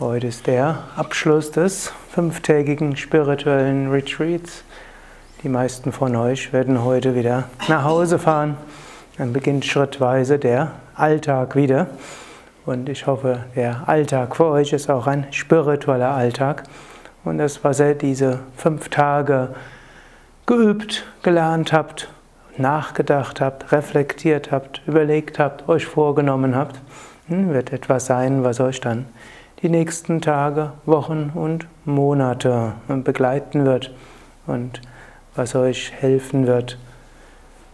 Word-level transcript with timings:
Heute 0.00 0.26
ist 0.26 0.46
der 0.46 0.84
Abschluss 0.96 1.50
des 1.50 1.90
fünftägigen 2.10 2.94
spirituellen 2.96 3.90
Retreats. 3.90 4.64
Die 5.42 5.48
meisten 5.48 5.90
von 5.90 6.14
euch 6.14 6.52
werden 6.52 6.84
heute 6.84 7.14
wieder 7.14 7.48
nach 7.68 7.84
Hause 7.84 8.18
fahren. 8.18 8.58
Dann 9.16 9.32
beginnt 9.32 9.64
schrittweise 9.64 10.38
der 10.38 10.72
Alltag 10.94 11.56
wieder. 11.56 11.86
Und 12.66 12.90
ich 12.90 13.06
hoffe, 13.06 13.46
der 13.56 13.88
Alltag 13.88 14.36
für 14.36 14.44
euch 14.44 14.74
ist 14.74 14.90
auch 14.90 15.06
ein 15.06 15.26
spiritueller 15.30 16.10
Alltag. 16.10 16.64
Und 17.28 17.36
das, 17.36 17.62
was 17.62 17.78
ihr 17.78 17.94
diese 17.94 18.38
fünf 18.56 18.88
Tage 18.88 19.50
geübt, 20.46 21.04
gelernt 21.22 21.74
habt, 21.74 22.08
nachgedacht 22.56 23.42
habt, 23.42 23.70
reflektiert 23.70 24.50
habt, 24.50 24.80
überlegt 24.86 25.38
habt, 25.38 25.68
euch 25.68 25.84
vorgenommen 25.84 26.56
habt, 26.56 26.80
hm, 27.26 27.52
wird 27.52 27.70
etwas 27.70 28.06
sein, 28.06 28.44
was 28.44 28.60
euch 28.60 28.80
dann 28.80 29.04
die 29.60 29.68
nächsten 29.68 30.22
Tage, 30.22 30.72
Wochen 30.86 31.30
und 31.34 31.66
Monate 31.84 32.72
begleiten 32.88 33.66
wird 33.66 33.94
und 34.46 34.80
was 35.34 35.54
euch 35.54 35.92
helfen 35.92 36.46
wird, 36.46 36.78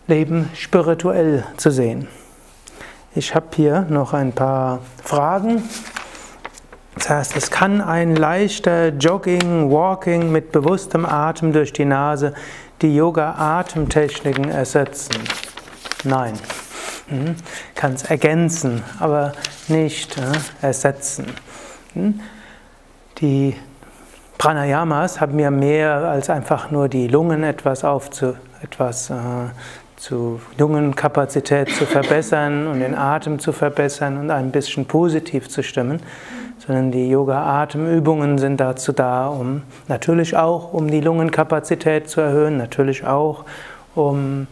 Leben 0.09 0.51
spirituell 0.55 1.45
zu 1.59 1.71
sehen. 1.71 2.09
Ich 3.15 3.37
habe 3.37 3.47
hier 3.55 3.87
noch 3.89 4.15
ein 4.15 4.33
paar 4.33 4.80
Fragen 5.05 5.63
das 6.95 7.11
heißt, 7.11 7.37
es 7.37 7.51
kann 7.51 7.80
ein 7.80 8.15
leichter 8.15 8.88
Jogging, 8.88 9.71
Walking 9.71 10.30
mit 10.30 10.52
bewusstem 10.52 11.05
Atem 11.05 11.52
durch 11.52 11.73
die 11.73 11.85
Nase 11.85 12.35
die 12.82 12.95
Yoga-Atemtechniken 12.95 14.51
ersetzen. 14.51 15.15
Nein. 16.05 16.35
Mhm. 17.09 17.37
Kann 17.74 17.95
es 17.95 18.05
ergänzen, 18.05 18.83
aber 18.99 19.33
nicht 19.68 20.16
äh, 20.16 20.66
ersetzen. 20.66 21.27
Mhm. 21.95 22.21
Die 23.18 23.57
Pranayamas 24.38 25.21
haben 25.21 25.38
ja 25.38 25.51
mehr 25.51 25.95
als 25.95 26.30
einfach 26.30 26.71
nur 26.71 26.88
die 26.88 27.09
Lungen 27.09 27.45
etwas 27.45 27.85
aufzu, 27.85 28.35
etwas 28.63 29.11
äh, 29.11 29.15
zu 29.96 30.40
Lungenkapazität 30.59 31.71
zu 31.71 31.87
verbessern 31.87 32.66
und 32.66 32.80
den 32.80 32.95
Atem 32.95 33.38
zu 33.38 33.52
verbessern 33.52 34.18
und 34.18 34.30
ein 34.30 34.51
bisschen 34.51 34.87
positiv 34.87 35.49
zu 35.49 35.63
stimmen, 35.63 36.01
sondern 36.66 36.90
die 36.90 37.09
Yoga-Atemübungen 37.10 38.38
sind 38.38 38.59
dazu 38.59 38.93
da, 38.93 39.29
um 39.29 39.62
natürlich 39.88 40.37
auch 40.37 40.73
um 40.73 40.90
die 40.90 41.01
Lungenkapazität 41.01 42.09
zu 42.09 42.21
erhöhen, 42.21 42.56
natürlich 42.56 43.06
auch 43.06 43.45
um 43.95 44.48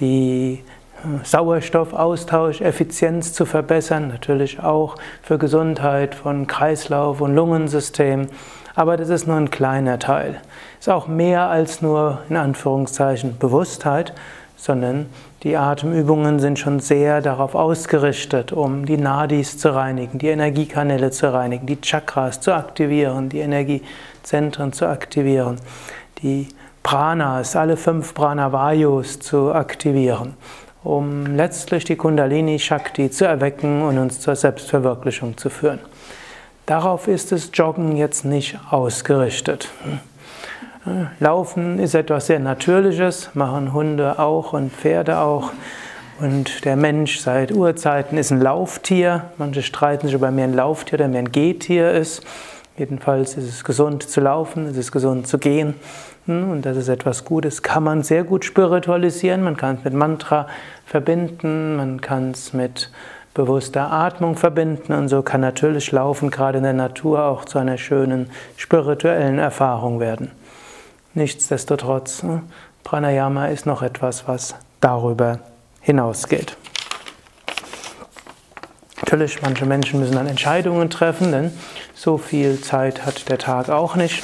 die 0.00 0.64
äh, 1.04 1.24
Sauerstoffaustauscheffizienz 1.24 3.32
zu 3.34 3.44
verbessern, 3.44 4.08
natürlich 4.08 4.60
auch 4.62 4.96
für 5.22 5.36
Gesundheit 5.38 6.14
von 6.14 6.46
Kreislauf 6.46 7.20
und 7.20 7.34
Lungensystem. 7.34 8.28
Aber 8.74 8.96
das 8.96 9.10
ist 9.10 9.26
nur 9.26 9.36
ein 9.36 9.50
kleiner 9.50 9.98
Teil. 9.98 10.40
Es 10.78 10.86
ist 10.86 10.92
auch 10.92 11.08
mehr 11.08 11.50
als 11.50 11.82
nur 11.82 12.20
in 12.30 12.36
Anführungszeichen 12.36 13.36
Bewusstheit, 13.38 14.14
sondern 14.56 15.10
die 15.42 15.56
Atemübungen 15.56 16.38
sind 16.38 16.58
schon 16.58 16.80
sehr 16.80 17.22
darauf 17.22 17.54
ausgerichtet, 17.54 18.52
um 18.52 18.84
die 18.84 18.98
Nadis 18.98 19.56
zu 19.56 19.74
reinigen, 19.74 20.18
die 20.18 20.28
Energiekanäle 20.28 21.10
zu 21.10 21.32
reinigen, 21.32 21.66
die 21.66 21.80
Chakras 21.80 22.40
zu 22.40 22.54
aktivieren, 22.54 23.30
die 23.30 23.38
Energiezentren 23.38 24.72
zu 24.72 24.86
aktivieren, 24.86 25.56
die 26.22 26.48
Pranas, 26.82 27.56
alle 27.56 27.76
fünf 27.76 28.12
Pranavayus 28.12 29.20
zu 29.20 29.52
aktivieren, 29.52 30.34
um 30.84 31.24
letztlich 31.36 31.84
die 31.84 31.96
Kundalini 31.96 32.58
Shakti 32.58 33.10
zu 33.10 33.26
erwecken 33.26 33.82
und 33.82 33.98
uns 33.98 34.20
zur 34.20 34.36
Selbstverwirklichung 34.36 35.38
zu 35.38 35.48
führen. 35.48 35.78
Darauf 36.66 37.08
ist 37.08 37.32
das 37.32 37.50
Joggen 37.54 37.96
jetzt 37.96 38.24
nicht 38.24 38.58
ausgerichtet. 38.70 39.70
Laufen 41.18 41.78
ist 41.78 41.94
etwas 41.94 42.26
sehr 42.26 42.38
Natürliches, 42.38 43.30
machen 43.34 43.74
Hunde 43.74 44.18
auch 44.18 44.54
und 44.54 44.72
Pferde 44.72 45.18
auch. 45.18 45.52
Und 46.20 46.64
der 46.64 46.76
Mensch 46.76 47.18
seit 47.18 47.52
Urzeiten 47.52 48.16
ist 48.16 48.30
ein 48.30 48.40
Lauftier. 48.40 49.24
Manche 49.36 49.62
streiten 49.62 50.06
sich, 50.06 50.16
ob 50.16 50.22
er 50.22 50.30
mehr 50.30 50.44
ein 50.44 50.54
Lauftier 50.54 50.98
oder 50.98 51.08
mehr 51.08 51.20
ein 51.20 51.32
Gehtier 51.32 51.92
ist. 51.92 52.22
Jedenfalls 52.78 53.36
ist 53.36 53.46
es 53.46 53.64
gesund 53.64 54.08
zu 54.08 54.22
laufen, 54.22 54.66
es 54.66 54.76
ist 54.78 54.90
gesund 54.90 55.26
zu 55.26 55.38
gehen. 55.38 55.74
Hm, 56.24 56.50
und 56.50 56.64
das 56.64 56.78
ist 56.78 56.88
etwas 56.88 57.26
Gutes. 57.26 57.62
Kann 57.62 57.82
man 57.82 58.02
sehr 58.02 58.24
gut 58.24 58.46
spiritualisieren. 58.46 59.42
Man 59.42 59.58
kann 59.58 59.76
es 59.76 59.84
mit 59.84 59.92
Mantra 59.92 60.46
verbinden, 60.86 61.76
man 61.76 62.00
kann 62.00 62.30
es 62.30 62.54
mit 62.54 62.90
bewusster 63.34 63.92
Atmung 63.92 64.36
verbinden. 64.36 64.94
Und 64.94 65.08
so 65.08 65.20
kann 65.20 65.42
natürlich 65.42 65.92
Laufen 65.92 66.30
gerade 66.30 66.58
in 66.58 66.64
der 66.64 66.72
Natur 66.72 67.24
auch 67.24 67.44
zu 67.44 67.58
einer 67.58 67.76
schönen 67.76 68.30
spirituellen 68.56 69.38
Erfahrung 69.38 70.00
werden. 70.00 70.30
Nichtsdestotrotz, 71.14 72.22
ne, 72.22 72.42
Pranayama 72.84 73.46
ist 73.46 73.66
noch 73.66 73.82
etwas, 73.82 74.28
was 74.28 74.54
darüber 74.80 75.40
hinausgeht. 75.80 76.56
Natürlich, 78.96 79.42
manche 79.42 79.66
Menschen 79.66 79.98
müssen 79.98 80.14
dann 80.14 80.28
Entscheidungen 80.28 80.88
treffen, 80.88 81.32
denn 81.32 81.52
so 81.94 82.16
viel 82.16 82.60
Zeit 82.60 83.04
hat 83.04 83.28
der 83.28 83.38
Tag 83.38 83.68
auch 83.68 83.96
nicht. 83.96 84.22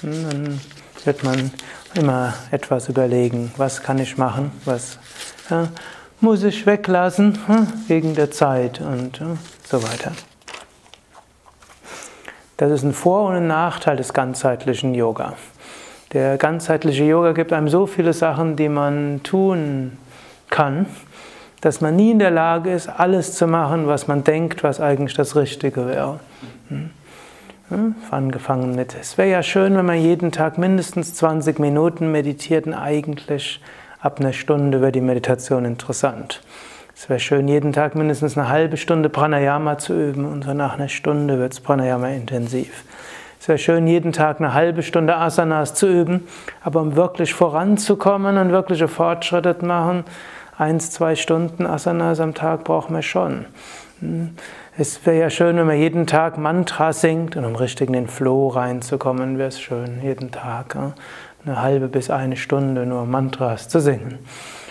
Hm, 0.00 0.28
dann 0.28 0.60
wird 1.04 1.22
man 1.22 1.52
immer 1.94 2.34
etwas 2.50 2.88
überlegen, 2.88 3.52
was 3.56 3.82
kann 3.82 3.98
ich 3.98 4.18
machen, 4.18 4.50
was 4.64 4.98
ja, 5.50 5.68
muss 6.20 6.42
ich 6.42 6.66
weglassen 6.66 7.38
hm, 7.46 7.72
wegen 7.86 8.14
der 8.16 8.32
Zeit 8.32 8.80
und 8.80 9.20
so 9.64 9.82
weiter. 9.82 10.12
Das 12.56 12.72
ist 12.72 12.82
ein 12.82 12.92
Vor- 12.92 13.28
und 13.28 13.34
ein 13.34 13.46
Nachteil 13.46 13.96
des 13.96 14.12
ganzheitlichen 14.12 14.94
Yoga. 14.94 15.34
Der 16.14 16.38
ganzheitliche 16.38 17.02
Yoga 17.02 17.32
gibt 17.32 17.52
einem 17.52 17.68
so 17.68 17.86
viele 17.86 18.12
Sachen, 18.12 18.54
die 18.54 18.68
man 18.68 19.20
tun 19.24 19.98
kann, 20.48 20.86
dass 21.60 21.80
man 21.80 21.96
nie 21.96 22.12
in 22.12 22.20
der 22.20 22.30
Lage 22.30 22.70
ist, 22.70 22.88
alles 22.88 23.34
zu 23.34 23.48
machen, 23.48 23.88
was 23.88 24.06
man 24.06 24.22
denkt, 24.22 24.62
was 24.62 24.80
eigentlich 24.80 25.14
das 25.14 25.34
Richtige 25.34 25.88
wäre. 25.88 26.20
Hm? 26.68 26.90
Hm? 27.68 27.94
Angefangen 28.12 28.76
mit, 28.76 28.94
es 28.94 29.18
wäre 29.18 29.28
ja 29.28 29.42
schön, 29.42 29.76
wenn 29.76 29.86
man 29.86 29.98
jeden 29.98 30.30
Tag 30.30 30.56
mindestens 30.56 31.14
20 31.14 31.58
Minuten 31.58 32.12
meditiert 32.12 32.66
und 32.66 32.74
eigentlich 32.74 33.60
ab 34.00 34.20
einer 34.20 34.32
Stunde 34.32 34.80
wäre 34.80 34.92
die 34.92 35.00
Meditation 35.00 35.64
interessant. 35.64 36.42
Es 36.94 37.08
wäre 37.08 37.18
schön, 37.18 37.48
jeden 37.48 37.72
Tag 37.72 37.96
mindestens 37.96 38.38
eine 38.38 38.48
halbe 38.50 38.76
Stunde 38.76 39.08
Pranayama 39.08 39.78
zu 39.78 39.94
üben 39.94 40.26
und 40.26 40.44
so 40.44 40.54
nach 40.54 40.74
einer 40.74 40.88
Stunde 40.88 41.40
wird 41.40 41.54
es 41.54 41.60
Pranayama 41.60 42.08
intensiv. 42.10 42.84
Es 43.44 43.48
wäre 43.48 43.58
schön, 43.58 43.86
jeden 43.86 44.12
Tag 44.12 44.40
eine 44.40 44.54
halbe 44.54 44.82
Stunde 44.82 45.16
Asanas 45.16 45.74
zu 45.74 45.86
üben, 45.86 46.26
aber 46.62 46.80
um 46.80 46.96
wirklich 46.96 47.34
voranzukommen 47.34 48.38
und 48.38 48.52
wirkliche 48.52 48.88
Fortschritte 48.88 49.58
zu 49.58 49.66
machen, 49.66 50.04
eins, 50.56 50.90
zwei 50.90 51.14
Stunden 51.14 51.66
Asanas 51.66 52.20
am 52.20 52.32
Tag 52.32 52.64
brauchen 52.64 52.94
wir 52.94 53.02
schon. 53.02 53.44
Hm. 54.00 54.30
Es 54.78 55.04
wäre 55.04 55.18
ja 55.18 55.28
schön, 55.28 55.58
wenn 55.58 55.66
man 55.66 55.76
jeden 55.76 56.06
Tag 56.06 56.38
Mantra 56.38 56.94
singt 56.94 57.36
und 57.36 57.44
um 57.44 57.54
richtig 57.54 57.88
in 57.88 57.92
den 57.92 58.08
Flow 58.08 58.48
reinzukommen, 58.48 59.36
wäre 59.36 59.48
es 59.48 59.60
schön, 59.60 60.00
jeden 60.02 60.30
Tag 60.30 60.74
eine 61.44 61.60
halbe 61.60 61.88
bis 61.88 62.08
eine 62.08 62.36
Stunde 62.36 62.86
nur 62.86 63.04
Mantras 63.04 63.68
zu 63.68 63.78
singen. 63.78 64.20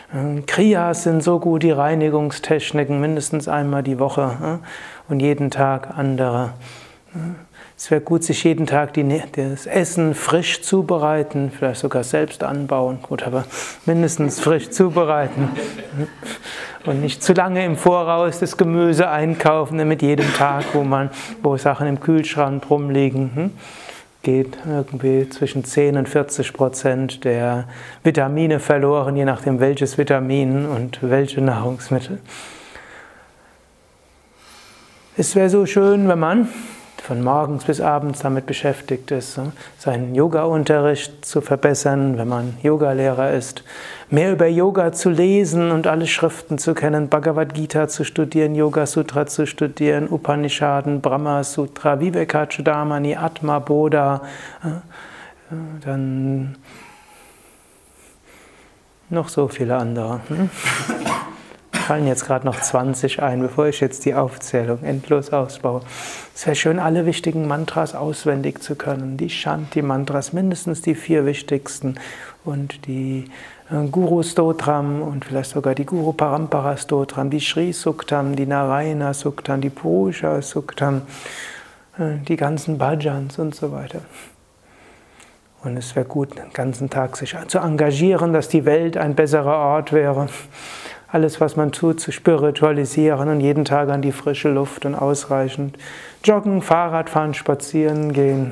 Hm. 0.10 0.48
Kriyas 0.48 1.04
sind 1.04 1.22
so 1.22 1.40
gut, 1.40 1.62
die 1.62 1.70
Reinigungstechniken, 1.70 3.00
mindestens 3.00 3.48
einmal 3.48 3.84
die 3.84 4.00
Woche 4.00 4.62
und 5.10 5.20
jeden 5.20 5.52
Tag 5.52 5.96
andere. 5.96 6.54
Es 7.76 7.90
wäre 7.90 8.02
gut, 8.02 8.24
sich 8.24 8.44
jeden 8.44 8.68
Tag 8.68 8.94
die, 8.94 9.22
das 9.36 9.66
Essen 9.66 10.14
frisch 10.14 10.62
zubereiten, 10.62 11.52
vielleicht 11.52 11.82
sogar 11.82 12.04
selbst 12.04 12.44
anbauen, 12.44 13.00
gut, 13.02 13.24
aber 13.24 13.46
mindestens 13.86 14.40
frisch 14.40 14.70
zubereiten. 14.70 15.50
Und 16.86 17.02
nicht 17.02 17.24
zu 17.24 17.34
lange 17.34 17.66
im 17.66 17.76
Voraus 17.76 18.40
das 18.40 18.58
Gemüse 18.58 19.10
einkaufen, 19.10 19.78
damit 19.78 20.02
jedem 20.02 20.32
Tag, 20.34 20.66
wo 20.74 20.84
man, 20.84 21.10
wo 21.42 21.58
Sachen 21.58 21.88
im 21.88 22.00
Kühlschrank 22.00 22.70
rumliegen, 22.70 23.32
hm, 23.34 23.52
geht 24.22 24.58
irgendwie 24.68 25.28
zwischen 25.30 25.66
10 25.66 25.98
und 25.98 26.08
40 26.08 26.54
Prozent 26.54 27.24
der 27.26 27.68
Vitamine 28.04 28.60
verloren, 28.60 29.16
je 29.18 29.26
nachdem 29.26 29.60
welches 29.60 29.98
Vitamin 29.98 30.66
und 30.66 31.00
welche 31.02 31.42
Nahrungsmittel. 31.42 32.20
Es 35.18 35.36
wäre 35.36 35.50
so 35.50 35.66
schön, 35.66 36.08
wenn 36.08 36.20
man 36.20 36.48
von 37.04 37.22
morgens 37.22 37.66
bis 37.66 37.82
abends 37.82 38.22
damit 38.22 38.46
beschäftigt 38.46 39.12
ist, 39.12 39.38
seinen 39.78 40.16
Yoga-Unterricht 40.16 41.26
zu 41.26 41.42
verbessern, 41.42 42.18
wenn 42.18 42.30
man 42.30 42.58
Yogalehrer 42.64 43.32
ist, 43.32 43.66
mehr 44.10 44.32
über 44.32 44.48
Yoga 44.48 44.94
zu 44.94 45.10
lesen 45.10 45.72
und 45.72 45.86
alle 45.86 46.08
Schriften 46.08 46.58
zu 46.58 46.74
kennen, 46.74 47.10
Bhagavad 47.10 47.54
Gita 47.54 47.90
zu 47.90 48.06
studieren, 48.06 48.56
Yoga 48.56 48.86
Sutra 48.86 49.26
zu 49.26 49.46
studieren, 49.46 50.08
Upanishaden, 50.10 51.02
Brahma 51.02 51.44
Sutra, 51.44 52.00
Vivekachudamani, 52.00 53.18
Atma 53.18 53.60
Bodha, 53.60 54.22
dann 55.84 56.56
noch 59.10 59.28
so 59.28 59.50
viele 59.50 59.76
andere. 59.76 60.22
Fallen 61.84 62.08
jetzt 62.08 62.26
gerade 62.26 62.46
noch 62.46 62.62
20 62.62 63.22
ein, 63.22 63.42
bevor 63.42 63.68
ich 63.68 63.82
jetzt 63.82 64.06
die 64.06 64.16
Aufzählung 64.16 64.84
endlos 64.84 65.34
ausbaue. 65.34 65.82
Es 66.34 66.46
wäre 66.46 66.56
schön, 66.56 66.80
alle 66.80 67.06
wichtigen 67.06 67.46
Mantras 67.46 67.94
auswendig 67.94 68.62
zu 68.62 68.76
können. 68.76 69.18
Die 69.18 69.30
Shanti-Mantras, 69.30 70.32
mindestens 70.32 70.82
die 70.82 70.96
vier 70.96 71.26
wichtigsten 71.26 71.96
und 72.46 72.88
die 72.88 73.26
äh, 73.70 73.86
Guru 73.88 74.24
Stotram 74.24 75.02
und 75.02 75.26
vielleicht 75.26 75.52
sogar 75.52 75.76
die 75.76 75.86
Guru 75.86 76.14
Parampara 76.14 76.78
Stotram, 76.78 77.30
die 77.30 77.42
Sri 77.42 77.74
Suktam, 77.74 78.38
die 78.38 78.46
Narayana 78.46 79.14
Suktam, 79.14 79.60
die 79.60 79.70
Purusha 79.70 80.42
Suktam, 80.42 81.02
äh, 82.00 82.16
die 82.26 82.38
ganzen 82.38 82.78
Bhajans 82.78 83.40
und 83.40 83.56
so 83.56 83.74
weiter. 83.74 84.00
Und 85.66 85.76
es 85.76 85.98
wäre 85.98 86.06
gut, 86.06 86.38
den 86.38 86.54
ganzen 86.54 86.90
Tag 86.90 87.18
sich 87.18 87.36
zu 87.48 87.58
engagieren, 87.58 88.32
dass 88.32 88.48
die 88.48 88.64
Welt 88.64 88.96
ein 88.96 89.16
besserer 89.16 89.58
Ort 89.58 89.92
wäre 89.92 90.30
alles, 91.14 91.40
was 91.40 91.56
man 91.56 91.72
tut, 91.72 92.00
zu 92.00 92.12
spiritualisieren 92.12 93.30
und 93.30 93.40
jeden 93.40 93.66
Tag 93.66 93.90
an 93.90 94.02
die 94.02 94.12
frische 94.12 94.50
Luft 94.50 94.84
und 94.86 94.96
ausreichend 94.96 95.78
joggen, 96.24 96.64
Fahrrad 96.64 97.08
fahren, 97.12 97.36
spazieren 97.36 98.14
gehen. 98.14 98.52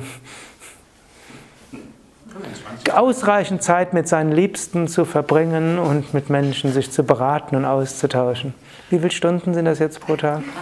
Ausreichend 2.94 3.64
Zeit 3.64 3.92
mit 3.94 4.06
seinen 4.06 4.30
Liebsten 4.30 4.86
zu 4.86 5.04
verbringen 5.04 5.80
und 5.80 6.14
mit 6.14 6.30
Menschen 6.30 6.72
sich 6.72 6.92
zu 6.92 7.02
beraten 7.02 7.56
und 7.56 7.64
auszutauschen. 7.64 8.54
Wie 8.90 8.98
viele 8.98 9.10
Stunden 9.10 9.54
sind 9.54 9.64
das 9.64 9.80
jetzt 9.80 10.00
pro 10.00 10.14
Tag? 10.14 10.42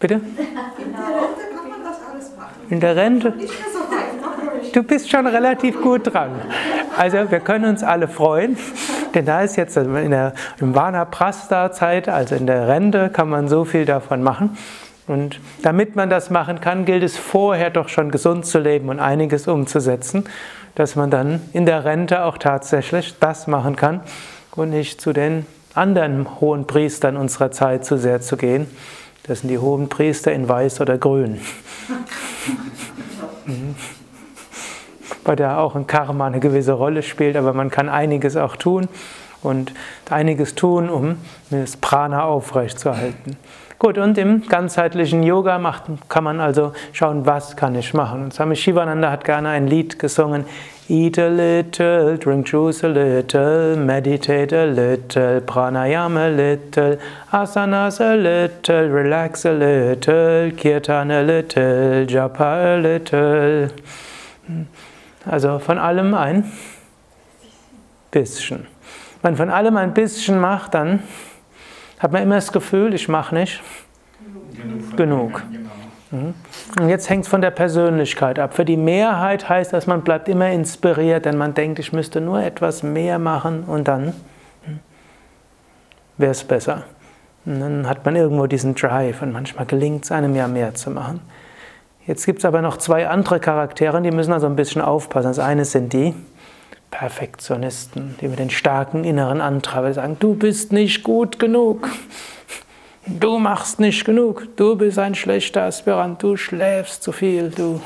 Bitte? 0.00 0.20
In 2.70 2.80
der 2.80 2.96
Rente? 2.96 3.32
Du 4.72 4.82
bist 4.82 5.10
schon 5.10 5.26
relativ 5.26 5.80
gut 5.80 6.12
dran. 6.12 6.30
Also 6.96 7.30
wir 7.30 7.40
können 7.40 7.64
uns 7.64 7.82
alle 7.82 8.08
freuen, 8.08 8.58
denn 9.14 9.24
da 9.24 9.40
ist 9.42 9.56
jetzt 9.56 9.76
in 9.76 10.10
der 10.10 10.34
im 10.60 10.74
Vanaprastha-Zeit, 10.74 12.08
also 12.08 12.34
in 12.34 12.46
der 12.46 12.68
Rente, 12.68 13.08
kann 13.08 13.28
man 13.28 13.48
so 13.48 13.64
viel 13.64 13.84
davon 13.84 14.22
machen. 14.22 14.58
Und 15.06 15.40
damit 15.62 15.96
man 15.96 16.10
das 16.10 16.28
machen 16.28 16.60
kann, 16.60 16.84
gilt 16.84 17.02
es 17.02 17.16
vorher 17.16 17.70
doch 17.70 17.88
schon 17.88 18.10
gesund 18.10 18.44
zu 18.44 18.58
leben 18.58 18.90
und 18.90 19.00
einiges 19.00 19.48
umzusetzen, 19.48 20.24
dass 20.74 20.96
man 20.96 21.10
dann 21.10 21.40
in 21.54 21.64
der 21.64 21.84
Rente 21.86 22.24
auch 22.24 22.36
tatsächlich 22.36 23.14
das 23.18 23.46
machen 23.46 23.74
kann 23.74 24.00
und 24.54 24.70
nicht 24.70 25.00
zu 25.00 25.14
den 25.14 25.46
anderen 25.74 26.40
hohen 26.40 26.66
Priestern 26.66 27.16
unserer 27.16 27.50
Zeit 27.50 27.84
zu 27.86 27.96
sehr 27.96 28.20
zu 28.20 28.36
gehen. 28.36 28.66
Das 29.28 29.40
sind 29.40 29.50
die 29.50 29.58
hohen 29.58 29.88
Priester 29.90 30.32
in 30.32 30.48
Weiß 30.48 30.80
oder 30.80 30.98
Grün. 30.98 31.40
Mhm. 33.44 33.76
Bei 35.24 35.34
der 35.34 35.58
auch 35.58 35.74
ein 35.74 35.86
Karma 35.86 36.26
eine 36.26 36.38
gewisse 36.38 36.72
Rolle 36.72 37.02
spielt, 37.02 37.34
aber 37.34 37.54
man 37.54 37.70
kann 37.70 37.88
einiges 37.88 38.36
auch 38.36 38.56
tun 38.56 38.88
und 39.42 39.72
einiges 40.10 40.54
tun, 40.54 40.90
um 40.90 41.16
das 41.48 41.78
Prana 41.78 42.24
aufrechtzuerhalten. 42.24 43.38
Gut, 43.78 43.96
und 43.96 44.18
im 44.18 44.46
ganzheitlichen 44.48 45.22
Yoga 45.22 45.58
macht, 45.58 45.84
kann 46.10 46.24
man 46.24 46.40
also 46.40 46.72
schauen, 46.92 47.24
was 47.24 47.56
kann 47.56 47.74
ich 47.74 47.94
machen. 47.94 48.24
Und 48.24 48.34
Swami 48.34 48.54
Shivananda 48.54 49.10
hat 49.10 49.24
gerne 49.24 49.48
ein 49.48 49.66
Lied 49.66 49.98
gesungen. 49.98 50.44
Eat 50.90 51.18
a 51.18 51.28
little, 51.28 52.16
drink 52.16 52.46
juice 52.46 52.82
a 52.82 52.88
little, 52.88 53.76
meditate 53.76 54.54
a 54.54 54.64
little, 54.64 55.42
pranayama 55.42 56.28
a 56.28 56.34
little, 56.34 56.96
asanas 57.30 58.00
a 58.00 58.16
little, 58.16 58.88
relax 58.88 59.44
a 59.44 59.52
little, 59.52 60.50
kirtan 60.52 61.10
a 61.10 61.22
little, 61.22 62.06
japa 62.06 62.78
a 62.78 62.80
little. 62.80 63.68
Also 65.26 65.58
von 65.58 65.76
allem 65.76 66.14
ein 66.14 66.50
bisschen. 68.10 68.66
Wenn 69.20 69.32
man 69.32 69.36
von 69.36 69.50
allem 69.50 69.76
ein 69.76 69.92
bisschen 69.92 70.40
macht, 70.40 70.72
dann 70.72 71.02
hat 71.98 72.12
man 72.12 72.22
immer 72.22 72.36
das 72.36 72.50
Gefühl, 72.50 72.94
ich 72.94 73.08
mache 73.08 73.34
nicht 73.34 73.60
genug. 74.96 74.96
genug. 74.96 75.42
Mhm. 76.10 76.34
Und 76.80 76.88
jetzt 76.88 77.10
hängt 77.10 77.24
es 77.24 77.30
von 77.30 77.40
der 77.40 77.50
Persönlichkeit 77.50 78.38
ab. 78.38 78.54
Für 78.54 78.64
die 78.64 78.76
Mehrheit 78.76 79.48
heißt 79.48 79.72
das, 79.72 79.86
man 79.86 80.02
bleibt 80.02 80.28
immer 80.28 80.50
inspiriert, 80.50 81.24
denn 81.24 81.36
man 81.36 81.54
denkt, 81.54 81.78
ich 81.78 81.92
müsste 81.92 82.20
nur 82.20 82.42
etwas 82.42 82.82
mehr 82.82 83.18
machen 83.18 83.64
und 83.64 83.88
dann 83.88 84.14
hm, 84.64 84.80
wäre 86.16 86.32
es 86.32 86.44
besser. 86.44 86.84
Und 87.44 87.60
dann 87.60 87.88
hat 87.88 88.04
man 88.04 88.16
irgendwo 88.16 88.46
diesen 88.46 88.74
Drive 88.74 89.22
und 89.22 89.32
manchmal 89.32 89.66
gelingt 89.66 90.04
es 90.04 90.12
einem 90.12 90.34
ja 90.34 90.48
mehr 90.48 90.74
zu 90.74 90.90
machen. 90.90 91.20
Jetzt 92.06 92.24
gibt 92.24 92.38
es 92.38 92.44
aber 92.46 92.62
noch 92.62 92.78
zwei 92.78 93.06
andere 93.06 93.38
Charaktere, 93.38 94.00
die 94.00 94.10
müssen 94.10 94.32
also 94.32 94.46
ein 94.46 94.56
bisschen 94.56 94.80
aufpassen. 94.80 95.28
Das 95.28 95.38
eine 95.38 95.66
sind 95.66 95.92
die 95.92 96.14
Perfektionisten, 96.90 98.16
die 98.20 98.28
mit 98.28 98.38
den 98.38 98.48
starken 98.48 99.04
inneren 99.04 99.42
Antreiber 99.42 99.92
sagen, 99.92 100.16
du 100.18 100.34
bist 100.34 100.72
nicht 100.72 101.02
gut 101.02 101.38
genug. 101.38 101.88
Du 103.10 103.38
machst 103.38 103.80
nicht 103.80 104.04
genug, 104.04 104.48
du 104.56 104.76
bist 104.76 104.98
ein 104.98 105.14
schlechter 105.14 105.62
Aspirant, 105.62 106.22
du 106.22 106.36
schläfst 106.36 107.02
zu 107.02 107.12
viel, 107.12 107.48
du. 107.48 107.80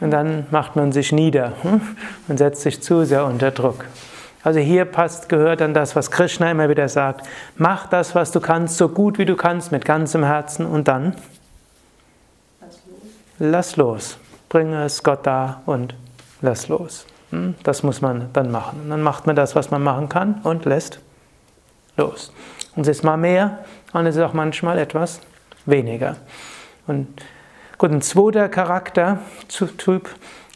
Und 0.00 0.10
dann 0.10 0.46
macht 0.50 0.74
man 0.74 0.90
sich 0.90 1.12
nieder 1.12 1.52
hm, 1.62 1.80
und 2.26 2.38
setzt 2.38 2.62
sich 2.62 2.82
zu 2.82 3.04
sehr 3.04 3.24
unter 3.24 3.52
Druck. 3.52 3.84
Also 4.42 4.58
hier 4.60 4.84
passt, 4.84 5.28
gehört 5.28 5.60
dann 5.60 5.72
das, 5.72 5.94
was 5.94 6.10
Krishna 6.10 6.50
immer 6.50 6.68
wieder 6.68 6.88
sagt. 6.88 7.28
Mach 7.56 7.86
das, 7.86 8.14
was 8.14 8.32
du 8.32 8.40
kannst, 8.40 8.76
so 8.76 8.88
gut 8.88 9.18
wie 9.18 9.24
du 9.24 9.36
kannst, 9.36 9.72
mit 9.72 9.84
ganzem 9.84 10.24
Herzen 10.24 10.66
und 10.66 10.88
dann 10.88 11.14
lass 12.60 12.76
los. 12.86 13.00
Lass 13.38 13.76
los. 13.76 14.18
Bringe 14.48 14.84
es 14.84 15.02
Gott 15.02 15.26
da 15.26 15.62
und 15.66 15.94
lass 16.42 16.68
los. 16.68 17.06
Hm, 17.30 17.54
das 17.62 17.82
muss 17.82 18.00
man 18.00 18.30
dann 18.32 18.50
machen. 18.50 18.80
Und 18.82 18.90
dann 18.90 19.02
macht 19.02 19.26
man 19.26 19.36
das, 19.36 19.54
was 19.54 19.70
man 19.70 19.82
machen 19.82 20.08
kann 20.08 20.40
und 20.42 20.64
lässt 20.64 21.00
los. 21.96 22.32
Und 22.74 22.82
es 22.82 22.98
ist 22.98 23.04
mal 23.04 23.16
mehr 23.16 23.64
und 23.92 24.06
es 24.06 24.16
ist 24.16 24.22
auch 24.22 24.32
manchmal 24.34 24.78
etwas 24.78 25.20
weniger. 25.64 26.16
Und 26.86 27.08
gut, 27.78 27.90
ein 27.90 28.02
zweiter 28.02 28.48
Charaktertyp 28.48 30.08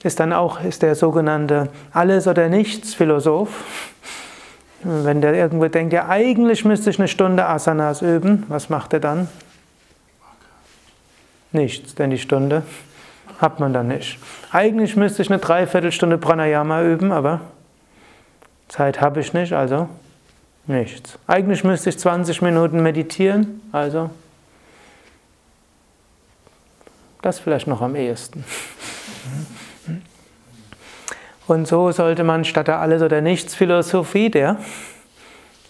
ist 0.02 0.20
dann 0.20 0.32
auch 0.32 0.62
ist 0.62 0.82
der 0.82 0.94
sogenannte 0.94 1.68
Alles- 1.92 2.26
oder 2.26 2.48
Nichts-Philosoph. 2.48 3.50
Wenn 4.82 5.20
der 5.20 5.34
irgendwo 5.34 5.66
denkt, 5.68 5.92
ja, 5.92 6.08
eigentlich 6.08 6.64
müsste 6.64 6.88
ich 6.88 6.98
eine 6.98 7.08
Stunde 7.08 7.44
Asanas 7.46 8.00
üben, 8.00 8.44
was 8.48 8.70
macht 8.70 8.94
er 8.94 9.00
dann? 9.00 9.28
Nichts, 11.52 11.94
denn 11.96 12.10
die 12.10 12.18
Stunde 12.18 12.62
hat 13.38 13.60
man 13.60 13.74
dann 13.74 13.88
nicht. 13.88 14.18
Eigentlich 14.52 14.96
müsste 14.96 15.20
ich 15.22 15.30
eine 15.30 15.38
Dreiviertelstunde 15.38 16.16
Pranayama 16.16 16.82
üben, 16.82 17.12
aber 17.12 17.40
Zeit 18.68 19.00
habe 19.00 19.20
ich 19.20 19.34
nicht, 19.34 19.52
also 19.52 19.88
Nichts. 20.66 21.18
Eigentlich 21.26 21.64
müsste 21.64 21.90
ich 21.90 21.98
20 21.98 22.42
Minuten 22.42 22.82
meditieren, 22.82 23.60
also 23.72 24.10
das 27.22 27.38
vielleicht 27.38 27.66
noch 27.66 27.82
am 27.82 27.96
ehesten. 27.96 28.44
Und 31.46 31.66
so 31.66 31.90
sollte 31.90 32.22
man 32.24 32.44
statt 32.44 32.68
der 32.68 32.78
Alles- 32.78 33.02
oder 33.02 33.20
Nichts-Philosophie 33.20 34.30
der 34.30 34.56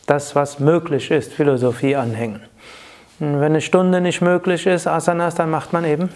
das, 0.07 0.35
was 0.35 0.59
möglich 0.59 1.11
ist, 1.13 1.33
Philosophie 1.33 1.95
anhängen. 1.95 2.43
Und 3.21 3.35
wenn 3.35 3.53
eine 3.53 3.61
Stunde 3.61 4.01
nicht 4.01 4.21
möglich 4.21 4.67
ist, 4.67 4.89
Asanas, 4.89 5.37
dann 5.37 5.51
macht 5.51 5.73
man 5.73 5.85
eben 5.85 6.09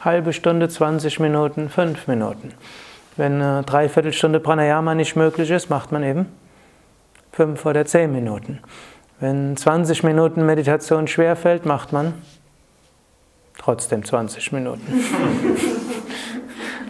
halbe 0.00 0.32
Stunde, 0.32 0.68
20 0.68 1.18
Minuten, 1.18 1.68
5 1.70 2.06
Minuten. 2.06 2.52
Wenn 3.16 3.42
eine 3.42 3.62
Dreiviertelstunde 3.64 4.38
Pranayama 4.38 4.94
nicht 4.94 5.16
möglich 5.16 5.50
ist, 5.50 5.70
macht 5.70 5.90
man 5.90 6.04
eben 6.04 6.26
fünf 7.34 7.66
oder 7.66 7.84
zehn 7.84 8.12
Minuten. 8.12 8.60
Wenn 9.18 9.56
20 9.56 10.04
Minuten 10.04 10.46
Meditation 10.46 11.08
schwerfällt, 11.08 11.66
macht 11.66 11.92
man 11.92 12.14
trotzdem 13.58 14.04
20 14.04 14.52
Minuten. 14.52 14.82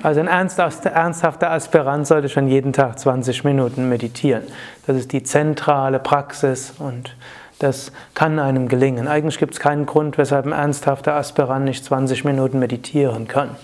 Also 0.02 0.20
ein 0.20 0.28
ernsthafter 0.28 1.50
Aspirant 1.50 2.06
sollte 2.06 2.28
schon 2.28 2.46
jeden 2.46 2.74
Tag 2.74 2.98
20 2.98 3.42
Minuten 3.44 3.88
meditieren. 3.88 4.42
Das 4.86 4.98
ist 4.98 5.12
die 5.12 5.22
zentrale 5.22 5.98
Praxis 5.98 6.74
und 6.78 7.16
das 7.58 7.90
kann 8.14 8.38
einem 8.38 8.68
gelingen. 8.68 9.08
Eigentlich 9.08 9.38
gibt 9.38 9.54
es 9.54 9.60
keinen 9.60 9.86
Grund, 9.86 10.18
weshalb 10.18 10.44
ein 10.44 10.52
ernsthafter 10.52 11.14
Aspirant 11.14 11.64
nicht 11.64 11.86
20 11.86 12.22
Minuten 12.24 12.58
meditieren 12.58 13.28
kann. 13.28 13.56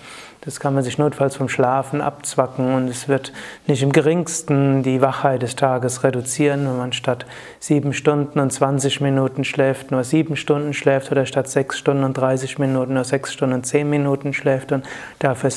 Das 0.43 0.59
kann 0.59 0.73
man 0.75 0.83
sich 0.83 0.97
notfalls 0.97 1.37
vom 1.37 1.51
Schlafen 1.51 2.01
abzwacken 2.01 2.75
und 2.75 2.89
es 2.89 3.09
wird 3.09 3.33
nicht 3.67 3.83
im 3.83 3.93
geringsten 3.93 4.83
die 4.83 5.03
Wachheit 5.03 5.43
des 5.43 5.55
Tages 5.55 6.03
reduzieren, 6.03 6.67
wenn 6.67 6.79
man 6.79 6.93
statt 6.95 7.27
sieben 7.59 7.93
Stunden 7.93 8.41
und 8.41 8.51
20 8.51 9.03
Minuten 9.03 9.45
schläft, 9.45 9.91
nur 9.91 10.03
sieben 10.03 10.37
Stunden 10.37 10.73
schläft 10.73 11.13
oder 11.13 11.27
statt 11.27 11.49
sechs 11.49 11.79
Stunden 11.79 12.05
und 12.05 12.15
30 12.15 12.59
Minuten 12.59 12.95
nur 12.95 13.05
sechs 13.05 13.35
Stunden 13.35 13.55
und 13.55 13.67
zehn 13.67 13.91
Minuten 13.91 14.33
schläft 14.33 14.73
und 14.73 14.87
dafür, 15.19 15.51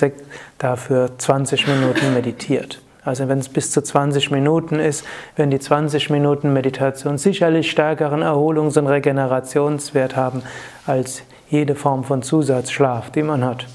dafür 0.58 1.18
20 1.18 1.66
Minuten 1.68 2.14
meditiert. 2.14 2.82
Also 3.06 3.30
wenn 3.30 3.40
es 3.40 3.48
bis 3.50 3.72
zu 3.72 3.82
20 3.82 4.32
Minuten 4.32 4.80
ist, 4.80 5.06
werden 5.38 5.52
die 5.52 5.60
20 5.60 6.10
Minuten 6.10 6.52
Meditation 6.52 7.18
sicherlich 7.18 7.72
stärkeren 7.72 8.22
Erholungs- 8.22 8.78
und 8.78 8.88
Regenerationswert 8.88 10.18
haben 10.18 10.44
als 10.86 11.24
jede 11.50 11.76
Form 11.76 12.04
von 12.04 12.22
Zusatzschlaf, 12.22 13.12
die 13.12 13.24
man 13.24 13.46
hat. 13.46 13.66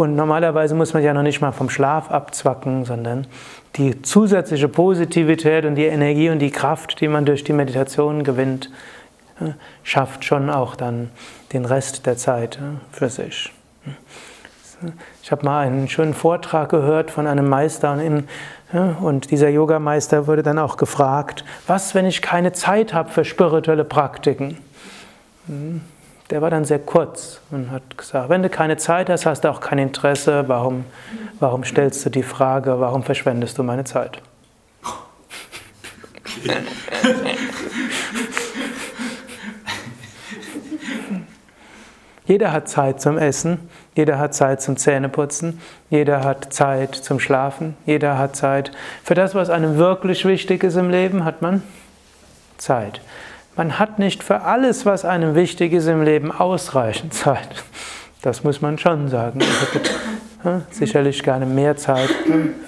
Und 0.00 0.16
normalerweise 0.16 0.74
muss 0.74 0.94
man 0.94 1.02
ja 1.02 1.12
noch 1.12 1.22
nicht 1.22 1.42
mal 1.42 1.52
vom 1.52 1.68
Schlaf 1.68 2.10
abzwacken, 2.10 2.86
sondern 2.86 3.26
die 3.76 4.00
zusätzliche 4.00 4.66
Positivität 4.66 5.66
und 5.66 5.74
die 5.74 5.84
Energie 5.84 6.30
und 6.30 6.38
die 6.38 6.50
Kraft, 6.50 7.02
die 7.02 7.08
man 7.08 7.26
durch 7.26 7.44
die 7.44 7.52
Meditation 7.52 8.24
gewinnt, 8.24 8.70
schafft 9.82 10.24
schon 10.24 10.48
auch 10.48 10.74
dann 10.74 11.10
den 11.52 11.66
Rest 11.66 12.06
der 12.06 12.16
Zeit 12.16 12.58
für 12.92 13.10
sich. 13.10 13.52
Ich 15.22 15.30
habe 15.30 15.44
mal 15.44 15.66
einen 15.66 15.86
schönen 15.86 16.14
Vortrag 16.14 16.70
gehört 16.70 17.10
von 17.10 17.26
einem 17.26 17.46
Meister 17.46 17.98
und 19.02 19.30
dieser 19.30 19.50
Yogameister 19.50 20.26
wurde 20.26 20.42
dann 20.42 20.58
auch 20.58 20.78
gefragt, 20.78 21.44
was, 21.66 21.94
wenn 21.94 22.06
ich 22.06 22.22
keine 22.22 22.54
Zeit 22.54 22.94
habe 22.94 23.10
für 23.10 23.26
spirituelle 23.26 23.84
Praktiken? 23.84 24.56
Der 26.30 26.40
war 26.40 26.50
dann 26.50 26.64
sehr 26.64 26.78
kurz 26.78 27.40
und 27.50 27.70
hat 27.72 27.98
gesagt, 27.98 28.28
wenn 28.28 28.42
du 28.42 28.48
keine 28.48 28.76
Zeit 28.76 29.10
hast, 29.10 29.26
hast 29.26 29.42
du 29.42 29.50
auch 29.50 29.60
kein 29.60 29.78
Interesse, 29.78 30.44
warum, 30.46 30.84
warum 31.40 31.64
stellst 31.64 32.06
du 32.06 32.10
die 32.10 32.22
Frage, 32.22 32.78
warum 32.78 33.02
verschwendest 33.02 33.58
du 33.58 33.64
meine 33.64 33.82
Zeit? 33.84 34.22
Jeder 42.26 42.52
hat 42.52 42.68
Zeit 42.68 43.00
zum 43.00 43.18
Essen, 43.18 43.68
jeder 43.96 44.20
hat 44.20 44.34
Zeit 44.34 44.62
zum 44.62 44.76
Zähneputzen, 44.76 45.60
jeder 45.90 46.22
hat 46.22 46.54
Zeit 46.54 46.94
zum 46.94 47.18
Schlafen, 47.18 47.76
jeder 47.86 48.18
hat 48.18 48.36
Zeit. 48.36 48.70
Für 49.02 49.14
das, 49.14 49.34
was 49.34 49.50
einem 49.50 49.78
wirklich 49.78 50.24
wichtig 50.24 50.62
ist 50.62 50.76
im 50.76 50.90
Leben, 50.90 51.24
hat 51.24 51.42
man 51.42 51.64
Zeit. 52.56 53.00
Man 53.60 53.78
hat 53.78 53.98
nicht 53.98 54.22
für 54.22 54.40
alles, 54.40 54.86
was 54.86 55.04
einem 55.04 55.34
wichtig 55.34 55.74
ist 55.74 55.86
im 55.86 56.00
Leben, 56.00 56.32
ausreichend 56.32 57.12
Zeit. 57.12 57.62
Das 58.22 58.42
muss 58.42 58.62
man 58.62 58.78
schon 58.78 59.08
sagen. 59.08 59.40
Ich 59.42 59.74
hätte 59.74 59.90
ja, 60.42 60.62
sicherlich 60.70 61.22
gerne 61.22 61.44
mehr 61.44 61.76
Zeit 61.76 62.08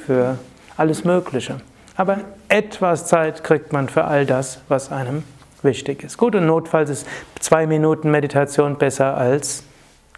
für 0.05 0.37
alles 0.77 1.05
Mögliche. 1.05 1.63
Aber 1.97 2.19
etwas 2.51 3.07
Zeit 3.07 3.43
kriegt 3.43 3.73
man 3.73 3.89
für 3.89 4.05
all 4.05 4.27
das, 4.27 4.61
was 4.69 4.93
einem 4.93 5.25
wichtig 5.63 6.05
ist. 6.05 6.19
Gut, 6.19 6.35
und 6.35 6.45
notfalls 6.45 6.91
ist 6.91 7.07
zwei 7.41 7.67
Minuten 7.67 8.11
Meditation 8.11 8.77
besser 8.77 9.17
als 9.17 9.65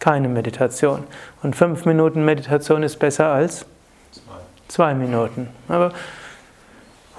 keine 0.00 0.28
Meditation. 0.28 1.04
Und 1.44 1.54
fünf 1.54 1.84
Minuten 1.84 2.24
Meditation 2.24 2.82
ist 2.82 2.98
besser 2.98 3.28
als 3.28 3.64
zwei 4.66 4.92
Minuten. 4.92 5.50
Aber 5.68 5.92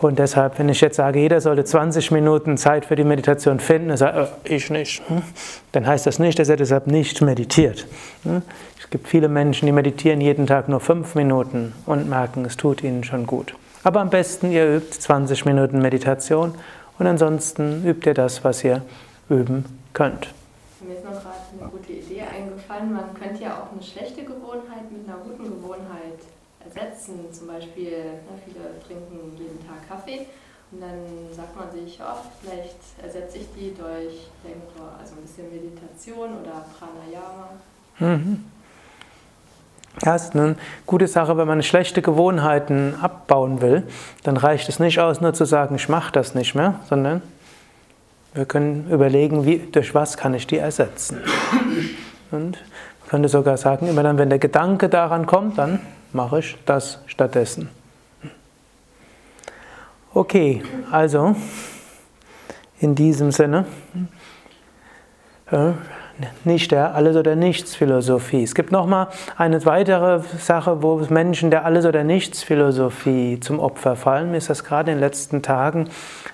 und 0.02 0.20
deshalb, 0.20 0.60
wenn 0.60 0.68
ich 0.68 0.82
jetzt 0.82 0.98
sage, 0.98 1.20
jeder 1.20 1.40
sollte 1.40 1.64
20 1.64 2.12
Minuten 2.12 2.58
Zeit 2.58 2.86
für 2.86 2.96
die 2.96 3.06
Meditation 3.06 3.60
finden, 3.60 3.96
sage 3.96 4.28
äh, 4.44 4.56
ich 4.56 4.70
nicht. 4.70 5.02
Hm? 5.08 5.22
Dann 5.72 5.88
heißt 5.88 6.06
das 6.06 6.20
nicht, 6.20 6.38
dass 6.38 6.50
er 6.50 6.58
deshalb 6.58 6.88
nicht 6.88 7.22
meditiert. 7.22 7.88
Hm? 8.24 8.42
Es 8.80 8.90
gibt 8.90 9.08
viele 9.08 9.30
Menschen, 9.30 9.66
die 9.66 9.72
meditieren 9.72 10.20
jeden 10.20 10.48
Tag 10.48 10.68
nur 10.68 10.82
5 10.82 11.16
Minuten 11.16 11.74
und 11.86 12.10
merken, 12.10 12.46
es 12.46 12.58
tut 12.58 12.84
ihnen 12.84 13.04
schon 13.04 13.26
gut. 13.26 13.56
Aber 13.84 14.02
am 14.02 14.10
besten, 14.10 14.52
ihr 14.52 14.78
übt 14.78 15.00
20 15.00 15.46
Minuten 15.46 15.80
Meditation 15.80 16.56
und 17.00 17.08
ansonsten 17.08 17.86
übt 17.86 18.10
ihr 18.10 18.14
das, 18.14 18.44
was 18.44 18.64
ihr 18.64 18.82
üben 19.30 19.66
könnt. 19.94 20.34
Mir 20.82 20.96
ist 20.96 21.06
noch 21.06 21.12
gerade 21.14 21.36
eine 21.60 21.70
gute 21.72 21.94
Idee 21.94 22.22
eingefallen. 22.22 22.94
Man 22.94 23.14
könnte 23.14 23.44
ja 23.44 23.54
auch 23.54 23.72
eine 23.72 23.82
schlechte 23.82 24.24
Gewohnheit 24.24 24.92
mit 24.92 25.08
einer 25.08 25.18
guten 25.18 25.44
Gewohnheit 25.44 25.55
ersetzen. 26.76 27.32
Zum 27.32 27.48
Beispiel, 27.48 27.92
ne, 27.92 28.40
viele 28.46 28.80
trinken 28.86 29.38
jeden 29.38 29.66
Tag 29.66 29.88
Kaffee 29.88 30.28
und 30.72 30.82
dann 30.82 31.00
sagt 31.32 31.56
man 31.56 31.72
sich, 31.72 32.00
oh, 32.02 32.26
vielleicht 32.42 32.76
ersetze 33.02 33.38
ich 33.40 33.48
die 33.58 33.74
durch 33.74 34.28
also 35.00 35.16
ein 35.16 35.22
bisschen 35.22 35.50
Meditation 35.50 36.30
oder 36.42 36.66
Pranayama. 36.78 37.50
Mhm. 38.00 38.46
Ja, 40.04 40.16
ist 40.16 40.36
eine 40.36 40.56
gute 40.86 41.08
Sache, 41.08 41.38
wenn 41.38 41.48
man 41.48 41.64
schlechte 41.64 42.02
Gewohnheiten 42.02 42.96
abbauen 43.02 43.62
will, 43.62 43.84
dann 44.24 44.36
reicht 44.36 44.68
es 44.68 44.80
nicht 44.80 45.00
aus, 45.00 45.22
nur 45.22 45.34
zu 45.34 45.46
sagen, 45.46 45.76
ich 45.76 45.88
mache 45.88 46.12
das 46.12 46.36
nicht 46.36 46.54
mehr, 46.54 46.82
sondern 46.90 47.22
wir 48.34 48.44
können 48.44 48.90
überlegen, 48.92 49.46
wie, 49.46 49.60
durch 49.60 49.96
was 49.96 50.18
kann 50.18 50.34
ich 50.34 50.48
die 50.48 50.58
ersetzen. 50.58 51.20
Und 52.32 52.58
man 53.02 53.10
könnte 53.10 53.30
sogar 53.30 53.56
sagen, 53.56 53.88
immer 53.88 54.04
dann, 54.04 54.18
wenn 54.18 54.30
der 54.30 54.40
Gedanke 54.40 54.90
daran 54.90 55.26
kommt, 55.26 55.58
dann 55.58 55.80
mache 56.16 56.40
ich 56.40 56.58
das 56.66 57.00
stattdessen. 57.08 57.70
Okay, 60.14 60.64
also 60.90 61.36
in 62.80 62.96
diesem 62.96 63.32
Sinne, 63.32 63.66
nicht 66.44 66.72
der 66.72 66.96
Alles- 66.96 67.16
oder 67.16 67.36
Nichts-Philosophie. 67.36 68.44
Es 68.44 68.56
gibt 68.56 68.72
nochmal 68.72 69.08
eine 69.38 69.66
weitere 69.66 70.22
Sache, 70.40 70.82
wo 70.82 70.98
Menschen 71.10 71.52
der 71.52 71.66
Alles- 71.66 71.86
oder 71.86 72.04
Nichts-Philosophie 72.04 73.40
zum 73.40 73.60
Opfer 73.60 73.96
fallen. 73.96 74.32
Mir 74.32 74.38
ist 74.38 74.50
das 74.50 74.64
gerade 74.64 74.92
in 74.92 74.98
den 74.98 75.02
letzten 75.02 75.42
Tagen, 75.42 75.90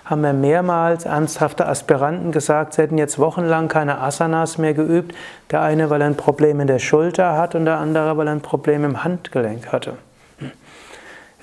haben 0.06 0.22
wir 0.22 0.34
mehrmals 0.34 1.06
ernsthafte 1.06 1.68
Aspiranten 1.68 2.32
gesagt, 2.32 2.74
sie 2.74 2.82
hätten 2.84 2.98
jetzt 2.98 3.18
wochenlang 3.20 3.68
keine 3.68 4.00
Asanas 4.00 4.58
mehr 4.58 4.74
geübt. 4.74 5.16
Der 5.52 5.62
eine, 5.62 5.90
weil 5.90 6.02
er 6.02 6.08
ein 6.08 6.18
Problem 6.18 6.60
in 6.60 6.68
der 6.68 6.80
Schulter 6.80 7.38
hat 7.38 7.56
und 7.56 7.66
der 7.66 7.78
andere, 7.78 8.18
weil 8.18 8.28
er 8.28 8.34
ein 8.34 8.42
Problem 8.42 8.84
im 8.84 9.04
Handgelenk 9.04 9.72
hatte. 9.72 9.94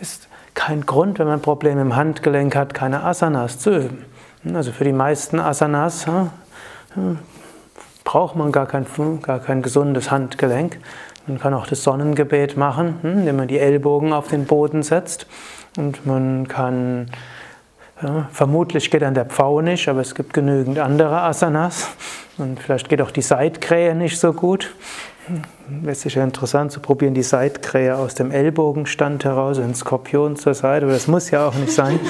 Ist 0.01 0.29
kein 0.55 0.87
Grund, 0.87 1.19
wenn 1.19 1.27
man 1.27 1.39
ein 1.39 1.43
Problem 1.43 1.79
im 1.79 1.97
Handgelenk 1.97 2.55
hat, 2.57 2.75
keine 2.75 3.03
Asanas 3.05 3.59
zu 3.59 3.71
üben. 3.71 4.05
Also 4.55 4.73
für 4.73 4.85
die 4.85 4.93
meisten 4.93 5.41
Asanas 5.41 6.07
braucht 8.09 8.37
man 8.37 8.53
gar 8.53 8.65
kein, 8.65 8.87
gar 9.21 9.39
kein 9.39 9.61
gesundes 9.61 10.11
Handgelenk. 10.11 10.79
Man 11.27 11.39
kann 11.39 11.53
auch 11.53 11.67
das 11.67 11.83
Sonnengebet 11.83 12.57
machen, 12.57 12.95
hm, 13.03 13.19
indem 13.19 13.37
man 13.37 13.49
die 13.49 13.59
Ellbogen 13.59 14.15
auf 14.15 14.29
den 14.29 14.47
Boden 14.47 14.83
setzt. 14.83 15.27
Und 15.77 16.07
man 16.07 16.49
kann, 16.49 17.11
ja, 18.03 18.27
vermutlich 18.33 18.91
geht 18.91 19.03
dann 19.03 19.13
der 19.13 19.27
Pfau 19.27 19.61
nicht, 19.61 19.91
aber 19.91 20.01
es 20.01 20.15
gibt 20.15 20.33
genügend 20.33 20.79
andere 20.79 21.21
Asanas. 21.21 21.91
Und 22.39 22.59
vielleicht 22.59 22.89
geht 22.89 23.03
auch 23.03 23.11
die 23.11 23.21
Seitkrähe 23.21 23.95
nicht 23.95 24.19
so 24.19 24.33
gut. 24.33 24.75
Wäre 25.69 25.95
sicher 25.95 26.25
interessant 26.25 26.73
zu 26.73 26.81
probieren, 26.81 27.13
die 27.13 27.23
Seitkrähe 27.23 27.95
aus 27.95 28.15
dem 28.15 28.31
Ellbogenstand 28.31 29.27
heraus, 29.27 29.59
ein 29.59 29.75
Skorpion 29.75 30.37
zur 30.37 30.55
Seite, 30.55 30.87
aber 30.87 30.95
das 30.95 31.09
muss 31.09 31.31
ja 31.31 31.47
auch 31.47 31.55
nicht 31.57 31.73
sein. 31.73 32.01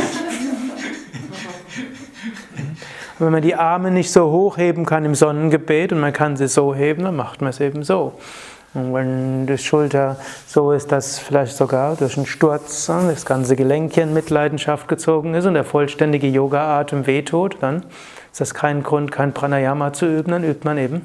Wenn 3.19 3.33
man 3.33 3.43
die 3.43 3.55
Arme 3.55 3.91
nicht 3.91 4.13
so 4.13 4.31
hochheben 4.31 4.87
kann 4.87 5.05
im 5.05 5.15
Sonnengebet 5.15 5.93
und 5.93 6.01
man 6.01 6.13
kann 6.13 6.37
sie 6.37 6.47
so 6.47 6.75
heben, 6.75 7.05
dann 7.05 7.17
macht 7.17 7.41
man 7.41 7.51
es 7.51 7.61
eben 7.61 7.83
so. 7.83 8.13
Und 8.75 8.95
wenn 8.95 9.47
die 9.47 9.59
Schulter 9.59 10.17
so 10.47 10.73
ist, 10.73 10.93
dass 10.93 11.19
vielleicht 11.19 11.57
sogar 11.57 11.97
durch 11.97 12.17
einen 12.17 12.27
Sturz 12.27 12.87
das 12.87 13.27
ganze 13.27 13.57
Gelenk 13.57 13.95
hier 13.95 14.05
in 14.05 14.15
Mitleidenschaft 14.15 14.87
gezogen 14.87 15.35
ist 15.35 15.47
und 15.47 15.55
der 15.55 15.65
vollständige 15.65 16.29
Yoga-Atem 16.29 17.07
wehtut, 17.07 17.57
dann 17.61 17.85
ist 18.31 18.41
das 18.41 18.55
kein 18.55 18.83
Grund, 18.83 19.11
kein 19.11 19.33
Pranayama 19.33 19.93
zu 19.93 20.07
üben, 20.07 20.31
dann 20.31 20.45
übt 20.45 20.61
man 20.65 20.79
eben 20.79 21.03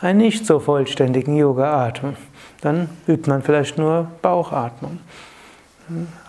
einen 0.00 0.18
nicht 0.18 0.46
so 0.46 0.58
vollständigen 0.58 1.36
Yoga-Atem. 1.36 2.16
Dann 2.62 2.88
übt 3.06 3.28
man 3.28 3.42
vielleicht 3.42 3.78
nur 3.78 4.08
Bauchatmung. 4.22 4.98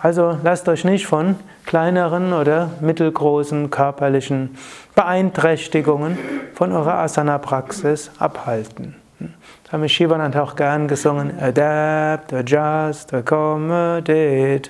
Also 0.01 0.37
lasst 0.43 0.67
euch 0.69 0.83
nicht 0.83 1.05
von 1.05 1.35
kleineren 1.65 2.33
oder 2.33 2.71
mittelgroßen 2.81 3.69
körperlichen 3.69 4.55
Beeinträchtigungen 4.95 6.17
von 6.53 6.71
eurer 6.71 6.95
Asana-Praxis 6.95 8.11
abhalten. 8.19 8.95
Das 9.19 9.73
haben 9.73 9.87
Shivanand 9.87 10.35
auch 10.35 10.55
gern 10.55 10.87
gesungen. 10.87 11.31
Adapt, 11.39 12.33
adjust, 12.33 13.13
accommodate. 13.13 14.69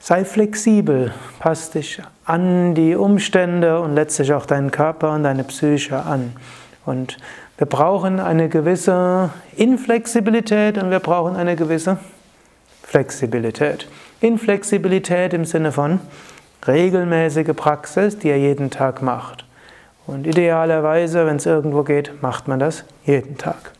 Sei 0.00 0.24
flexibel, 0.24 1.12
passt 1.38 1.74
dich 1.74 2.02
an 2.24 2.74
die 2.74 2.96
Umstände 2.96 3.80
und 3.80 3.94
letztlich 3.94 4.32
auch 4.32 4.46
deinen 4.46 4.70
Körper 4.70 5.12
und 5.12 5.22
deine 5.22 5.44
Psyche 5.44 6.02
an. 6.02 6.32
Und 6.84 7.18
wir 7.58 7.66
brauchen 7.66 8.18
eine 8.18 8.48
gewisse 8.48 9.30
Inflexibilität 9.56 10.82
und 10.82 10.90
wir 10.90 11.00
brauchen 11.00 11.36
eine 11.36 11.54
gewisse 11.54 11.98
Flexibilität. 12.90 13.86
Inflexibilität 14.20 15.32
im 15.32 15.44
Sinne 15.44 15.70
von 15.70 16.00
regelmäßige 16.66 17.54
Praxis, 17.54 18.18
die 18.18 18.30
er 18.30 18.36
jeden 18.36 18.70
Tag 18.70 19.00
macht. 19.00 19.44
Und 20.08 20.26
idealerweise, 20.26 21.24
wenn 21.24 21.36
es 21.36 21.46
irgendwo 21.46 21.84
geht, 21.84 22.20
macht 22.20 22.48
man 22.48 22.58
das 22.58 22.82
jeden 23.04 23.38
Tag. 23.38 23.70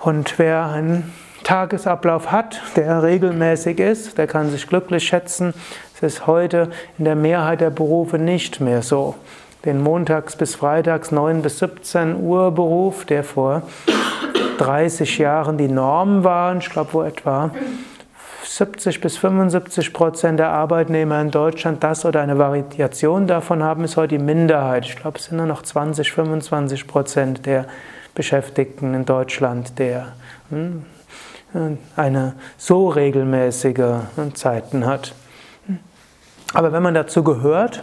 Und 0.00 0.38
wer 0.38 0.64
einen 0.70 1.12
Tagesablauf 1.44 2.32
hat, 2.32 2.62
der 2.76 3.02
regelmäßig 3.02 3.78
ist, 3.78 4.16
der 4.16 4.26
kann 4.26 4.48
sich 4.48 4.66
glücklich 4.66 5.04
schätzen. 5.06 5.52
Es 5.94 6.02
ist 6.02 6.26
heute 6.26 6.70
in 6.96 7.04
der 7.04 7.14
Mehrheit 7.14 7.60
der 7.60 7.68
Berufe 7.68 8.18
nicht 8.18 8.58
mehr 8.58 8.80
so. 8.80 9.16
Den 9.66 9.82
montags 9.82 10.34
bis 10.34 10.54
freitags 10.54 11.10
9 11.12 11.42
bis 11.42 11.58
17 11.58 12.16
Uhr 12.16 12.52
Beruf, 12.52 13.04
der 13.04 13.22
vor 13.22 13.64
30 14.58 15.18
Jahren 15.18 15.58
die 15.58 15.68
Norm 15.68 16.24
war, 16.24 16.56
ich 16.56 16.70
glaube, 16.70 16.92
wo 16.92 17.02
etwa 17.02 17.50
70 18.44 19.00
bis 19.00 19.16
75 19.16 19.92
Prozent 19.92 20.38
der 20.38 20.50
Arbeitnehmer 20.50 21.20
in 21.20 21.30
Deutschland 21.30 21.82
das 21.82 22.04
oder 22.04 22.20
eine 22.20 22.38
Variation 22.38 23.26
davon 23.26 23.62
haben, 23.62 23.84
ist 23.84 23.96
heute 23.96 24.18
die 24.18 24.22
Minderheit. 24.22 24.84
Ich 24.84 24.96
glaube, 24.96 25.18
es 25.18 25.26
sind 25.26 25.38
nur 25.38 25.46
noch 25.46 25.62
20, 25.62 26.12
25 26.12 26.86
Prozent 26.86 27.46
der 27.46 27.66
Beschäftigten 28.14 28.94
in 28.94 29.04
Deutschland, 29.04 29.78
der 29.78 30.08
hm, 30.50 30.84
eine 31.96 32.34
so 32.56 32.88
regelmäßige 32.88 34.00
Zeiten 34.34 34.86
hat. 34.86 35.14
Aber 36.54 36.72
wenn 36.72 36.82
man 36.82 36.94
dazu 36.94 37.24
gehört, 37.24 37.82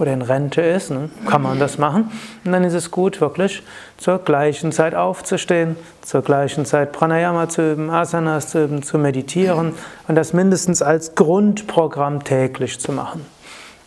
oder 0.00 0.12
in 0.12 0.22
Rente 0.22 0.62
ist, 0.62 0.90
ne, 0.90 1.10
kann 1.26 1.42
man 1.42 1.58
das 1.58 1.78
machen. 1.78 2.10
Und 2.44 2.52
dann 2.52 2.64
ist 2.64 2.74
es 2.74 2.90
gut, 2.90 3.20
wirklich 3.20 3.62
zur 3.98 4.18
gleichen 4.18 4.72
Zeit 4.72 4.94
aufzustehen, 4.94 5.76
zur 6.00 6.22
gleichen 6.22 6.64
Zeit 6.64 6.92
Pranayama 6.92 7.48
zu 7.48 7.72
üben, 7.72 7.90
Asanas 7.90 8.48
zu 8.48 8.64
üben, 8.64 8.82
zu 8.82 8.98
meditieren 8.98 9.74
und 10.08 10.14
das 10.14 10.32
mindestens 10.32 10.80
als 10.80 11.14
Grundprogramm 11.14 12.24
täglich 12.24 12.80
zu 12.80 12.92
machen. 12.92 13.26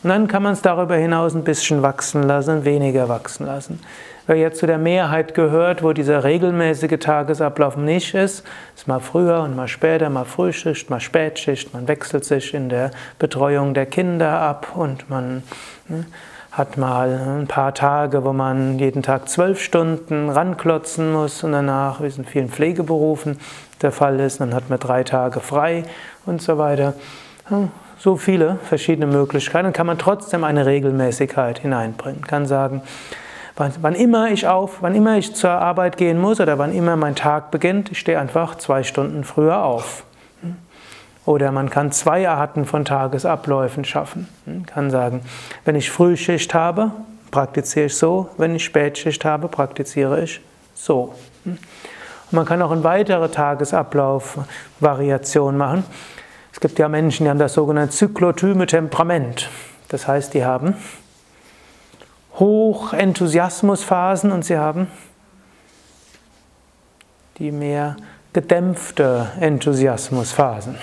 Und 0.03 0.09
dann 0.09 0.27
kann 0.27 0.43
man 0.43 0.53
es 0.53 0.61
darüber 0.61 0.95
hinaus 0.95 1.33
ein 1.33 1.43
bisschen 1.43 1.81
wachsen 1.81 2.23
lassen, 2.23 2.65
weniger 2.65 3.09
wachsen 3.09 3.45
lassen. 3.45 3.79
Wer 4.25 4.37
jetzt 4.37 4.59
zu 4.59 4.67
der 4.67 4.77
Mehrheit 4.77 5.33
gehört, 5.33 5.83
wo 5.83 5.91
dieser 5.91 6.23
regelmäßige 6.23 6.97
Tagesablauf 6.97 7.75
nicht 7.75 8.13
ist, 8.13 8.45
ist 8.73 8.87
mal 8.87 9.01
früher 9.01 9.41
und 9.41 9.53
mal 9.53 9.67
später, 9.67 10.09
mal 10.09 10.23
Frühschicht, 10.23 10.89
mal 10.89 11.01
Spätschicht, 11.01 11.73
man 11.73 11.89
wechselt 11.89 12.23
sich 12.23 12.53
in 12.53 12.69
der 12.69 12.91
Betreuung 13.19 13.73
der 13.73 13.85
Kinder 13.85 14.39
ab 14.39 14.67
und 14.75 15.09
man 15.09 15.43
ne, 15.89 16.05
hat 16.53 16.77
mal 16.77 17.39
ein 17.41 17.47
paar 17.47 17.73
Tage, 17.73 18.23
wo 18.23 18.31
man 18.31 18.79
jeden 18.79 19.03
Tag 19.03 19.27
zwölf 19.27 19.61
Stunden 19.61 20.29
ranklotzen 20.29 21.11
muss 21.11 21.43
und 21.43 21.51
danach, 21.51 21.99
wie 22.01 22.05
es 22.05 22.17
in 22.17 22.23
vielen 22.23 22.47
Pflegeberufen 22.47 23.39
der 23.81 23.91
Fall 23.91 24.21
ist, 24.21 24.39
dann 24.39 24.53
hat 24.53 24.69
man 24.69 24.79
drei 24.79 25.03
Tage 25.03 25.41
frei 25.41 25.83
und 26.25 26.41
so 26.41 26.57
weiter. 26.57 26.93
So 27.99 28.15
viele 28.15 28.57
verschiedene 28.63 29.07
Möglichkeiten 29.07 29.73
kann 29.73 29.87
man 29.87 29.97
trotzdem 29.97 30.45
eine 30.45 30.65
Regelmäßigkeit 30.65 31.59
hineinbringen. 31.59 32.21
Kann 32.21 32.45
sagen, 32.45 32.83
Wann 33.55 33.93
immer 33.93 34.31
ich 34.31 34.47
auf, 34.47 34.77
wann 34.81 34.95
immer 34.95 35.15
ich 35.17 35.35
zur 35.35 35.51
Arbeit 35.51 35.97
gehen 35.97 36.19
muss 36.19 36.39
oder 36.39 36.57
wann 36.57 36.73
immer 36.73 36.95
mein 36.95 37.13
Tag 37.15 37.51
beginnt, 37.51 37.91
ich 37.91 37.99
stehe 37.99 38.19
einfach 38.19 38.55
zwei 38.55 38.81
Stunden 38.81 39.23
früher 39.23 39.63
auf. 39.63 40.05
Oder 41.25 41.51
man 41.51 41.69
kann 41.69 41.91
zwei 41.91 42.27
Arten 42.27 42.65
von 42.65 42.83
Tagesabläufen 42.83 43.85
schaffen. 43.85 44.27
Man 44.45 44.65
kann 44.65 44.89
sagen, 44.89 45.21
wenn 45.65 45.75
ich 45.75 45.91
Frühschicht 45.91 46.51
habe, 46.53 46.91
praktiziere 47.31 47.85
ich 47.85 47.95
so, 47.95 48.29
wenn 48.37 48.53
ich 48.55 48.65
Spätschicht 48.65 49.23
habe, 49.23 49.47
praktiziere 49.47 50.21
ich 50.23 50.41
so. 50.73 51.13
Und 51.45 51.59
man 52.31 52.45
kann 52.45 52.61
auch 52.61 52.71
eine 52.71 52.83
weitere 52.83 53.29
Tagesablauf-Variation 53.29 55.55
machen. 55.55 55.85
Es 56.51 56.59
gibt 56.59 56.77
ja 56.79 56.89
Menschen, 56.89 57.23
die 57.23 57.29
haben 57.29 57.39
das 57.39 57.53
sogenannte 57.53 57.95
zyklotyme 57.95 58.65
Temperament. 58.65 59.49
Das 59.89 60.07
heißt, 60.07 60.33
die 60.33 60.43
haben 60.43 60.75
Hochenthusiasmusphasen 62.39 64.31
und 64.31 64.43
sie 64.43 64.57
haben 64.57 64.87
die 67.37 67.51
mehr 67.51 67.95
gedämpfte 68.33 69.31
Enthusiasmusphasen. 69.39 70.77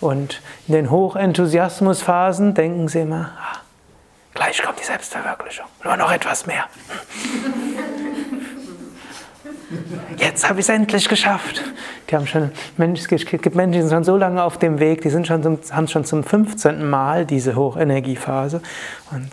Und 0.00 0.40
in 0.66 0.74
den 0.74 0.90
Hochenthusiasmusphasen 0.90 2.54
denken 2.54 2.88
sie 2.88 3.00
immer, 3.00 3.32
ah, 3.38 3.58
gleich 4.34 4.62
kommt 4.62 4.80
die 4.80 4.84
Selbstverwirklichung, 4.84 5.66
nur 5.84 5.96
noch 5.96 6.10
etwas 6.10 6.46
mehr. 6.46 6.64
Jetzt 10.16 10.48
habe 10.48 10.60
ich 10.60 10.66
es 10.66 10.68
endlich 10.68 11.08
geschafft. 11.08 11.62
Die 12.08 12.16
haben 12.16 12.26
schon, 12.26 12.50
es 12.78 13.08
gibt 13.08 13.54
Menschen, 13.54 13.72
die 13.72 13.80
sind 13.80 13.90
schon 13.90 14.04
so 14.04 14.16
lange 14.16 14.42
auf 14.42 14.58
dem 14.58 14.80
Weg, 14.80 15.02
die 15.02 15.10
sind 15.10 15.26
schon 15.26 15.42
zum, 15.42 15.58
haben 15.70 15.86
schon 15.86 16.04
zum 16.04 16.24
15. 16.24 16.88
Mal 16.88 17.24
diese 17.24 17.54
Hochenergiephase. 17.54 18.62
Und 19.12 19.30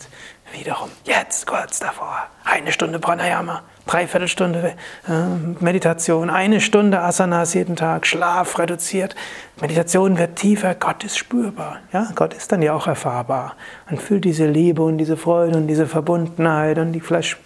Wiederum, 0.54 0.90
jetzt 1.04 1.46
kurz 1.46 1.80
davor, 1.80 2.28
eine 2.46 2.72
Stunde 2.72 3.00
Pranayama, 3.00 3.64
dreiviertel 3.86 4.30
Stunde 4.30 4.76
äh, 5.08 5.12
Meditation, 5.60 6.30
eine 6.30 6.62
Stunde 6.62 7.02
Asanas 7.02 7.54
jeden 7.54 7.76
Tag, 7.76 8.08
Schlaf 8.08 8.58
reduziert, 8.58 9.14
Meditation 9.60 10.18
wird 10.18 10.38
tiefer, 10.38 10.74
Gott 10.76 11.04
ist 11.04 11.18
spürbar. 11.18 11.80
Ja? 11.92 12.08
Gott 12.16 12.34
ist 12.34 12.52
dann 12.52 12.62
ja 12.62 12.74
auch 12.74 12.88
erfahrbar. 12.88 13.56
Man 13.90 14.00
fühlt 14.00 14.24
diese 14.24 14.48
Liebe 14.48 14.84
und 14.84 14.98
diese 14.98 15.18
Freude 15.18 15.58
und 15.58 15.68
diese 15.68 15.86
Verbundenheit 15.86 16.78
und 16.78 16.94
die, 16.94 17.02
Fleisch, 17.02 17.38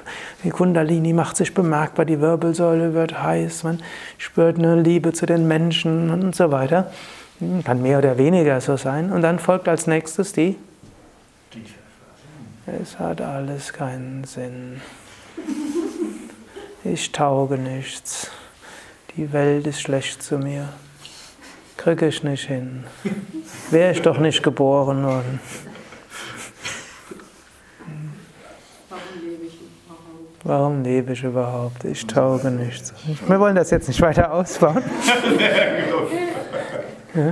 die 0.44 0.52
Kundalini 0.52 1.14
macht 1.14 1.38
sich 1.38 1.56
bemerkbar, 1.56 2.06
die 2.06 2.22
Wirbelsäule 2.22 2.94
wird 2.94 3.22
heiß, 3.22 3.64
man 3.64 3.82
spürt 4.20 4.60
eine 4.60 4.80
Liebe 4.80 5.12
zu 5.12 5.26
den 5.26 5.48
Menschen 5.48 6.12
und 6.12 6.36
so 6.36 6.52
weiter. 6.52 6.92
Kann 7.66 7.82
mehr 7.82 7.98
oder 7.98 8.20
weniger 8.20 8.62
so 8.62 8.78
sein. 8.78 9.12
Und 9.12 9.24
dann 9.24 9.40
folgt 9.40 9.68
als 9.68 9.88
nächstes 9.88 10.32
die 10.32 10.58
es 12.66 13.00
hat 13.00 13.22
alles 13.22 13.74
keinen 13.74 14.24
Sinn. 14.24 14.82
Ich 16.84 17.12
tauge 17.12 17.58
nichts. 17.58 18.30
Die 19.18 19.34
Welt 19.34 19.68
ist 19.68 19.82
schlecht 19.82 20.22
zu 20.22 20.38
mir. 20.38 20.70
Kriege 21.78 22.08
ich 22.08 22.24
nicht 22.24 22.48
hin. 22.48 22.84
Wäre 23.72 23.92
ich 23.92 24.02
doch 24.02 24.20
nicht 24.20 24.44
geboren 24.44 25.04
worden. 25.04 25.40
Warum 30.44 30.84
lebe 30.84 31.14
ich 31.14 31.24
überhaupt? 31.24 31.84
Ich 31.84 32.06
tauge 32.08 32.50
nichts. 32.50 32.94
Wir 33.28 33.40
wollen 33.40 33.56
das 33.56 33.70
jetzt 33.72 33.88
nicht 33.88 34.02
weiter 34.02 34.32
ausbauen. 34.32 34.84
Ja. 37.14 37.32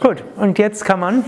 Gut, 0.00 0.22
und 0.36 0.58
jetzt 0.58 0.84
kann 0.84 1.00
man 1.00 1.24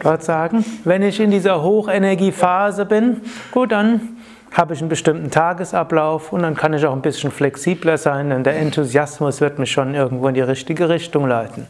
Gott 0.00 0.22
sagen, 0.22 0.64
wenn 0.84 1.02
ich 1.02 1.20
in 1.20 1.30
dieser 1.30 1.62
Hochenergiephase 1.62 2.86
bin, 2.86 3.22
gut, 3.50 3.72
dann 3.72 4.16
habe 4.52 4.74
ich 4.74 4.80
einen 4.80 4.88
bestimmten 4.88 5.30
Tagesablauf 5.30 6.32
und 6.32 6.42
dann 6.42 6.54
kann 6.54 6.72
ich 6.72 6.84
auch 6.86 6.92
ein 6.92 7.02
bisschen 7.02 7.30
flexibler 7.30 7.98
sein, 7.98 8.30
denn 8.30 8.44
der 8.44 8.56
Enthusiasmus 8.56 9.40
wird 9.40 9.58
mich 9.58 9.70
schon 9.70 9.94
irgendwo 9.94 10.28
in 10.28 10.34
die 10.34 10.40
richtige 10.40 10.88
Richtung 10.88 11.28
leiten. 11.28 11.66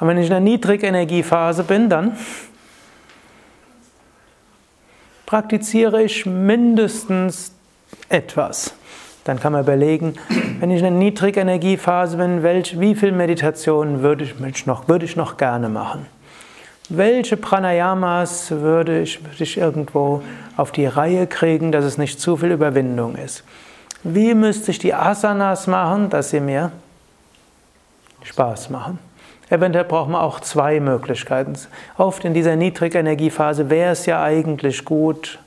Und 0.00 0.08
wenn 0.08 0.18
ich 0.18 0.24
in 0.24 0.30
der 0.30 0.40
Niedrigenergiephase 0.40 1.64
bin, 1.64 1.88
dann 1.88 2.16
praktiziere 5.26 6.02
ich 6.02 6.26
mindestens 6.26 7.52
etwas. 8.08 8.74
Dann 9.24 9.40
kann 9.40 9.52
man 9.52 9.62
überlegen, 9.62 10.14
wenn 10.60 10.70
ich 10.70 10.78
in 10.78 10.84
der 10.84 10.90
Niedrigenergiephase 10.92 12.16
bin, 12.16 12.42
welch, 12.42 12.78
wie 12.78 12.94
viel 12.94 13.12
Meditation 13.12 14.02
würde 14.02 14.24
ich, 14.24 14.66
noch, 14.66 14.88
würde 14.88 15.04
ich 15.04 15.16
noch 15.16 15.36
gerne 15.36 15.68
machen? 15.68 16.06
Welche 16.88 17.36
Pranayamas 17.36 18.52
würde 18.52 19.00
ich, 19.00 19.24
würde 19.24 19.42
ich 19.42 19.56
irgendwo 19.56 20.22
auf 20.56 20.70
die 20.70 20.86
Reihe 20.86 21.26
kriegen, 21.26 21.72
dass 21.72 21.84
es 21.84 21.98
nicht 21.98 22.20
zu 22.20 22.36
viel 22.36 22.52
Überwindung 22.52 23.16
ist? 23.16 23.42
Wie 24.04 24.34
müsste 24.34 24.70
ich 24.70 24.78
die 24.78 24.94
Asanas 24.94 25.66
machen, 25.66 26.10
dass 26.10 26.30
sie 26.30 26.38
mir 26.38 26.70
Spaß 28.22 28.70
machen? 28.70 29.00
Eventuell 29.48 29.84
braucht 29.84 30.10
man 30.10 30.20
auch 30.20 30.38
zwei 30.38 30.78
Möglichkeiten. 30.78 31.54
Oft 31.98 32.24
in 32.24 32.34
dieser 32.34 32.54
Niedrigenergiephase 32.54 33.68
wäre 33.68 33.90
es 33.90 34.06
ja 34.06 34.22
eigentlich 34.22 34.84
gut, 34.84 35.40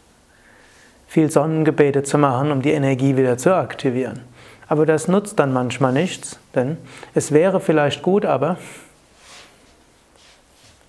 viel 1.08 1.32
Sonnengebete 1.32 2.04
zu 2.04 2.18
machen, 2.18 2.52
um 2.52 2.62
die 2.62 2.72
Energie 2.72 3.16
wieder 3.16 3.38
zu 3.38 3.56
aktivieren. 3.56 4.22
Aber 4.68 4.86
das 4.86 5.08
nutzt 5.08 5.40
dann 5.40 5.54
manchmal 5.54 5.94
nichts, 5.94 6.38
denn 6.54 6.78
es 7.16 7.32
wäre 7.32 7.62
vielleicht 7.62 8.02
gut, 8.02 8.26
aber 8.26 8.58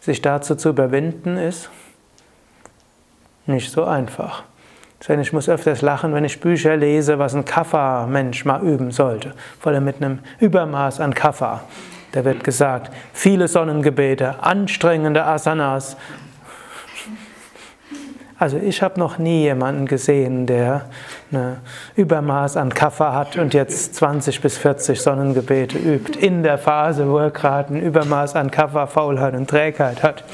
sich 0.00 0.22
dazu 0.22 0.54
zu 0.54 0.70
überwinden, 0.70 1.36
ist 1.36 1.70
nicht 3.46 3.70
so 3.70 3.84
einfach. 3.84 4.44
Ich 5.08 5.32
muss 5.32 5.48
öfters 5.48 5.80
lachen, 5.80 6.12
wenn 6.12 6.24
ich 6.24 6.40
Bücher 6.40 6.76
lese, 6.76 7.18
was 7.18 7.34
ein 7.34 7.44
Kapha-Mensch 7.44 8.44
mal 8.44 8.62
üben 8.62 8.90
sollte. 8.90 9.32
Vor 9.58 9.72
allem 9.72 9.84
mit 9.84 9.96
einem 9.96 10.18
Übermaß 10.40 11.00
an 11.00 11.14
Kapha. 11.14 11.62
Da 12.12 12.24
wird 12.24 12.44
gesagt, 12.44 12.92
viele 13.12 13.48
Sonnengebete, 13.48 14.42
anstrengende 14.42 15.24
Asanas 15.24 15.96
also 18.40 18.56
ich 18.56 18.82
habe 18.82 18.98
noch 18.98 19.18
nie 19.18 19.42
jemanden 19.42 19.84
gesehen, 19.84 20.46
der 20.46 20.86
ein 21.30 21.58
Übermaß 21.94 22.56
an 22.56 22.72
Kaffer 22.72 23.12
hat 23.14 23.36
und 23.36 23.52
jetzt 23.52 23.94
20 23.96 24.40
bis 24.40 24.56
40 24.56 24.98
Sonnengebete 24.98 25.76
übt, 25.76 26.18
in 26.18 26.42
der 26.42 26.56
Phase, 26.56 27.06
wo 27.06 27.18
er 27.18 27.30
gerade 27.30 27.74
ein 27.74 27.82
Übermaß 27.82 28.36
an 28.36 28.50
Kaffer, 28.50 28.86
Faulheit 28.86 29.34
und 29.34 29.50
Trägheit 29.50 30.02
hat. 30.02 30.24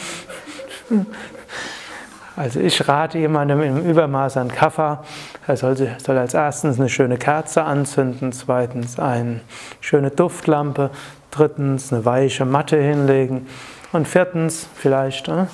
Also 2.36 2.60
ich 2.60 2.86
rate 2.86 3.18
jemandem 3.18 3.60
im 3.60 3.90
Übermaß 3.90 4.36
an 4.36 4.52
Kaffer, 4.52 5.02
er 5.48 5.56
soll, 5.56 5.76
soll 5.76 6.16
als 6.16 6.32
erstens 6.32 6.78
eine 6.78 6.88
schöne 6.88 7.16
Kerze 7.16 7.64
anzünden, 7.64 8.30
zweitens 8.30 9.00
eine 9.00 9.40
schöne 9.80 10.12
Duftlampe, 10.12 10.90
drittens 11.32 11.92
eine 11.92 12.04
weiche 12.04 12.44
Matte 12.44 12.80
hinlegen 12.80 13.48
und 13.90 14.06
viertens 14.06 14.68
vielleicht 14.76 15.26
äh, 15.26 15.46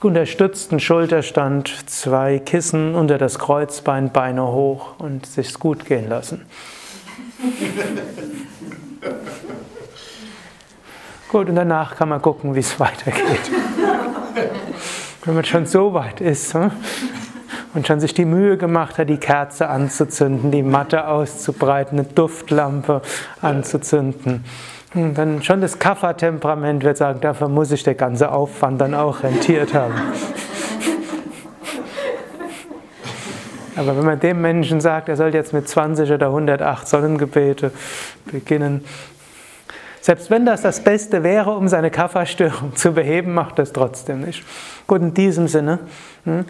unterstützten 0.00 0.80
Schulterstand, 0.80 1.84
zwei 1.86 2.38
Kissen 2.38 2.94
unter 2.94 3.18
das 3.18 3.38
Kreuzbein, 3.38 4.10
Beine 4.12 4.46
hoch 4.46 4.98
und 4.98 5.26
sich's 5.26 5.58
gut 5.58 5.84
gehen 5.86 6.08
lassen. 6.08 6.44
Gut, 11.34 11.48
und 11.48 11.56
danach 11.56 11.96
kann 11.96 12.10
man 12.10 12.22
gucken, 12.22 12.54
wie 12.54 12.60
es 12.60 12.78
weitergeht. 12.78 13.50
Wenn 15.24 15.34
man 15.34 15.44
schon 15.44 15.66
so 15.66 15.92
weit 15.92 16.20
ist 16.20 16.54
hm, 16.54 16.70
und 17.74 17.88
schon 17.88 17.98
sich 17.98 18.14
die 18.14 18.24
Mühe 18.24 18.56
gemacht 18.56 18.98
hat, 18.98 19.08
die 19.08 19.16
Kerze 19.16 19.68
anzuzünden, 19.68 20.52
die 20.52 20.62
Matte 20.62 21.08
auszubreiten, 21.08 21.98
eine 21.98 22.06
Duftlampe 22.06 23.02
anzuzünden, 23.42 24.44
dann 24.94 25.42
schon 25.42 25.60
das 25.60 25.78
Kaffertemperament 25.78 26.84
wird 26.84 26.96
sagen, 26.96 27.20
dafür 27.20 27.48
muss 27.48 27.70
sich 27.70 27.82
der 27.82 27.94
ganze 27.94 28.30
Aufwand 28.30 28.80
dann 28.80 28.94
auch 28.94 29.22
rentiert 29.24 29.74
haben. 29.74 29.94
Aber 33.76 33.96
wenn 33.96 34.04
man 34.04 34.20
dem 34.20 34.40
Menschen 34.40 34.80
sagt, 34.80 35.08
er 35.08 35.16
soll 35.16 35.34
jetzt 35.34 35.52
mit 35.52 35.68
20 35.68 36.12
oder 36.12 36.26
108 36.26 36.86
Sonnengebete 36.86 37.72
beginnen, 38.26 38.84
selbst 40.00 40.30
wenn 40.30 40.46
das 40.46 40.62
das 40.62 40.80
Beste 40.84 41.24
wäre, 41.24 41.52
um 41.52 41.66
seine 41.66 41.90
Kafferstörung 41.90 42.76
zu 42.76 42.92
beheben, 42.92 43.34
macht 43.34 43.58
das 43.58 43.72
trotzdem 43.72 44.20
nicht. 44.20 44.44
Gut, 44.86 45.00
in 45.00 45.14
diesem 45.14 45.48
Sinne, 45.48 45.80
hm, 46.24 46.44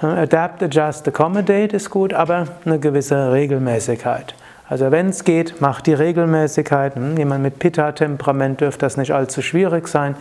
adapt, 0.00 0.62
adjust, 0.62 1.06
accommodate 1.08 1.76
ist 1.76 1.90
gut, 1.90 2.14
aber 2.14 2.46
eine 2.64 2.78
gewisse 2.78 3.32
Regelmäßigkeit. 3.32 4.34
Also 4.72 4.90
wenn 4.90 5.10
es 5.10 5.24
geht, 5.24 5.60
macht 5.60 5.86
die 5.86 5.92
Regelmäßigkeit. 5.92 6.94
Hm, 6.94 7.18
jemand 7.18 7.42
mit 7.42 7.58
Pitta-Temperament 7.58 8.62
dürfte 8.62 8.86
das 8.86 8.96
nicht 8.96 9.12
allzu 9.12 9.42
schwierig 9.42 9.86
sein. 9.86 10.16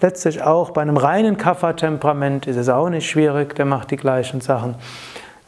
Letztlich 0.00 0.42
auch 0.42 0.70
bei 0.70 0.82
einem 0.82 0.96
reinen 0.96 1.36
Kapha-Temperament 1.36 2.48
ist 2.48 2.56
es 2.56 2.68
auch 2.68 2.88
nicht 2.88 3.08
schwierig, 3.08 3.54
der 3.54 3.64
macht 3.64 3.92
die 3.92 3.96
gleichen 3.96 4.40
Sachen. 4.40 4.74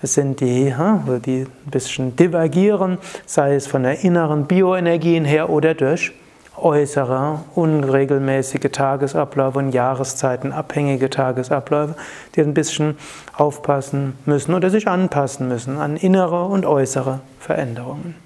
Es 0.03 0.15
sind 0.15 0.39
die, 0.39 0.73
hm, 0.73 1.21
die 1.27 1.49
ein 1.67 1.71
bisschen 1.73 2.15
divergieren, 2.15 2.99
sei 3.27 3.57
es 3.57 3.67
von 3.67 3.83
der 3.83 4.05
inneren 4.05 4.47
Bioenergien 4.47 5.25
her 5.25 5.51
oder 5.51 5.75
durch 5.75 6.13
äußere, 6.57 7.41
unregelmäßige 7.57 8.71
Tagesabläufe 8.71 9.59
und 9.59 9.73
Jahreszeiten 9.73 10.53
abhängige 10.53 11.11
Tagesabläufe, 11.11 11.97
die 12.37 12.43
ein 12.43 12.55
bisschen 12.55 12.99
aufpassen 13.37 14.17
müssen 14.27 14.55
oder 14.55 14.71
sich 14.71 14.87
anpassen 14.87 15.49
müssen 15.49 15.79
an 15.79 15.97
innere 15.97 16.45
und 16.45 16.65
äußere 16.65 17.19
Veränderungen. 17.41 18.24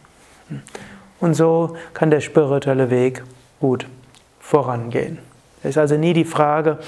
Und 1.21 1.35
so 1.35 1.77
kann 1.95 2.11
der 2.11 2.21
spirituelle 2.21 2.91
Weg 2.91 3.23
gut 3.61 3.87
vorangehen. 4.41 5.19
Es 5.63 5.71
ist 5.71 5.79
also 5.79 5.97
nie 5.97 6.13
die 6.13 6.25
Frage, 6.25 6.79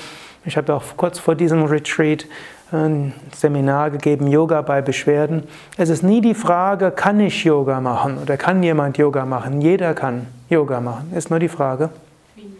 ich 0.44 0.56
habe 0.56 0.74
auch 0.74 0.82
kurz 0.96 1.18
vor 1.18 1.34
diesem 1.34 1.64
Retreat 1.64 2.26
ein 2.72 3.12
Seminar 3.34 3.90
gegeben, 3.90 4.28
Yoga 4.28 4.62
bei 4.62 4.80
Beschwerden. 4.80 5.44
Es 5.76 5.88
ist 5.88 6.02
nie 6.02 6.20
die 6.20 6.34
Frage, 6.34 6.92
kann 6.92 7.18
ich 7.20 7.44
Yoga 7.44 7.80
machen 7.80 8.18
oder 8.18 8.36
kann 8.36 8.62
jemand 8.62 8.96
Yoga 8.96 9.26
machen? 9.26 9.60
Jeder 9.60 9.94
kann 9.94 10.26
Yoga 10.48 10.80
machen. 10.80 11.12
Ist 11.14 11.30
nur 11.30 11.40
die 11.40 11.48
Frage, 11.48 11.90
wie, 12.36 12.52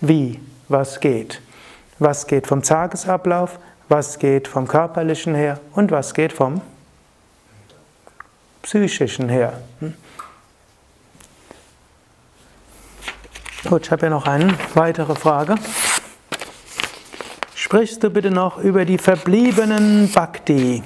wie 0.00 0.40
was 0.68 1.00
geht. 1.00 1.40
Was 1.98 2.26
geht 2.26 2.46
vom 2.46 2.62
Tagesablauf, 2.62 3.58
was 3.88 4.18
geht 4.18 4.48
vom 4.48 4.66
körperlichen 4.66 5.34
her 5.34 5.60
und 5.74 5.90
was 5.90 6.14
geht 6.14 6.32
vom 6.32 6.62
psychischen 8.62 9.28
her. 9.28 9.52
Gut, 13.68 13.86
ich 13.86 13.92
habe 13.92 14.00
hier 14.00 14.10
noch 14.10 14.26
eine 14.26 14.52
weitere 14.74 15.14
Frage. 15.14 15.54
Sprichst 17.54 18.02
du 18.02 18.10
bitte 18.10 18.32
noch 18.32 18.58
über 18.58 18.84
die 18.84 18.98
verbliebenen 18.98 20.10
Bhakti, 20.12 20.82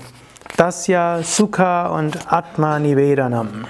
Dasya, 0.58 1.22
Sukha 1.22 1.86
und 1.86 2.30
Atma 2.30 2.78
Nivedanam? 2.78 3.64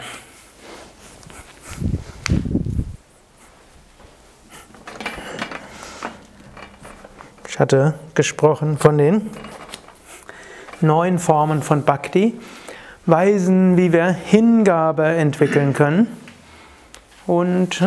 Ich 7.48 7.60
hatte 7.60 7.94
gesprochen 8.14 8.76
von 8.76 8.98
den 8.98 9.30
neun 10.80 11.20
Formen 11.20 11.62
von 11.62 11.84
Bhakti, 11.84 12.38
Weisen, 13.06 13.76
wie 13.76 13.92
wir 13.92 14.08
Hingabe 14.08 15.04
entwickeln 15.04 15.74
können. 15.74 16.08
Und 17.28 17.80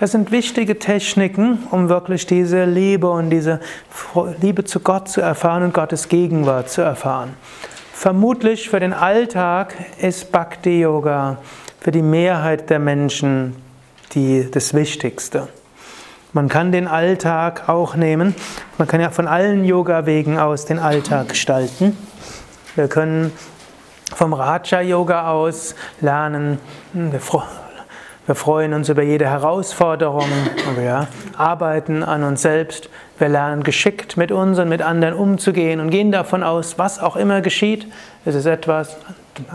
das 0.00 0.12
sind 0.12 0.32
wichtige 0.32 0.78
Techniken, 0.78 1.66
um 1.70 1.90
wirklich 1.90 2.26
diese 2.26 2.64
Liebe 2.64 3.08
und 3.10 3.28
diese 3.28 3.60
Liebe 4.40 4.64
zu 4.64 4.80
Gott 4.80 5.08
zu 5.08 5.20
erfahren 5.20 5.62
und 5.62 5.74
Gottes 5.74 6.08
Gegenwart 6.08 6.70
zu 6.70 6.80
erfahren. 6.80 7.34
Vermutlich 7.92 8.70
für 8.70 8.80
den 8.80 8.94
Alltag 8.94 9.74
ist 10.00 10.32
Bhakti 10.32 10.80
Yoga 10.80 11.36
für 11.80 11.90
die 11.90 12.00
Mehrheit 12.00 12.70
der 12.70 12.78
Menschen 12.78 13.54
die, 14.14 14.50
das 14.50 14.72
Wichtigste. 14.72 15.48
Man 16.32 16.48
kann 16.48 16.72
den 16.72 16.88
Alltag 16.88 17.68
auch 17.68 17.94
nehmen. 17.94 18.34
Man 18.78 18.88
kann 18.88 19.02
ja 19.02 19.10
von 19.10 19.28
allen 19.28 19.64
Yoga-Wegen 19.64 20.38
aus 20.38 20.64
den 20.64 20.78
Alltag 20.78 21.28
gestalten. 21.28 21.96
Wir 22.74 22.88
können 22.88 23.32
vom 24.14 24.32
Raja-Yoga 24.32 25.30
aus 25.30 25.74
lernen. 26.00 26.58
Wir, 28.26 28.34
freuen 28.34 28.74
uns 28.74 28.88
über 28.88 29.02
jede 29.02 29.26
Herausforderung. 29.26 30.28
Wir 30.76 31.08
arbeiten 31.36 32.02
an 32.02 32.22
uns 32.22 32.42
selbst. 32.42 32.88
Wir 33.18 33.28
lernen 33.28 33.62
geschickt 33.62 34.16
mit 34.16 34.32
uns 34.32 34.58
und 34.58 34.68
mit 34.68 34.82
anderen 34.82 35.14
umzugehen 35.14 35.80
und 35.80 35.90
gehen 35.90 36.12
davon 36.12 36.42
aus, 36.42 36.78
was 36.78 36.98
auch 36.98 37.16
immer 37.16 37.40
geschieht, 37.40 37.86
es 38.24 38.34
ist 38.34 38.46
etwas, 38.46 38.96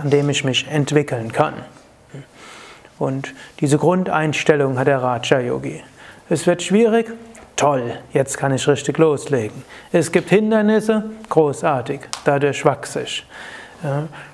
an 0.02 0.10
dem 0.10 0.30
ich 0.30 0.44
mich 0.44 0.68
entwickeln 0.68 1.32
kann. 1.32 1.54
Und 2.98 3.34
diese 3.60 3.78
Grundeinstellung 3.78 4.78
hat 4.80 4.88
der 4.88 5.02
Raja 5.02 5.40
Yogi. 5.40 5.84
Es 6.30 6.48
wird 6.48 6.64
schwierig, 6.64 7.12
toll, 7.56 7.98
jetzt 8.14 8.38
kann 8.38 8.54
ich 8.54 8.68
richtig 8.68 8.98
loslegen. 8.98 9.64
Es 9.92 10.12
gibt 10.12 10.30
Hindernisse, 10.30 11.04
großartig, 11.30 12.02
dadurch 12.24 12.64
wachse 12.66 13.02
ich. 13.02 13.26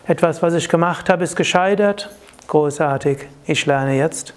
Etwas, 0.08 0.42
was 0.42 0.54
ich 0.54 0.70
gemacht 0.70 1.10
habe, 1.10 1.24
ist 1.24 1.36
gescheitert, 1.36 2.10
großartig, 2.52 3.30
ich 3.46 3.66
lerne 3.66 3.96
jetzt 3.96 4.34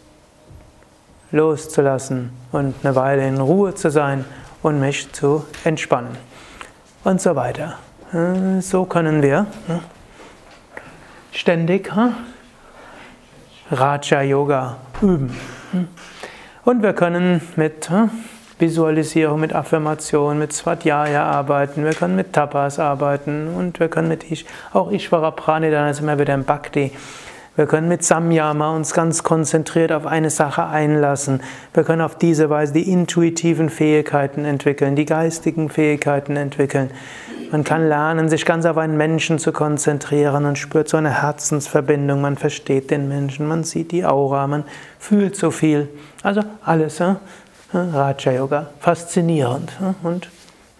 loszulassen 1.32 2.30
und 2.52 2.76
eine 2.84 2.94
Weile 2.94 3.26
in 3.26 3.38
Ruhe 3.38 3.74
zu 3.74 3.90
sein 3.90 4.24
und 4.62 4.78
mich 4.78 5.12
zu 5.12 5.44
entspannen. 5.64 6.16
Und 7.02 7.20
so 7.20 7.34
weiter. 7.34 7.74
So 8.60 8.84
können 8.84 9.20
wir 9.20 9.46
ständig 11.32 11.90
Raja 13.72 14.22
Yoga 14.22 14.76
üben. 15.02 15.36
Und 16.64 16.82
wir 16.84 16.92
können 16.92 17.40
mit 17.56 17.90
hm, 17.90 18.10
Visualisierung, 18.60 19.40
mit 19.40 19.52
Affirmation, 19.52 20.38
mit 20.38 20.52
Svadhyaya 20.52 21.24
arbeiten, 21.24 21.84
wir 21.84 21.94
können 21.94 22.14
mit 22.14 22.32
Tapas 22.32 22.78
arbeiten 22.78 23.48
und 23.48 23.80
wir 23.80 23.88
können 23.88 24.06
mit 24.06 24.30
Ish, 24.30 24.44
auch 24.72 24.92
Ishvara 24.92 25.32
Pranidhana 25.32 25.90
ist 25.90 25.98
immer 25.98 26.16
wieder 26.16 26.34
im 26.34 26.44
Bhakti. 26.44 26.92
Wir 27.56 27.66
können 27.66 27.86
mit 27.86 28.02
Samyama 28.02 28.74
uns 28.74 28.94
ganz 28.94 29.22
konzentriert 29.22 29.92
auf 29.92 30.06
eine 30.06 30.30
Sache 30.30 30.66
einlassen. 30.66 31.40
Wir 31.72 31.84
können 31.84 32.02
auf 32.02 32.18
diese 32.18 32.50
Weise 32.50 32.72
die 32.72 32.90
intuitiven 32.90 33.70
Fähigkeiten 33.70 34.44
entwickeln, 34.44 34.96
die 34.96 35.04
geistigen 35.04 35.68
Fähigkeiten 35.68 36.36
entwickeln. 36.36 36.90
Man 37.52 37.62
kann 37.62 37.88
lernen, 37.88 38.28
sich 38.28 38.44
ganz 38.44 38.66
auf 38.66 38.76
einen 38.76 38.96
Menschen 38.96 39.38
zu 39.38 39.52
konzentrieren 39.52 40.44
und 40.44 40.58
spürt 40.58 40.88
so 40.88 40.96
eine 40.96 41.22
Herzensverbindung. 41.22 42.20
Man 42.20 42.36
versteht 42.36 42.90
den 42.90 43.06
Menschen, 43.08 43.46
man 43.46 43.62
sieht 43.62 43.92
die 43.92 44.04
Aura, 44.04 44.48
man 44.48 44.64
fühlt 44.98 45.36
so 45.36 45.52
viel. 45.52 45.88
Also 46.24 46.40
alles, 46.64 46.98
ja? 46.98 47.20
Raja 47.72 48.32
Yoga, 48.32 48.70
faszinierend 48.80 49.72
und 50.02 50.28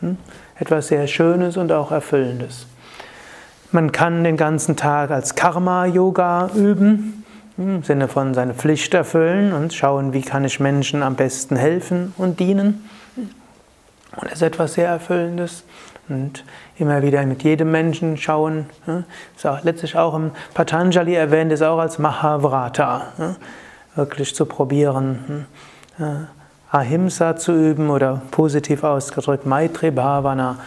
hm, 0.00 0.16
etwas 0.58 0.88
sehr 0.88 1.06
Schönes 1.06 1.56
und 1.56 1.70
auch 1.70 1.92
Erfüllendes. 1.92 2.66
Man 3.74 3.90
kann 3.90 4.22
den 4.22 4.36
ganzen 4.36 4.76
Tag 4.76 5.10
als 5.10 5.34
Karma-Yoga 5.34 6.50
üben, 6.54 7.24
im 7.56 7.82
Sinne 7.82 8.06
von 8.06 8.32
seine 8.32 8.54
Pflicht 8.54 8.94
erfüllen 8.94 9.52
und 9.52 9.74
schauen, 9.74 10.12
wie 10.12 10.22
kann 10.22 10.44
ich 10.44 10.60
Menschen 10.60 11.02
am 11.02 11.16
besten 11.16 11.56
helfen 11.56 12.14
und 12.16 12.38
dienen. 12.38 12.88
Und 13.16 14.26
das 14.26 14.34
ist 14.34 14.42
etwas 14.42 14.74
sehr 14.74 14.86
Erfüllendes. 14.86 15.64
Und 16.08 16.44
immer 16.78 17.02
wieder 17.02 17.26
mit 17.26 17.42
jedem 17.42 17.72
Menschen 17.72 18.16
schauen. 18.16 18.66
Ist 19.34 19.44
auch 19.44 19.64
letztlich 19.64 19.96
auch 19.96 20.14
im 20.14 20.30
Patanjali 20.54 21.16
erwähnt, 21.16 21.50
ist 21.50 21.62
auch 21.62 21.80
als 21.80 21.98
Mahavrata. 21.98 23.34
Wirklich 23.96 24.36
zu 24.36 24.46
probieren, 24.46 25.46
Ahimsa 26.70 27.34
zu 27.34 27.50
üben 27.50 27.90
oder 27.90 28.22
positiv 28.30 28.84
ausgedrückt 28.84 29.46
Maitri 29.46 29.90
Bhavana. 29.90 30.58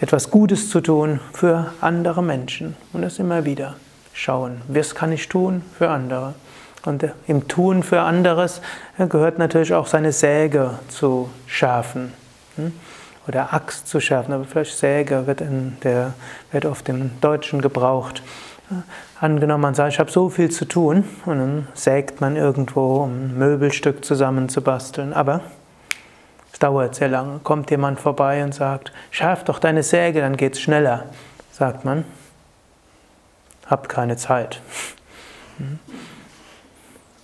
Etwas 0.00 0.30
Gutes 0.30 0.70
zu 0.70 0.80
tun 0.80 1.20
für 1.34 1.72
andere 1.82 2.22
Menschen. 2.22 2.74
Und 2.94 3.02
das 3.02 3.18
immer 3.18 3.44
wieder 3.44 3.76
schauen. 4.14 4.62
Was 4.66 4.94
kann 4.94 5.12
ich 5.12 5.28
tun 5.28 5.62
für 5.76 5.90
andere? 5.90 6.34
Und 6.86 7.04
im 7.26 7.48
Tun 7.48 7.82
für 7.82 8.00
anderes 8.00 8.62
gehört 8.96 9.38
natürlich 9.38 9.74
auch 9.74 9.86
seine 9.86 10.12
Säge 10.12 10.78
zu 10.88 11.28
schärfen. 11.46 12.14
Hm? 12.56 12.72
Oder 13.28 13.52
Axt 13.52 13.88
zu 13.88 14.00
schärfen, 14.00 14.32
aber 14.32 14.44
vielleicht 14.44 14.78
Säge 14.78 15.26
wird, 15.26 15.42
in 15.42 15.76
der, 15.84 16.14
wird 16.50 16.64
oft 16.64 16.88
im 16.88 17.10
Deutschen 17.20 17.60
gebraucht. 17.60 18.22
Angenommen, 19.20 19.60
man 19.60 19.74
sagt, 19.74 19.92
ich 19.92 19.98
habe 19.98 20.10
so 20.10 20.30
viel 20.30 20.50
zu 20.50 20.64
tun 20.64 21.04
und 21.26 21.38
dann 21.38 21.68
sägt 21.74 22.22
man 22.22 22.36
irgendwo, 22.36 23.02
um 23.02 23.10
ein 23.10 23.38
Möbelstück 23.38 24.02
zusammenzubasteln. 24.02 25.12
Aber 25.12 25.42
es 26.52 26.58
dauert 26.58 26.94
sehr 26.94 27.08
lange. 27.08 27.40
Kommt 27.42 27.70
jemand 27.70 28.00
vorbei 28.00 28.42
und 28.42 28.54
sagt, 28.54 28.92
schärf 29.10 29.44
doch 29.44 29.58
deine 29.58 29.82
Säge, 29.82 30.20
dann 30.20 30.36
geht 30.36 30.54
es 30.54 30.60
schneller. 30.60 31.04
Sagt 31.52 31.84
man, 31.84 32.04
hab 33.66 33.88
keine 33.88 34.16
Zeit. 34.16 34.60
Hm? 35.58 35.78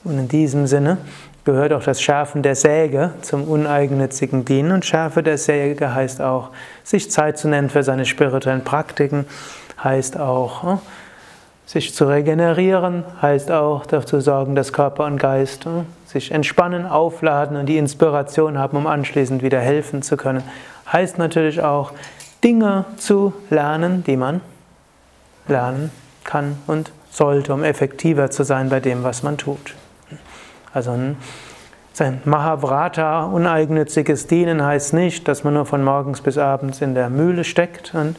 Und 0.05 0.19
in 0.19 0.29
diesem 0.29 0.67
Sinne 0.67 0.99
gehört 1.45 1.73
auch 1.73 1.83
das 1.83 2.01
Schärfen 2.01 2.43
der 2.43 2.55
Säge 2.55 3.13
zum 3.23 3.45
uneigennützigen 3.45 4.45
Dienen. 4.45 4.73
Und 4.73 4.85
Schärfe 4.85 5.23
der 5.23 5.39
Säge 5.39 5.95
heißt 5.95 6.21
auch, 6.21 6.51
sich 6.85 7.11
Zeit 7.11 7.39
zu 7.39 7.49
nennen 7.49 7.71
für 7.71 7.83
seine 7.83 8.05
spirituellen 8.05 8.63
Praktiken, 8.63 9.27
heißt 9.83 10.19
auch, 10.19 10.63
hm, 10.63 10.79
sich 11.65 11.95
zu 11.95 12.05
regenerieren, 12.05 13.05
heißt 13.21 13.51
auch 13.51 13.87
dafür 13.87 14.21
sorgen, 14.21 14.55
dass 14.55 14.73
Körper 14.73 15.07
und 15.07 15.19
Geist 15.19 15.65
hm, 15.65 15.87
sich 16.07 16.31
entspannen, 16.31 16.87
aufladen 16.87 17.57
und 17.57 17.67
die 17.67 17.79
Inspiration 17.79 18.59
haben, 18.59 18.77
um 18.77 18.87
anschließend 18.87 19.43
wieder 19.43 19.61
helfen 19.61 20.03
zu 20.03 20.17
können. 20.17 20.43
Heißt 20.91 21.19
natürlich 21.19 21.63
auch, 21.63 21.93
Dinge 22.43 22.85
zu 22.97 23.33
lernen, 23.51 24.05
die 24.05 24.17
man 24.17 24.41
lernen 25.49 25.91
kann 26.25 26.59
und 26.67 26.93
sollte, 27.11 27.53
um 27.53 27.65
effektiver 27.65 28.31
zu 28.31 28.45
sein 28.45 28.69
bei 28.69 28.81
dem, 28.81 29.03
was 29.03 29.23
man 29.23 29.39
tut. 29.39 29.75
Also 30.73 30.93
ein, 30.93 31.17
sein 31.93 32.21
Mahavrata, 32.25 33.25
uneigennütziges 33.25 34.27
Dienen, 34.27 34.63
heißt 34.63 34.93
nicht, 34.93 35.27
dass 35.27 35.43
man 35.43 35.55
nur 35.55 35.67
von 35.67 35.83
morgens 35.83 36.21
bis 36.21 36.37
abends 36.37 36.83
in 36.83 36.95
der 36.95 37.09
Mühle 37.09 37.43
steckt 37.43 37.95
und 37.95 38.17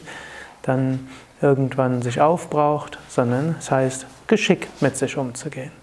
dann 0.62 1.08
irgendwann 1.40 2.02
sich 2.02 2.20
aufbraucht, 2.20 2.98
sondern 3.08 3.54
es 3.58 3.70
heißt, 3.70 4.06
geschickt 4.26 4.82
mit 4.82 4.96
sich 4.96 5.16
umzugehen. 5.16 5.77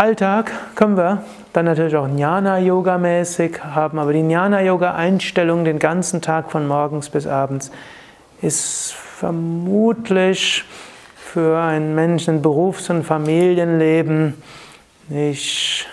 Alltag 0.00 0.50
können 0.76 0.96
wir 0.96 1.24
dann 1.52 1.66
natürlich 1.66 1.94
auch 1.94 2.08
Jnana-Yoga 2.08 2.96
mäßig 2.96 3.62
haben, 3.62 3.98
aber 3.98 4.14
die 4.14 4.20
Jnana-Yoga-Einstellung 4.20 5.66
den 5.66 5.78
ganzen 5.78 6.22
Tag 6.22 6.50
von 6.50 6.66
morgens 6.66 7.10
bis 7.10 7.26
abends 7.26 7.70
ist 8.40 8.94
vermutlich 8.94 10.64
für 11.16 11.60
einen 11.60 11.94
Menschen 11.94 12.36
in 12.36 12.42
Berufs- 12.42 12.88
und 12.88 13.04
Familienleben 13.04 14.42
nicht 15.10 15.86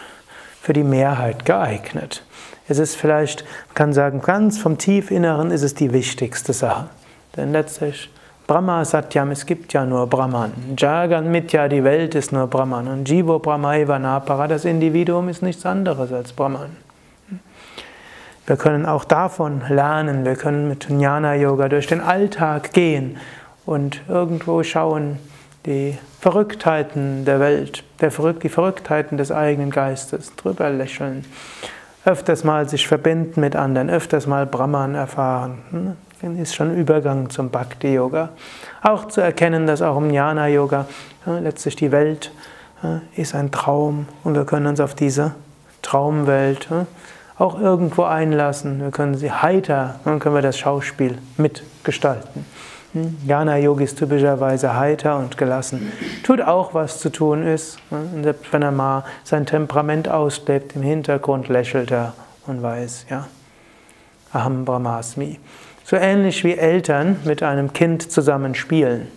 für 0.62 0.72
die 0.72 0.86
Mehrheit 0.86 1.44
geeignet. 1.44 2.24
Es 2.70 2.80
ist 2.80 2.96
vielleicht, 2.96 3.42
man 3.42 3.76
kann 3.76 3.92
sagen, 3.92 4.22
ganz 4.22 4.58
vom 4.58 4.78
Tiefinneren 4.78 5.52
ist 5.52 5.64
es 5.64 5.76
die 5.76 5.92
wichtigste 5.92 6.54
Sache. 6.54 6.88
Denn 7.36 7.52
letztlich 7.52 8.10
Brahma 8.48 8.86
Satyam, 8.86 9.32
es 9.32 9.46
gibt 9.46 9.74
ja 9.74 9.86
nur 9.86 10.08
Brahman. 10.08 10.54
Jagan 10.78 11.30
Mitya, 11.30 11.68
die 11.68 11.84
Welt 11.84 12.16
ist 12.16 12.32
nur 12.32 12.48
Brahman. 12.48 12.88
Und 12.88 13.10
Jivo 13.10 13.40
Brahmaiva 13.40 14.00
Napara, 14.00 14.48
das 14.48 14.64
Individuum 14.64 15.28
ist 15.28 15.42
nichts 15.42 15.66
anderes 15.66 16.14
als 16.14 16.32
Brahman. 16.32 16.70
Wir 18.46 18.56
können 18.56 18.86
auch 18.86 19.04
davon 19.04 19.64
lernen, 19.68 20.24
wir 20.24 20.38
können 20.38 20.70
mit 20.70 20.88
Jnana 20.90 21.36
Yoga 21.36 21.68
durch 21.68 21.88
den 21.88 22.00
Alltag 22.00 22.72
gehen 22.72 23.18
und 23.66 24.00
irgendwo 24.08 24.64
schauen, 24.64 25.20
die 25.66 25.98
Verrücktheiten 26.22 27.26
der 27.26 27.42
Welt, 27.42 27.84
der 28.00 28.12
Verrück 28.12 28.40
die 28.40 28.48
Verrücktheiten 28.48 29.18
des 29.18 29.34
eigenen 29.34 29.72
Geistes, 29.72 30.34
drüber 30.38 30.70
lächeln, 30.70 31.26
öfters 32.06 32.46
mal 32.46 32.70
sich 32.70 32.88
verbinden 32.88 33.42
mit 33.42 33.58
anderen, 33.58 33.90
öfters 33.90 34.26
mal 34.26 34.46
Brahman 34.46 34.96
erfahren. 34.96 35.98
Ist 36.22 36.56
schon 36.56 36.76
Übergang 36.76 37.30
zum 37.30 37.52
Bhakti-Yoga. 37.52 38.30
Auch 38.82 39.08
zu 39.08 39.22
erkennen, 39.22 39.68
dass 39.68 39.82
auch 39.84 39.98
im 39.98 40.10
Jnana-Yoga 40.10 40.86
letztlich 41.26 41.76
die 41.76 41.92
Welt 41.92 42.32
ist 43.16 43.36
ein 43.36 43.52
Traum 43.52 44.08
und 44.24 44.36
wir 44.36 44.46
können 44.46 44.66
uns 44.68 44.80
auf 44.80 44.96
diese 44.96 45.36
Traumwelt 45.82 46.70
auch 47.38 47.60
irgendwo 47.60 48.04
einlassen. 48.04 48.82
Wir 48.82 48.92
können 48.92 49.16
sie 49.16 49.32
heiter, 49.32 50.00
dann 50.06 50.20
können 50.20 50.34
wir 50.34 50.42
das 50.42 50.58
Schauspiel 50.58 51.20
mitgestalten. 51.38 52.46
Hm? 52.94 53.18
Jnana-Yogi 53.26 53.84
ist 53.84 54.00
typischerweise 54.00 54.76
heiter 54.76 55.18
und 55.18 55.38
gelassen. 55.38 55.92
Tut 56.24 56.42
auch, 56.42 56.74
was 56.74 57.00
zu 57.00 57.12
tun 57.12 57.44
ist. 57.44 57.78
Und 57.92 58.24
selbst 58.24 58.52
wenn 58.52 58.64
er 58.64 58.72
mal 58.72 59.04
sein 59.24 59.46
Temperament 59.46 60.10
auslebt, 60.10 60.76
im 60.76 60.82
Hintergrund 60.82 61.48
lächelt 61.48 61.92
er 61.92 62.14
und 62.48 62.64
weiß, 62.64 63.06
ja, 63.10 63.28
Aham 64.34 64.66
Brahmasmi. 64.66 65.40
So 65.90 65.96
ähnlich 65.96 66.44
wie 66.44 66.58
Eltern 66.58 67.16
mit 67.24 67.42
einem 67.42 67.72
Kind 67.72 68.12
zusammen 68.12 68.56
spielen. 68.56 69.08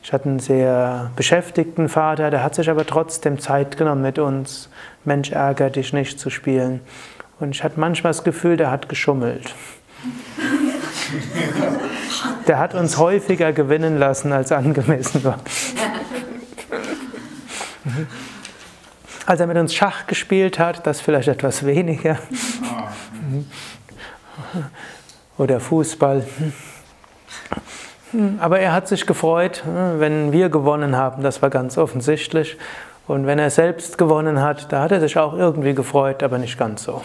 Ich 0.00 0.12
hatte 0.12 0.28
einen 0.28 0.38
sehr 0.38 1.10
beschäftigten 1.16 1.88
Vater, 1.88 2.30
der 2.30 2.44
hat 2.44 2.54
sich 2.54 2.70
aber 2.70 2.86
trotzdem 2.86 3.40
Zeit 3.40 3.76
genommen, 3.76 4.02
mit 4.02 4.20
uns 4.20 4.68
Mensch 5.04 5.32
ärger 5.32 5.70
dich 5.70 5.92
nicht 5.92 6.20
zu 6.20 6.30
spielen. 6.30 6.82
Und 7.40 7.50
ich 7.50 7.64
hatte 7.64 7.80
manchmal 7.80 8.12
das 8.12 8.22
Gefühl, 8.22 8.56
der 8.56 8.70
hat 8.70 8.88
geschummelt. 8.88 9.52
Der 12.46 12.60
hat 12.60 12.74
uns 12.74 12.98
häufiger 12.98 13.52
gewinnen 13.52 13.98
lassen, 13.98 14.30
als 14.32 14.52
angemessen 14.52 15.24
war. 15.24 15.40
Als 19.26 19.40
er 19.40 19.48
mit 19.48 19.56
uns 19.56 19.74
Schach 19.74 20.06
gespielt 20.06 20.60
hat, 20.60 20.86
das 20.86 21.00
vielleicht 21.00 21.26
etwas 21.26 21.66
weniger. 21.66 22.20
Oder 25.38 25.60
Fußball. 25.60 26.26
Aber 28.38 28.60
er 28.60 28.72
hat 28.72 28.88
sich 28.88 29.06
gefreut, 29.06 29.62
wenn 29.66 30.32
wir 30.32 30.48
gewonnen 30.48 30.96
haben, 30.96 31.22
das 31.22 31.42
war 31.42 31.50
ganz 31.50 31.76
offensichtlich. 31.76 32.56
Und 33.06 33.26
wenn 33.26 33.38
er 33.38 33.50
selbst 33.50 33.98
gewonnen 33.98 34.40
hat, 34.40 34.72
da 34.72 34.82
hat 34.82 34.92
er 34.92 35.00
sich 35.00 35.18
auch 35.18 35.34
irgendwie 35.34 35.74
gefreut, 35.74 36.22
aber 36.22 36.38
nicht 36.38 36.58
ganz 36.58 36.84
so. 36.84 37.02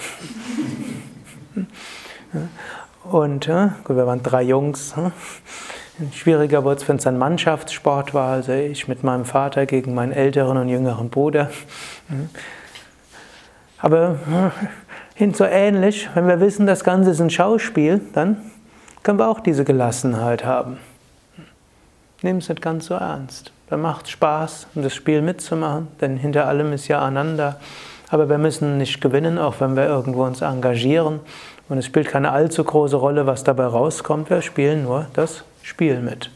Und 3.04 3.48
wir 3.48 3.76
waren 3.88 4.24
drei 4.24 4.44
Jungs. 4.44 4.94
Schwieriger 6.14 6.64
wurde 6.64 6.82
es, 6.82 6.88
wenn 6.88 6.96
es 6.96 7.06
ein 7.06 7.18
Mannschaftssport 7.18 8.14
war, 8.14 8.32
also 8.32 8.54
ich 8.54 8.88
mit 8.88 9.04
meinem 9.04 9.26
Vater 9.26 9.66
gegen 9.66 9.94
meinen 9.94 10.14
älteren 10.14 10.58
und 10.58 10.70
jüngeren 10.70 11.10
Bruder. 11.10 11.52
Aber 13.78 14.52
hin 15.22 15.36
so 15.36 15.46
ähnlich, 15.46 16.10
wenn 16.16 16.28
wir 16.28 16.40
wissen, 16.40 16.66
das 16.66 16.84
Ganze 16.84 17.12
ist 17.12 17.22
ein 17.22 17.30
Schauspiel, 17.30 18.02
dann 18.14 18.38
können 19.04 19.20
wir 19.20 19.30
auch 19.30 19.40
diese 19.40 19.64
Gelassenheit 19.64 20.44
haben. 20.44 20.80
Nehmen 22.24 22.40
es 22.40 22.50
nicht 22.50 22.60
ganz 22.60 22.88
so 22.88 22.96
ernst. 22.96 23.52
Dann 23.70 23.82
macht 23.82 24.06
es 24.06 24.12
Spaß, 24.14 24.66
um 24.74 24.82
das 24.82 24.96
Spiel 24.96 25.22
mitzumachen, 25.22 25.90
denn 26.02 26.18
hinter 26.18 26.48
allem 26.48 26.74
ist 26.74 26.88
ja 26.88 27.02
Ananda. 27.02 27.58
Aber 28.10 28.30
wir 28.30 28.40
müssen 28.40 28.80
nicht 28.80 29.00
gewinnen, 29.00 29.38
auch 29.38 29.60
wenn 29.60 29.76
wir 29.76 29.86
irgendwo 29.86 30.24
uns 30.24 30.42
engagieren. 30.42 31.20
Und 31.70 31.78
es 31.78 31.86
spielt 31.86 32.08
keine 32.08 32.32
allzu 32.32 32.64
große 32.64 32.96
Rolle, 32.96 33.28
was 33.28 33.44
dabei 33.44 33.66
rauskommt. 33.66 34.32
Wir 34.32 34.42
spielen 34.42 34.82
nur 34.82 35.06
das 35.14 35.44
Spiel 35.62 36.00
mit. 36.00 36.32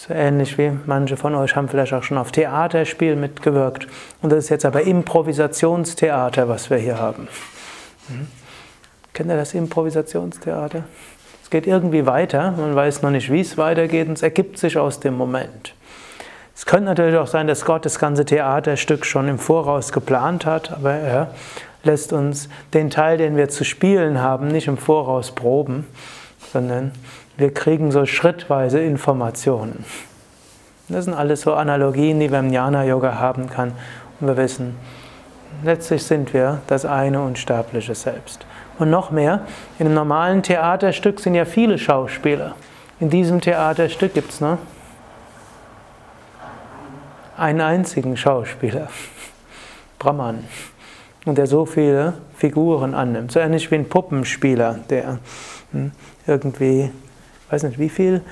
So 0.00 0.14
ähnlich 0.14 0.56
wie 0.56 0.72
manche 0.86 1.18
von 1.18 1.34
euch 1.34 1.54
haben 1.56 1.68
vielleicht 1.68 1.92
auch 1.92 2.02
schon 2.02 2.16
auf 2.16 2.32
Theaterspiel 2.32 3.16
mitgewirkt. 3.16 3.86
Und 4.22 4.32
das 4.32 4.44
ist 4.44 4.48
jetzt 4.48 4.64
aber 4.64 4.80
Improvisationstheater, 4.80 6.48
was 6.48 6.70
wir 6.70 6.78
hier 6.78 6.98
haben. 6.98 7.28
Hm? 8.08 8.26
Kennt 9.12 9.28
ihr 9.28 9.36
das 9.36 9.52
Improvisationstheater? 9.52 10.84
Es 11.42 11.50
geht 11.50 11.66
irgendwie 11.66 12.06
weiter, 12.06 12.52
man 12.52 12.74
weiß 12.74 13.02
noch 13.02 13.10
nicht, 13.10 13.30
wie 13.30 13.42
es 13.42 13.58
weitergeht 13.58 14.08
und 14.08 14.14
es 14.14 14.22
ergibt 14.22 14.56
sich 14.56 14.78
aus 14.78 15.00
dem 15.00 15.18
Moment. 15.18 15.74
Es 16.56 16.64
könnte 16.64 16.86
natürlich 16.86 17.18
auch 17.18 17.26
sein, 17.26 17.46
dass 17.46 17.66
Gott 17.66 17.84
das 17.84 17.98
ganze 17.98 18.24
Theaterstück 18.24 19.04
schon 19.04 19.28
im 19.28 19.38
Voraus 19.38 19.92
geplant 19.92 20.46
hat, 20.46 20.72
aber 20.72 20.94
er 20.94 21.34
lässt 21.82 22.14
uns 22.14 22.48
den 22.72 22.88
Teil, 22.88 23.18
den 23.18 23.36
wir 23.36 23.50
zu 23.50 23.64
spielen 23.64 24.22
haben, 24.22 24.48
nicht 24.48 24.66
im 24.66 24.78
Voraus 24.78 25.30
proben, 25.34 25.86
sondern 26.54 26.92
wir 27.40 27.54
kriegen 27.54 27.90
so 27.90 28.04
schrittweise 28.04 28.80
Informationen. 28.80 29.86
Das 30.88 31.06
sind 31.06 31.14
alles 31.14 31.40
so 31.40 31.54
Analogien, 31.54 32.20
die 32.20 32.30
wir 32.30 32.38
im 32.38 32.50
Jnana-Yoga 32.50 33.18
haben 33.18 33.48
kann. 33.48 33.72
Und 34.20 34.26
wir 34.26 34.36
wissen, 34.36 34.76
letztlich 35.64 36.02
sind 36.02 36.34
wir 36.34 36.60
das 36.66 36.84
eine 36.84 37.22
unsterbliche 37.22 37.94
Selbst. 37.94 38.44
Und 38.78 38.90
noch 38.90 39.10
mehr, 39.10 39.46
in 39.78 39.86
einem 39.86 39.94
normalen 39.94 40.42
Theaterstück 40.42 41.18
sind 41.18 41.34
ja 41.34 41.46
viele 41.46 41.78
Schauspieler. 41.78 42.56
In 42.98 43.08
diesem 43.08 43.40
Theaterstück 43.40 44.12
gibt 44.12 44.32
es 44.32 44.42
ne, 44.42 44.58
einen 47.38 47.62
einzigen 47.62 48.18
Schauspieler, 48.18 48.88
Brahman, 49.98 50.44
und 51.24 51.38
der 51.38 51.46
so 51.46 51.64
viele 51.64 52.14
Figuren 52.36 52.94
annimmt. 52.94 53.32
So 53.32 53.40
ähnlich 53.40 53.70
wie 53.70 53.76
ein 53.76 53.88
Puppenspieler, 53.88 54.80
der 54.90 55.20
hm, 55.72 55.92
irgendwie 57.50 57.62
weiß 57.62 57.64
nicht 57.64 57.78
wie 57.78 57.88
viel, 57.88 58.22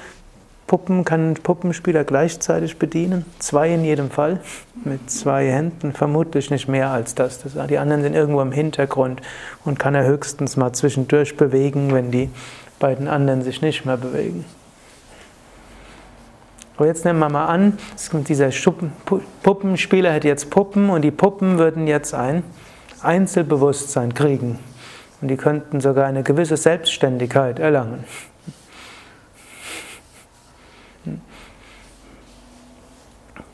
Puppen 0.69 1.05
kann 1.05 1.31
ein 1.31 1.35
Puppenspieler 1.35 2.05
gleichzeitig 2.05 2.79
bedienen. 2.79 3.25
Zwei 3.39 3.73
in 3.73 3.85
jedem 3.85 4.11
Fall. 4.11 4.41
Mit 4.85 5.11
zwei 5.11 5.51
Händen. 5.51 5.95
Vermutlich 5.95 6.51
nicht 6.51 6.69
mehr 6.69 6.91
als 6.91 7.15
das. 7.15 7.41
das. 7.41 7.55
Die 7.69 7.79
anderen 7.79 8.03
sind 8.03 8.15
irgendwo 8.15 8.43
im 8.43 8.53
Hintergrund 8.53 9.23
und 9.65 9.79
kann 9.79 9.95
er 9.95 10.05
höchstens 10.05 10.59
mal 10.59 10.75
zwischendurch 10.75 11.39
bewegen, 11.39 11.95
wenn 11.95 12.11
die 12.11 12.29
beiden 12.79 13.09
anderen 13.09 13.43
sich 13.43 13.63
nicht 13.63 13.87
mehr 13.87 13.97
bewegen. 13.97 14.45
Aber 16.77 16.87
jetzt 16.87 17.05
nehmen 17.05 17.19
wir 17.19 17.31
mal 17.31 17.47
an, 17.47 17.79
dieser 18.29 18.51
Puppenspieler 19.43 20.13
hätte 20.13 20.29
jetzt 20.29 20.51
Puppen 20.51 20.91
und 20.91 21.03
die 21.03 21.11
Puppen 21.11 21.59
würden 21.59 21.87
jetzt 21.87 22.15
ein 22.15 22.45
Einzelbewusstsein 23.03 24.13
kriegen. 24.13 24.59
Und 25.21 25.29
die 25.29 25.37
könnten 25.37 25.81
sogar 25.81 26.07
eine 26.07 26.23
gewisse 26.23 26.57
Selbstständigkeit 26.57 27.59
erlangen. 27.59 28.05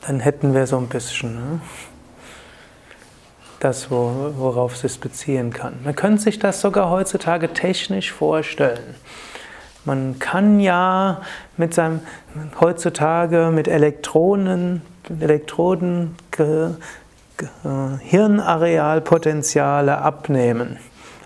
Dann 0.07 0.21
hätten 0.21 0.55
wir 0.55 0.67
so 0.67 0.77
ein 0.77 0.89
bisschen 0.89 1.35
ne, 1.35 1.61
das, 3.61 3.91
worauf 3.91 4.75
es 4.75 4.81
sich 4.81 5.01
beziehen 5.01 5.53
kann. 5.53 5.75
Man 5.85 5.97
könnte 5.97 6.23
sich 6.23 6.39
das 6.39 6.61
sogar 6.61 6.91
heutzutage 6.91 7.53
technisch 7.53 8.13
vorstellen. 8.13 8.95
Man 9.87 10.19
kann 10.19 10.61
ja 10.61 11.23
mit 11.57 11.73
seinem 11.75 12.01
heutzutage 12.61 13.51
mit 13.53 13.69
Elektronen, 13.69 14.83
Elektroden 15.21 16.17
ge, 16.31 16.71
Hirnarealpotenziale 18.01 19.99
abnehmen. 19.99 20.79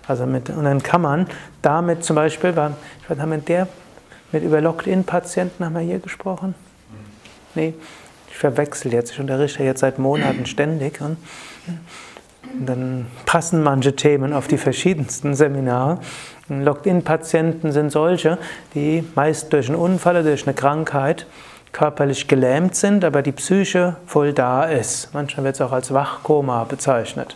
Also 0.07 0.25
mit, 0.25 0.49
und 0.49 0.63
dann 0.63 0.81
kann 0.81 1.01
man 1.01 1.27
damit 1.61 2.03
zum 2.03 2.15
Beispiel, 2.15 2.49
ich 2.49 2.55
weiß, 2.55 2.71
haben 3.19 3.31
wir 3.31 3.37
der 3.37 3.67
mit 4.31 4.43
über 4.43 4.61
Locked-In-Patienten 4.61 5.65
haben 5.65 5.73
wir 5.73 5.81
hier 5.81 5.99
gesprochen? 5.99 6.55
Nee, 7.55 7.73
ich 8.29 8.37
verwechsel 8.37 8.93
jetzt, 8.93 9.11
ich 9.11 9.19
unterrichte 9.19 9.63
jetzt 9.63 9.81
seit 9.81 9.99
Monaten 9.99 10.45
ständig. 10.45 11.01
Und, 11.01 11.17
dann 12.65 13.05
passen 13.25 13.61
manche 13.61 13.95
Themen 13.95 14.33
auf 14.33 14.47
die 14.47 14.57
verschiedensten 14.57 15.35
Seminare. 15.35 15.99
Locked-in-Patienten 16.47 17.71
sind 17.71 17.91
solche, 17.91 18.39
die 18.73 19.03
meist 19.13 19.53
durch 19.53 19.67
einen 19.67 19.77
Unfall 19.77 20.15
oder 20.15 20.23
durch 20.23 20.47
eine 20.47 20.55
Krankheit 20.55 21.27
körperlich 21.71 22.27
gelähmt 22.27 22.75
sind, 22.75 23.05
aber 23.05 23.21
die 23.21 23.31
Psyche 23.31 23.97
voll 24.07 24.33
da 24.33 24.63
ist. 24.63 25.13
Manchmal 25.13 25.43
wird 25.45 25.55
es 25.55 25.61
auch 25.61 25.71
als 25.71 25.93
Wachkoma 25.93 26.63
bezeichnet. 26.63 27.35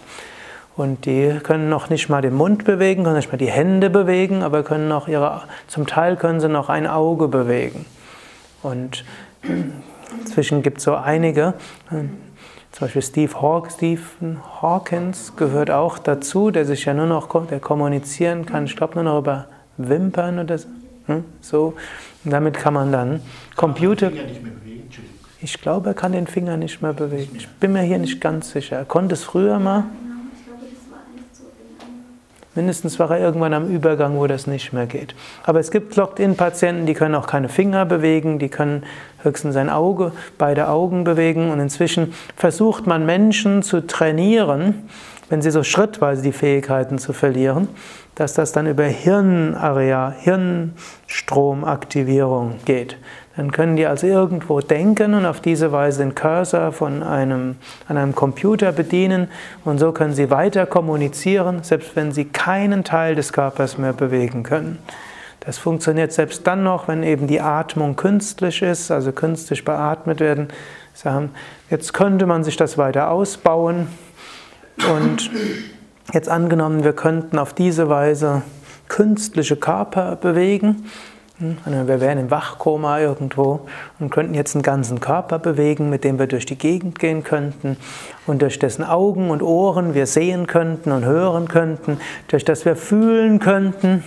Und 0.76 1.06
die 1.06 1.40
können 1.44 1.70
noch 1.70 1.92
nicht 1.92 2.10
mal 2.10 2.24
den 2.24 2.34
Mund 2.34 2.66
bewegen, 2.66 3.04
können 3.04 3.18
nicht 3.18 3.32
mal 3.32 3.38
die 3.38 3.52
Hände 3.52 3.92
bewegen, 3.92 4.42
aber 4.42 4.64
können 4.64 4.92
auch 4.92 5.08
ihre, 5.08 5.44
zum 5.68 5.86
Teil 5.86 6.16
können 6.16 6.40
sie 6.40 6.50
noch 6.50 6.70
ein 6.70 6.88
Auge 6.88 7.28
bewegen. 7.28 7.86
Und 8.64 9.06
inzwischen 10.22 10.62
gibt 10.62 10.80
es 10.80 10.84
so 10.84 10.96
einige, 10.96 11.54
zum 11.90 12.88
Beispiel 12.88 13.02
Steve 13.04 13.42
Hawk, 13.42 13.72
Stephen 13.72 14.40
Hawkins 14.62 15.36
gehört 15.36 15.70
auch 15.70 16.00
dazu, 16.00 16.50
der 16.50 16.66
sich 16.66 16.86
ja 16.86 16.94
nur 16.94 17.06
noch 17.06 17.30
der 17.46 17.60
kommunizieren 17.60 18.46
kann, 18.46 18.66
ich 18.66 18.76
glaube 18.76 18.96
nur 18.96 19.04
noch 19.04 19.20
über 19.20 19.48
Wimpern 19.78 20.40
oder 20.40 20.58
so. 20.58 20.68
Hm? 21.08 21.26
so. 21.42 21.74
Und 22.24 22.32
damit 22.32 22.56
kann 22.56 22.74
man 22.74 22.92
dann 22.92 23.22
Computer. 23.56 24.12
Ich 25.42 25.62
glaube, 25.62 25.90
er 25.90 25.94
kann 25.94 26.14
den 26.14 26.28
Finger 26.28 26.56
nicht 26.56 26.82
mehr 26.82 26.94
bewegen. 26.94 27.36
Ich 27.36 27.48
bin 27.48 27.74
mir 27.74 27.82
hier 27.82 27.98
nicht 27.98 28.22
ganz 28.22 28.52
sicher. 28.52 28.78
Er 28.78 28.86
konnte 28.86 29.14
es 29.14 29.24
früher 29.24 29.60
mal. 29.60 29.84
Mindestens 32.56 33.00
war 33.00 33.10
er 33.10 33.20
irgendwann 33.20 33.54
am 33.54 33.68
Übergang, 33.68 34.18
wo 34.18 34.28
das 34.28 34.46
nicht 34.46 34.74
mehr 34.74 34.86
geht. 34.86 35.16
Aber 35.44 35.60
es 35.60 35.72
gibt 35.72 35.96
Locked-In-Patienten, 35.96 36.86
die 36.86 36.94
können 36.94 37.16
auch 37.16 37.26
keine 37.26 37.50
Finger 37.50 37.84
bewegen, 37.86 38.38
die 38.38 38.50
können 38.50 38.84
höchstens 39.24 39.56
sein 39.56 39.72
Auge, 39.72 40.12
beide 40.38 40.70
Augen 40.70 41.04
bewegen. 41.04 41.50
Und 41.50 41.60
inzwischen 41.60 42.14
versucht 42.36 42.86
man 42.86 43.08
Menschen 43.08 43.64
zu 43.64 43.88
trainieren, 43.88 44.88
wenn 45.30 45.42
sie 45.42 45.50
so 45.50 45.64
schrittweise 45.64 46.22
die 46.22 46.32
Fähigkeiten 46.32 47.00
zu 47.00 47.12
verlieren, 47.12 47.70
dass 48.14 48.36
das 48.36 48.52
dann 48.52 48.68
über 48.68 48.84
Hirnareal, 48.84 50.14
Hirnstromaktivierung 50.20 52.58
geht. 52.66 52.98
Dann 53.36 53.52
können 53.52 53.76
die 53.76 53.88
also 53.88 54.06
irgendwo 54.06 54.60
denken 54.60 55.16
und 55.16 55.26
auf 55.26 55.42
diese 55.42 55.72
Weise 55.72 56.04
den 56.04 56.14
Cursor 56.14 56.72
von 56.72 57.02
einem, 57.02 57.56
an 57.88 57.98
einem 57.98 58.14
Computer 58.14 58.72
bedienen 58.72 59.28
und 59.66 59.80
so 59.80 59.92
können 59.92 60.14
sie 60.14 60.30
weiter 60.30 60.68
kommunizieren, 60.68 61.64
selbst 61.64 61.96
wenn 61.96 62.12
sie 62.12 62.26
keinen 62.26 62.84
Teil 62.84 63.16
des 63.16 63.34
Körpers 63.34 63.80
mehr 63.80 63.94
bewegen 63.94 64.44
können. 64.44 64.78
Das 65.40 65.58
funktioniert 65.58 66.14
selbst 66.14 66.46
dann 66.46 66.64
noch, 66.64 66.88
wenn 66.88 67.02
eben 67.02 67.28
die 67.28 67.42
Atmung 67.42 67.96
künstlich 67.96 68.62
ist, 68.62 68.92
also 68.92 69.12
künstlich 69.12 69.66
beatmet 69.66 70.20
werden. 70.20 70.50
Jetzt 71.70 71.94
könnte 71.94 72.28
man 72.28 72.44
sich 72.44 72.56
das 72.56 72.78
weiter 72.78 73.10
ausbauen 73.10 73.88
und 74.90 75.32
jetzt 76.14 76.30
angenommen, 76.30 76.84
wir 76.84 76.94
könnten 76.94 77.40
auf 77.40 77.54
diese 77.54 77.90
Weise 77.90 78.44
künstliche 78.88 79.56
Körper 79.56 80.16
bewegen 80.16 80.86
wir 81.40 82.00
wären 82.00 82.20
im 82.20 82.32
Wachkoma 82.32 83.00
irgendwo 83.00 83.68
und 84.00 84.12
könnten 84.12 84.36
jetzt 84.36 84.56
einen 84.56 84.62
ganzen 84.62 85.00
Körper 85.00 85.40
bewegen, 85.40 85.90
mit 85.90 86.04
dem 86.04 86.20
wir 86.20 86.28
durch 86.28 86.46
die 86.46 86.58
Gegend 86.58 87.00
gehen 87.00 87.24
könnten 87.24 87.78
und 88.28 88.42
durch 88.42 88.60
dessen 88.60 88.84
Augen 88.84 89.32
und 89.32 89.42
Ohren 89.42 89.96
wir 89.96 90.06
sehen 90.06 90.46
könnten 90.46 90.92
und 90.92 91.06
hören 91.06 91.48
könnten, 91.48 92.00
durch 92.28 92.46
das 92.46 92.66
wir 92.66 92.76
fühlen 92.76 93.40
könnten. 93.40 94.04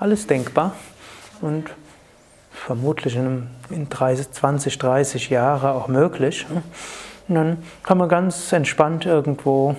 Alles 0.00 0.26
denkbar 0.26 0.72
und 1.42 1.66
vermutlich 2.50 3.16
in, 3.16 3.48
30, 3.90 4.30
20, 4.32 4.78
30 4.78 5.30
Jahre 5.30 5.72
auch 5.72 5.88
möglich. 5.88 6.46
Und 7.28 7.34
dann 7.34 7.58
kann 7.82 7.98
man 7.98 8.08
ganz 8.08 8.50
entspannt 8.52 9.04
irgendwo 9.04 9.76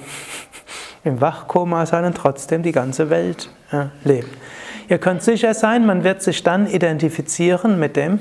im 1.04 1.22
Wachkoma 1.22 1.86
sein 1.86 2.06
und 2.06 2.16
trotzdem 2.16 2.62
die 2.62 2.72
ganze 2.72 3.10
Welt 3.10 3.50
leben. 4.04 4.30
Ihr 4.90 4.98
könnt 4.98 5.24
sicher 5.24 5.54
sein, 5.54 5.86
man 5.86 6.04
wird 6.04 6.22
sich 6.22 6.44
dann 6.44 6.68
identifizieren 6.68 7.80
mit 7.80 7.96
dem 7.96 8.20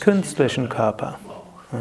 künstlichen 0.00 0.68
Körper. 0.68 1.18
Ja. 1.72 1.78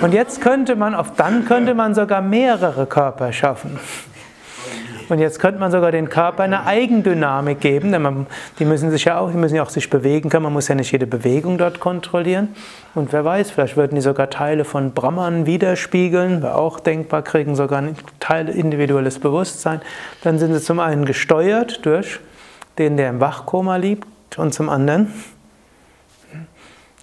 Und 0.00 0.12
jetzt 0.12 0.40
könnte 0.40 0.76
man, 0.76 0.94
auf 0.94 1.14
dann 1.14 1.44
könnte 1.44 1.74
man 1.74 1.94
sogar 1.94 2.20
mehrere 2.20 2.86
Körper 2.86 3.32
schaffen. 3.32 3.78
Und 5.08 5.18
jetzt 5.18 5.38
könnte 5.38 5.60
man 5.60 5.70
sogar 5.70 5.92
den 5.92 6.08
Körper 6.08 6.42
eine 6.42 6.66
Eigendynamik 6.66 7.60
geben, 7.60 7.92
denn 7.92 8.02
man, 8.02 8.26
die 8.58 8.64
müssen 8.64 8.90
sich 8.90 9.04
ja 9.04 9.18
auch, 9.18 9.30
die 9.30 9.36
müssen 9.36 9.56
ja 9.56 9.62
auch 9.62 9.70
sich 9.70 9.90
bewegen 9.90 10.30
können. 10.30 10.44
Man 10.44 10.52
muss 10.52 10.68
ja 10.68 10.74
nicht 10.74 10.92
jede 10.92 11.06
Bewegung 11.06 11.58
dort 11.58 11.80
kontrollieren. 11.80 12.48
Und 12.94 13.12
wer 13.12 13.24
weiß, 13.24 13.50
vielleicht 13.50 13.76
würden 13.76 13.94
die 13.94 14.00
sogar 14.00 14.30
Teile 14.30 14.64
von 14.64 14.92
Brahman 14.92 15.46
widerspiegeln, 15.46 16.42
wäre 16.42 16.56
auch 16.56 16.80
denkbar, 16.80 17.22
kriegen 17.22 17.56
sogar 17.56 17.80
ein 17.80 17.96
Teil 18.20 18.48
individuelles 18.48 19.18
Bewusstsein. 19.18 19.80
Dann 20.22 20.38
sind 20.38 20.54
sie 20.54 20.60
zum 20.60 20.80
einen 20.80 21.04
gesteuert 21.04 21.84
durch 21.84 22.20
den, 22.78 22.96
der 22.96 23.10
im 23.10 23.20
Wachkoma 23.20 23.76
liegt, 23.76 24.06
und 24.36 24.52
zum 24.52 24.68
anderen 24.68 25.12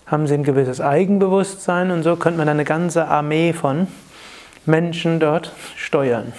haben 0.06 0.28
sie 0.28 0.34
ein 0.34 0.44
gewisses 0.44 0.82
Eigenbewusstsein 0.82 1.92
und 1.92 2.04
so 2.04 2.18
könnte 2.18 2.40
man 2.40 2.50
eine 2.50 2.66
ganze 2.66 3.08
Armee 3.08 3.54
von 3.54 3.88
Menschen 4.66 5.20
dort 5.20 5.54
steuern. 5.78 6.34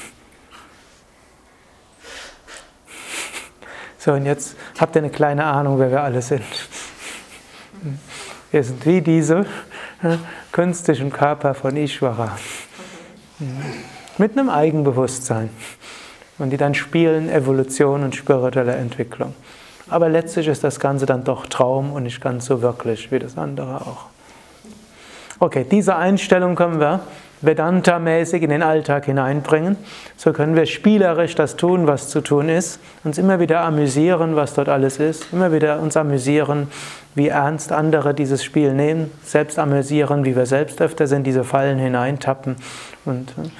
So, 4.04 4.14
und 4.14 4.26
jetzt 4.26 4.56
habt 4.80 4.96
ihr 4.96 5.02
eine 5.02 5.10
kleine 5.12 5.44
Ahnung, 5.44 5.78
wer 5.78 5.92
wir 5.92 6.02
alle 6.02 6.22
sind. 6.22 6.42
Wir 8.50 8.64
sind 8.64 8.84
wie 8.84 9.00
diese 9.00 9.46
äh, 10.02 10.16
künstlichen 10.50 11.12
Körper 11.12 11.54
von 11.54 11.76
Ishvara. 11.76 12.36
Mit 14.18 14.36
einem 14.36 14.50
Eigenbewusstsein. 14.50 15.50
Und 16.38 16.50
die 16.50 16.56
dann 16.56 16.74
spielen 16.74 17.30
Evolution 17.30 18.02
und 18.02 18.16
spirituelle 18.16 18.74
Entwicklung. 18.74 19.36
Aber 19.88 20.08
letztlich 20.08 20.48
ist 20.48 20.64
das 20.64 20.80
Ganze 20.80 21.06
dann 21.06 21.22
doch 21.22 21.46
Traum 21.46 21.92
und 21.92 22.02
nicht 22.02 22.20
ganz 22.20 22.46
so 22.46 22.60
wirklich 22.60 23.12
wie 23.12 23.20
das 23.20 23.38
andere 23.38 23.82
auch. 23.82 24.06
Okay, 25.38 25.64
diese 25.70 25.94
Einstellung 25.94 26.56
können 26.56 26.80
wir 26.80 27.02
Vedanta-mäßig 27.42 28.42
in 28.42 28.50
den 28.50 28.62
Alltag 28.62 29.04
hineinbringen. 29.06 29.76
So 30.16 30.32
können 30.32 30.56
wir 30.56 30.66
spielerisch 30.66 31.34
das 31.34 31.56
tun, 31.56 31.86
was 31.86 32.08
zu 32.08 32.20
tun 32.20 32.48
ist, 32.48 32.80
uns 33.04 33.18
immer 33.18 33.40
wieder 33.40 33.60
amüsieren, 33.60 34.36
was 34.36 34.54
dort 34.54 34.68
alles 34.68 34.98
ist, 34.98 35.26
immer 35.32 35.52
wieder 35.52 35.80
uns 35.80 35.96
amüsieren, 35.96 36.68
wie 37.14 37.28
ernst 37.28 37.72
andere 37.72 38.14
dieses 38.14 38.42
Spiel 38.42 38.72
nehmen, 38.72 39.10
selbst 39.22 39.58
amüsieren, 39.58 40.24
wie 40.24 40.36
wir 40.36 40.46
selbst 40.46 40.80
öfter 40.80 41.06
sind, 41.06 41.26
diese 41.26 41.44
Fallen 41.44 41.78
hineintappen 41.78 42.56
und 43.04 43.30
äh, 43.30 43.50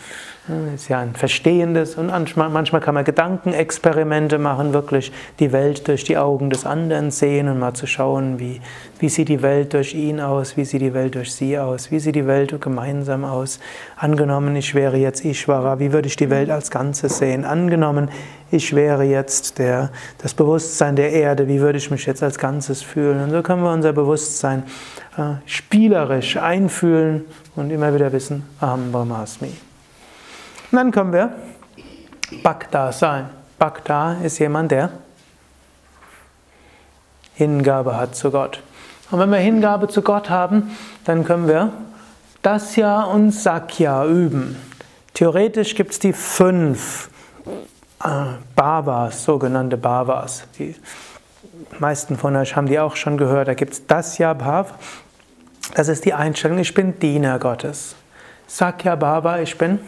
ist 0.74 0.88
ja 0.88 0.99
ein 0.99 1.14
verstehendes 1.14 1.95
und 1.95 2.09
manchmal 2.09 2.80
kann 2.80 2.95
man 2.95 3.05
Gedankenexperimente 3.05 4.38
machen, 4.38 4.72
wirklich 4.72 5.12
die 5.38 5.53
Welt 5.53 5.86
durch 5.86 6.03
die 6.03 6.18
Augen 6.18 6.51
des 6.51 6.66
anderen 6.66 7.12
sehen 7.12 7.49
und 7.49 7.61
mal 7.61 7.74
zu 7.74 7.86
schauen, 7.86 8.40
wie, 8.40 8.61
wie 8.99 9.09
sieht 9.09 9.28
die 9.28 9.40
Welt 9.43 9.72
durch 9.72 9.95
ihn 9.95 10.18
aus, 10.18 10.57
wie 10.57 10.64
sieht 10.64 10.80
die 10.80 10.95
Welt 10.95 11.14
durch 11.14 11.32
sie 11.32 11.57
aus, 11.59 11.93
wie 11.93 12.01
sieht 12.01 12.16
die 12.16 12.26
Welt 12.26 12.61
gemeinsam 12.61 13.24
aus. 13.24 13.61
Angenommen, 13.97 14.57
ich 14.57 14.74
wäre 14.74 14.97
jetzt 14.97 15.24
Ishvara, 15.24 15.78
wie 15.78 15.93
würde 15.93 16.09
ich 16.09 16.16
die 16.16 16.28
Welt 16.28 16.51
als 16.51 16.72
Ganzes 16.72 17.18
sehen? 17.18 17.45
Angenommen, 17.45 18.11
ich 18.51 18.74
wäre 18.74 19.05
jetzt 19.05 19.61
der, 19.61 19.90
das 20.18 20.34
Bewusstsein 20.34 20.97
der 20.97 21.12
Erde, 21.12 21.47
wie 21.47 21.61
würde 21.61 21.78
ich 21.78 21.88
mich 21.93 22.05
jetzt 22.05 22.22
als 22.22 22.36
Ganzes 22.38 22.82
fühlen? 22.82 23.22
Und 23.22 23.30
so 23.30 23.43
können 23.43 23.62
wir 23.62 23.72
unser 23.72 23.93
Bewusstsein 23.93 24.64
äh, 25.16 25.34
spielerisch 25.47 26.36
einfühlen 26.36 27.26
und 27.55 27.70
immer 27.70 27.95
wieder 27.95 28.12
wissen, 28.12 28.43
Aham 28.61 28.90
Brahmasmi. 28.90 29.53
Und 30.73 30.79
dann 30.79 30.91
können 30.91 31.12
wir 31.12 31.35
Bhakta 32.43 32.93
sein. 32.93 33.29
Bhakta 33.59 34.14
ist 34.23 34.39
jemand, 34.39 34.70
der 34.70 34.89
Hingabe 37.35 37.95
hat 37.95 38.16
zu 38.16 38.31
Gott. 38.31 38.62
Und 39.11 39.18
wenn 39.18 39.31
wir 39.31 39.39
Hingabe 39.39 39.89
zu 39.89 40.01
Gott 40.01 40.31
haben, 40.31 40.75
dann 41.05 41.25
können 41.25 41.47
wir 41.47 41.70
Dasya 42.41 43.03
und 43.03 43.33
Sakya 43.33 44.07
üben. 44.07 44.57
Theoretisch 45.12 45.75
gibt 45.75 45.93
es 45.93 45.99
die 45.99 46.14
fünf 46.14 47.11
äh, 48.03 48.09
Bhavas, 48.57 49.25
sogenannte 49.25 49.77
Bhavas. 49.77 50.45
Die 50.59 50.75
meisten 51.79 52.16
von 52.16 52.35
euch 52.35 52.57
haben 52.57 52.66
die 52.66 52.81
auch 52.81 52.97
schon 52.97 53.18
gehört. 53.18 53.49
Da 53.49 53.55
gibt 53.55 53.75
es 53.75 53.87
Dasya 53.87 54.33
Bhav. 54.33 54.73
Das 55.75 55.89
ist 55.89 56.07
die 56.07 56.14
Einstellung, 56.14 56.59
ich 56.59 56.73
bin 56.73 56.99
Diener 56.99 57.39
Gottes. 57.39 57.95
Sakya 58.47 58.97
Bhava, 58.97 59.41
ich 59.41 59.59
bin 59.59 59.79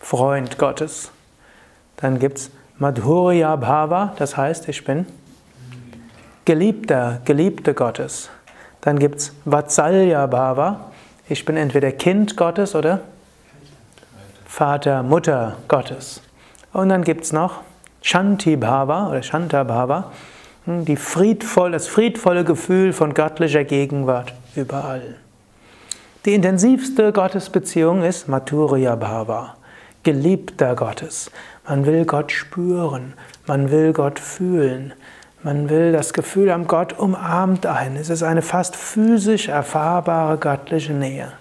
Freund 0.00 0.58
Gottes. 0.58 1.12
Dann 1.96 2.18
gibt 2.18 2.38
es 2.38 2.50
Madhurya 2.78 3.54
Bhava, 3.56 4.14
das 4.16 4.36
heißt, 4.36 4.68
ich 4.68 4.84
bin 4.84 5.06
Geliebter, 6.46 7.20
Geliebte 7.24 7.74
Gottes. 7.74 8.30
Dann 8.80 8.98
gibt 8.98 9.16
es 9.16 9.32
Vatsalya 9.44 10.26
Bhava, 10.26 10.90
ich 11.28 11.44
bin 11.44 11.56
entweder 11.56 11.92
Kind 11.92 12.36
Gottes 12.36 12.74
oder 12.74 13.00
Vater, 14.46 15.02
Mutter 15.02 15.58
Gottes. 15.68 16.22
Und 16.72 16.88
dann 16.88 17.04
gibt 17.04 17.24
es 17.24 17.32
noch 17.32 17.60
Shanti 18.02 18.56
Bhava 18.56 19.10
oder 19.10 19.22
Shanta 19.22 19.62
Bhava, 19.62 20.10
hm, 20.64 20.84
die 20.84 20.96
friedvoll, 20.96 21.72
das 21.72 21.86
friedvolle 21.86 22.44
Gefühl 22.44 22.92
von 22.92 23.14
göttlicher 23.14 23.64
Gegenwart 23.64 24.32
überall. 24.56 25.16
Die 26.24 26.34
intensivste 26.34 27.12
Gottesbeziehung 27.12 28.02
ist 28.02 28.28
Maturya 28.28 28.96
Bhava, 28.96 29.56
geliebter 30.02 30.74
Gottes. 30.74 31.30
Man 31.66 31.86
will 31.86 32.04
Gott 32.04 32.32
spüren, 32.32 33.14
man 33.46 33.70
will 33.70 33.92
Gott 33.92 34.18
fühlen, 34.18 34.92
man 35.42 35.70
will 35.70 35.92
das 35.92 36.12
Gefühl 36.12 36.50
am 36.50 36.66
Gott 36.66 36.98
umarmt 36.98 37.66
ein. 37.66 37.96
Es 37.96 38.10
ist 38.10 38.22
eine 38.22 38.42
fast 38.42 38.76
physisch 38.76 39.48
erfahrbare 39.48 40.36
göttliche 40.36 40.92
Nähe. 40.92 41.32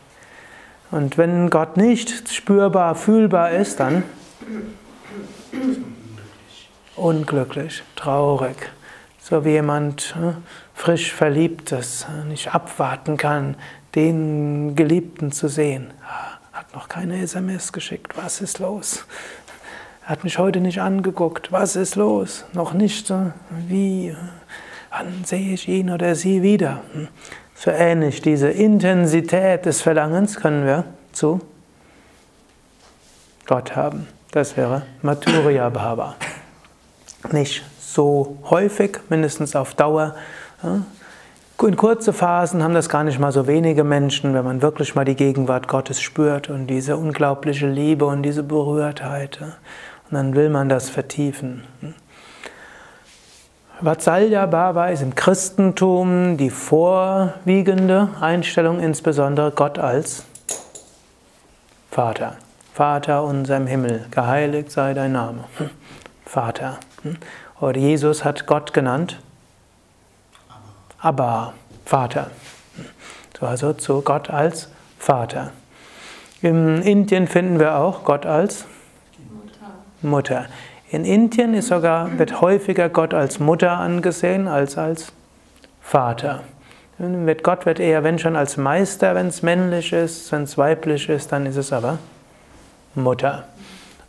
Und 0.91 1.18
wenn 1.18 1.49
Gott 1.49 1.78
nicht 1.78 2.30
spürbar, 2.30 2.95
fühlbar 2.95 3.51
ist, 3.51 3.80
dann 3.80 4.03
unglücklich, 6.95 7.84
traurig. 7.95 8.72
So 9.20 9.45
wie 9.45 9.51
jemand 9.51 10.16
hm, 10.16 10.38
frisch 10.74 11.14
verliebt 11.14 11.72
ist, 11.72 12.07
nicht 12.28 12.53
abwarten 12.53 13.18
kann, 13.18 13.55
den 13.95 14.76
Geliebten 14.76 15.32
zu 15.32 15.47
sehen. 15.47 15.91
Hat 16.70 16.76
noch 16.76 16.88
keine 16.88 17.20
SMS 17.20 17.74
geschickt. 17.74 18.15
Was 18.15 18.41
ist 18.41 18.59
los? 18.59 19.03
Hat 20.03 20.24
mich 20.24 20.38
heute 20.38 20.61
nicht 20.61 20.82
angeguckt. 20.82 21.51
Was 21.51 21.76
ist 21.76 21.95
los? 21.95 22.45
Noch 22.53 22.74
nicht. 22.74 23.11
Wie? 23.67 24.15
Wann 24.91 25.24
sehe 25.26 25.53
ich 25.55 25.67
ihn 25.67 25.89
oder 25.89 26.13
sie 26.13 26.43
wieder? 26.43 26.84
Hm. 26.93 27.07
So 27.55 27.72
ähnlich 27.72 28.22
diese 28.22 28.49
Intensität 28.49 29.65
des 29.65 29.82
Verlangens 29.82 30.36
können 30.36 30.67
wir 30.67 30.84
zu 31.11 31.41
Gott 33.47 33.76
haben. 33.76 34.07
Das 34.30 34.55
wäre 34.55 34.84
Maturya 35.01 35.70
Bhava. 35.70 36.17
Nicht 37.32 37.63
so 37.80 38.38
häufig, 38.51 38.99
mindestens 39.09 39.55
auf 39.55 39.74
Dauer. 39.74 40.15
In 41.62 41.76
kurze 41.76 42.14
Phasen 42.14 42.64
haben 42.64 42.74
das 42.74 42.88
gar 42.88 43.03
nicht 43.03 43.20
mal 43.20 43.34
so 43.34 43.45
wenige 43.45 43.84
Menschen, 43.84 44.34
wenn 44.34 44.45
man 44.45 44.62
wirklich 44.62 44.95
mal 44.95 45.03
die 45.03 45.16
Gegenwart 45.16 45.68
Gottes 45.68 46.01
spürt 46.01 46.49
und 46.49 46.68
diese 46.68 46.95
unglaubliche 46.95 47.68
Liebe 47.68 48.05
und 48.05 48.24
diese 48.24 48.43
Berührtheit. 48.43 49.39
Und 49.41 49.51
dann 50.12 50.36
will 50.36 50.49
man 50.49 50.70
das 50.70 50.89
vertiefen. 50.89 51.66
Vatsalya 53.82 54.45
Bhava 54.45 54.88
ist 54.88 55.01
im 55.01 55.16
Christentum 55.16 56.38
die 56.38 56.49
vorwiegende 56.49 58.10
Einstellung, 58.20 58.80
insbesondere 58.80 59.51
Gott 59.51 59.78
als 59.78 60.24
Vater. 61.91 62.38
Vater 62.74 63.24
unser 63.24 63.57
im 63.57 63.68
Himmel, 63.68 64.05
geheiligt 64.12 64.72
sei 64.72 64.93
dein 64.93 65.12
Name. 65.12 65.43
Vater. 66.26 66.80
Oder 67.60 67.78
Jesus 67.78 68.24
hat 68.24 68.47
Gott 68.47 68.74
genannt. 68.74 69.20
Abba, 71.02 71.54
Vater. 71.86 72.32
So 73.39 73.45
also 73.45 73.74
zu 73.74 74.02
Gott 74.02 74.30
als 74.30 74.70
Vater. 74.97 75.52
In 76.41 76.82
Indien 76.82 77.28
finden 77.28 77.60
wir 77.60 77.78
auch 77.78 78.04
Gott 78.04 78.26
als 78.26 78.66
Mutter. 80.02 80.45
In 80.89 81.06
Indien 81.06 81.54
ist 81.54 81.68
sogar, 81.68 82.18
wird 82.18 82.41
häufiger 82.41 82.89
Gott 82.89 83.14
als 83.14 83.39
Mutter 83.39 83.72
angesehen 83.72 84.47
als 84.47 84.78
als 84.78 85.12
Vater. 85.82 86.41
Mit 86.97 87.43
Gott 87.43 87.66
wird 87.66 87.80
eher, 87.80 88.04
wenn 88.04 88.20
schon, 88.20 88.36
als 88.36 88.58
Meister, 88.58 89.16
wenn 89.16 89.28
es 89.28 89.41
männlich 89.41 89.93
ist, 89.93 90.32
wenn 90.32 90.43
es 90.43 90.58
weiblich 90.58 91.08
ist, 91.08 91.32
dann 91.32 91.45
ist 91.45 91.56
es 91.56 91.72
aber 91.72 91.97
Mutter. 92.93 93.45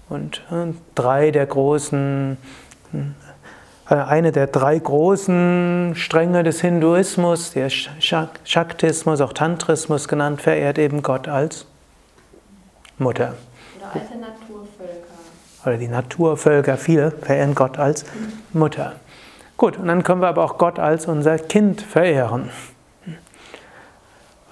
Und 0.08 0.42
äh, 0.50 0.72
drei 0.96 1.30
der 1.30 1.46
großen, 1.46 2.36
äh, 2.92 2.96
eine 3.96 4.32
der 4.32 4.46
drei 4.46 4.78
großen 4.78 5.94
Stränge 5.96 6.42
des 6.42 6.60
Hinduismus, 6.60 7.52
der 7.52 7.68
Shaktismus, 7.70 9.20
auch 9.20 9.32
Tantrismus 9.32 10.06
genannt, 10.06 10.40
verehrt 10.40 10.78
eben 10.78 11.02
Gott 11.02 11.26
als 11.28 11.66
Mutter. 12.98 13.34
Oder 13.78 13.92
alte 13.94 14.18
Naturvölker. 14.18 15.66
Oder 15.66 15.76
die 15.76 15.88
Naturvölker, 15.88 16.76
viele 16.76 17.10
verehren 17.10 17.54
Gott 17.54 17.78
als 17.78 18.04
Mutter. 18.52 18.94
Gut, 19.56 19.76
und 19.76 19.88
dann 19.88 20.02
können 20.04 20.22
wir 20.22 20.28
aber 20.28 20.44
auch 20.44 20.56
Gott 20.56 20.78
als 20.78 21.06
unser 21.06 21.38
Kind 21.38 21.82
verehren 21.82 22.50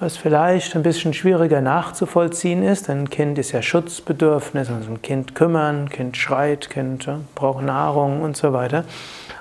was 0.00 0.16
vielleicht 0.16 0.76
ein 0.76 0.82
bisschen 0.82 1.12
schwieriger 1.12 1.60
nachzuvollziehen 1.60 2.62
ist, 2.62 2.88
denn 2.88 3.00
ein 3.00 3.10
Kind 3.10 3.38
ist 3.38 3.52
ja 3.52 3.62
schutzbedürfnis, 3.62 4.70
also 4.70 4.90
ein 4.90 5.02
Kind 5.02 5.34
kümmern, 5.34 5.84
ein 5.84 5.88
Kind 5.88 6.16
schreit, 6.16 6.70
Kind 6.70 7.06
ja, 7.06 7.20
braucht 7.34 7.64
Nahrung 7.64 8.22
und 8.22 8.36
so 8.36 8.52
weiter. 8.52 8.84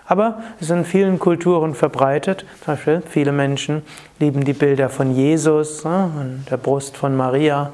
Aber 0.08 0.40
es 0.56 0.68
ist 0.68 0.72
in 0.72 0.86
vielen 0.86 1.20
Kulturen 1.20 1.76
verbreitet. 1.76 2.46
Zum 2.64 2.74
Beispiel 2.74 3.04
viele 3.08 3.34
Menschen 3.34 3.84
lieben 4.20 4.46
die 4.46 4.54
Bilder 4.54 4.90
von 4.90 5.14
Jesus 5.14 5.84
ja, 5.84 6.06
und 6.06 6.46
der 6.50 6.58
Brust 6.58 6.96
von 6.96 7.16
Maria. 7.16 7.72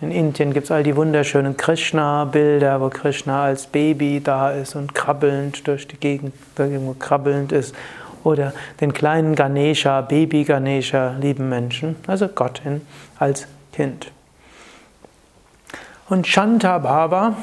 In 0.00 0.10
Indien 0.10 0.54
gibt 0.54 0.66
es 0.66 0.70
all 0.70 0.82
die 0.82 0.96
wunderschönen 0.96 1.56
Krishna-Bilder, 1.56 2.80
wo 2.80 2.88
Krishna 2.88 3.44
als 3.44 3.66
Baby 3.66 4.20
da 4.22 4.52
ist 4.52 4.76
und 4.76 4.94
krabbelnd 4.94 5.66
durch 5.66 5.86
die 5.88 5.96
Gegend, 5.96 6.32
irgendwo 6.56 6.94
krabbelnd 6.94 7.52
ist 7.52 7.74
oder 8.24 8.52
den 8.80 8.92
kleinen 8.92 9.34
Ganesha, 9.34 10.00
Baby 10.00 10.44
Ganesha 10.44 11.16
lieben 11.20 11.48
Menschen, 11.48 11.96
also 12.06 12.28
Gott 12.28 12.62
als 13.18 13.46
Kind. 13.72 14.12
Und 16.08 16.26
Shanta 16.26 16.78
Bhava 16.78 17.36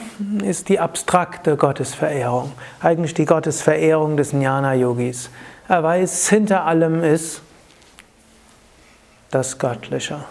ist 0.43 0.69
die 0.69 0.79
abstrakte 0.79 1.55
Gottesverehrung, 1.55 2.51
eigentlich 2.81 3.13
die 3.13 3.25
Gottesverehrung 3.25 4.17
des 4.17 4.31
Jnana-Yogis. 4.31 5.29
Er 5.67 5.83
weiß, 5.83 6.29
hinter 6.29 6.65
allem 6.65 7.03
ist 7.03 7.43
das 9.29 9.59
Göttliche. 9.59 10.23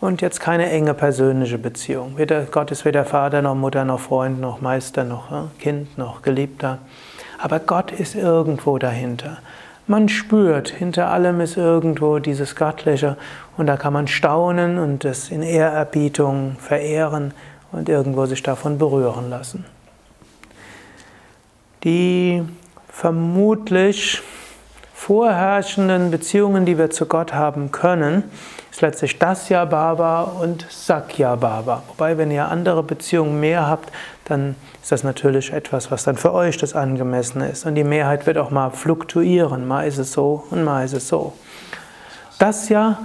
Und 0.00 0.20
jetzt 0.20 0.40
keine 0.40 0.70
enge 0.70 0.92
persönliche 0.92 1.56
Beziehung. 1.56 2.18
Weder, 2.18 2.42
Gott 2.44 2.70
ist 2.70 2.84
weder 2.84 3.04
Vater 3.04 3.40
noch 3.40 3.54
Mutter 3.54 3.84
noch 3.84 4.00
Freund 4.00 4.40
noch 4.40 4.60
Meister 4.60 5.04
noch 5.04 5.48
Kind 5.58 5.96
noch 5.96 6.20
Geliebter. 6.22 6.78
Aber 7.38 7.60
Gott 7.60 7.92
ist 7.92 8.14
irgendwo 8.14 8.78
dahinter. 8.78 9.38
Man 9.90 10.10
spürt, 10.10 10.68
hinter 10.68 11.08
allem 11.08 11.40
ist 11.40 11.56
irgendwo 11.56 12.18
dieses 12.18 12.54
Göttliche 12.54 13.16
und 13.56 13.66
da 13.66 13.78
kann 13.78 13.94
man 13.94 14.06
staunen 14.06 14.78
und 14.78 15.06
es 15.06 15.30
in 15.30 15.42
Ehrerbietung 15.42 16.56
verehren 16.60 17.32
und 17.72 17.88
irgendwo 17.88 18.26
sich 18.26 18.42
davon 18.42 18.76
berühren 18.76 19.30
lassen. 19.30 19.64
Die 21.84 22.42
vermutlich 22.90 24.20
vorherrschenden 24.92 26.10
Beziehungen, 26.10 26.66
die 26.66 26.76
wir 26.76 26.90
zu 26.90 27.06
Gott 27.06 27.32
haben 27.32 27.72
können, 27.72 28.24
ist 28.70 28.82
letztlich 28.82 29.18
Dasya 29.18 29.64
Baba 29.64 30.22
und 30.22 30.66
Sakya 30.68 31.34
Baba. 31.36 31.82
Wobei, 31.88 32.18
wenn 32.18 32.30
ihr 32.30 32.46
andere 32.48 32.82
Beziehungen 32.82 33.40
mehr 33.40 33.66
habt, 33.66 33.90
dann 34.28 34.54
ist 34.82 34.92
das 34.92 35.04
natürlich 35.04 35.52
etwas, 35.52 35.90
was 35.90 36.04
dann 36.04 36.16
für 36.16 36.32
euch 36.32 36.58
das 36.58 36.74
Angemessene 36.74 37.48
ist. 37.48 37.66
Und 37.66 37.74
die 37.74 37.84
Mehrheit 37.84 38.26
wird 38.26 38.38
auch 38.38 38.50
mal 38.50 38.70
fluktuieren. 38.70 39.66
Mal 39.66 39.86
ist 39.86 39.98
es 39.98 40.12
so 40.12 40.44
und 40.50 40.64
mal 40.64 40.84
ist 40.84 40.92
es 40.92 41.08
so. 41.08 41.32
Das 42.38 42.68
ja, 42.68 42.98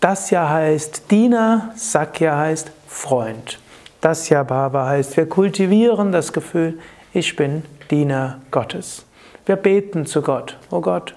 das 0.00 0.30
ja 0.30 0.48
heißt 0.48 1.10
Diener, 1.10 1.70
Sakya 1.76 2.36
heißt 2.36 2.72
Freund. 2.88 3.58
Dasya 4.02 4.42
Bhava 4.42 4.86
heißt, 4.86 5.16
wir 5.16 5.28
kultivieren 5.28 6.10
das 6.10 6.32
Gefühl, 6.32 6.80
ich 7.12 7.36
bin 7.36 7.62
Diener 7.88 8.40
Gottes. 8.50 9.06
Wir 9.46 9.54
beten 9.54 10.06
zu 10.06 10.22
Gott. 10.22 10.58
Oh 10.72 10.80
Gott, 10.80 11.14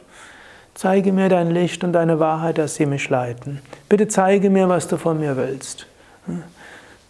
zeige 0.76 1.12
mir 1.12 1.28
dein 1.30 1.50
Licht 1.50 1.84
und 1.84 1.94
deine 1.94 2.20
Wahrheit, 2.20 2.60
dass 2.60 2.76
sie 2.76 2.86
mich 2.86 3.10
leiten. 3.10 3.60
Bitte 3.90 4.08
zeige 4.08 4.52
mir, 4.52 4.70
was 4.70 4.88
du 4.88 4.98
von 4.98 5.20
mir 5.20 5.36
willst. 5.36 5.88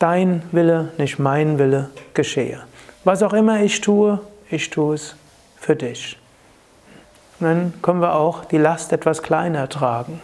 Dein 0.05 0.43
Wille, 0.51 0.91
nicht 0.99 1.17
mein 1.17 1.57
Wille, 1.57 1.89
geschehe. 2.13 2.61
Was 3.05 3.23
auch 3.23 3.33
immer 3.33 3.61
ich 3.61 3.81
tue, 3.81 4.19
ich 4.51 4.69
tue 4.69 4.93
es 4.93 5.15
für 5.57 5.75
dich. 5.75 6.19
Und 7.39 7.47
dann 7.47 7.73
können 7.81 8.01
wir 8.01 8.13
auch 8.13 8.45
die 8.45 8.59
Last 8.59 8.93
etwas 8.93 9.23
kleiner 9.23 9.67
tragen. 9.67 10.21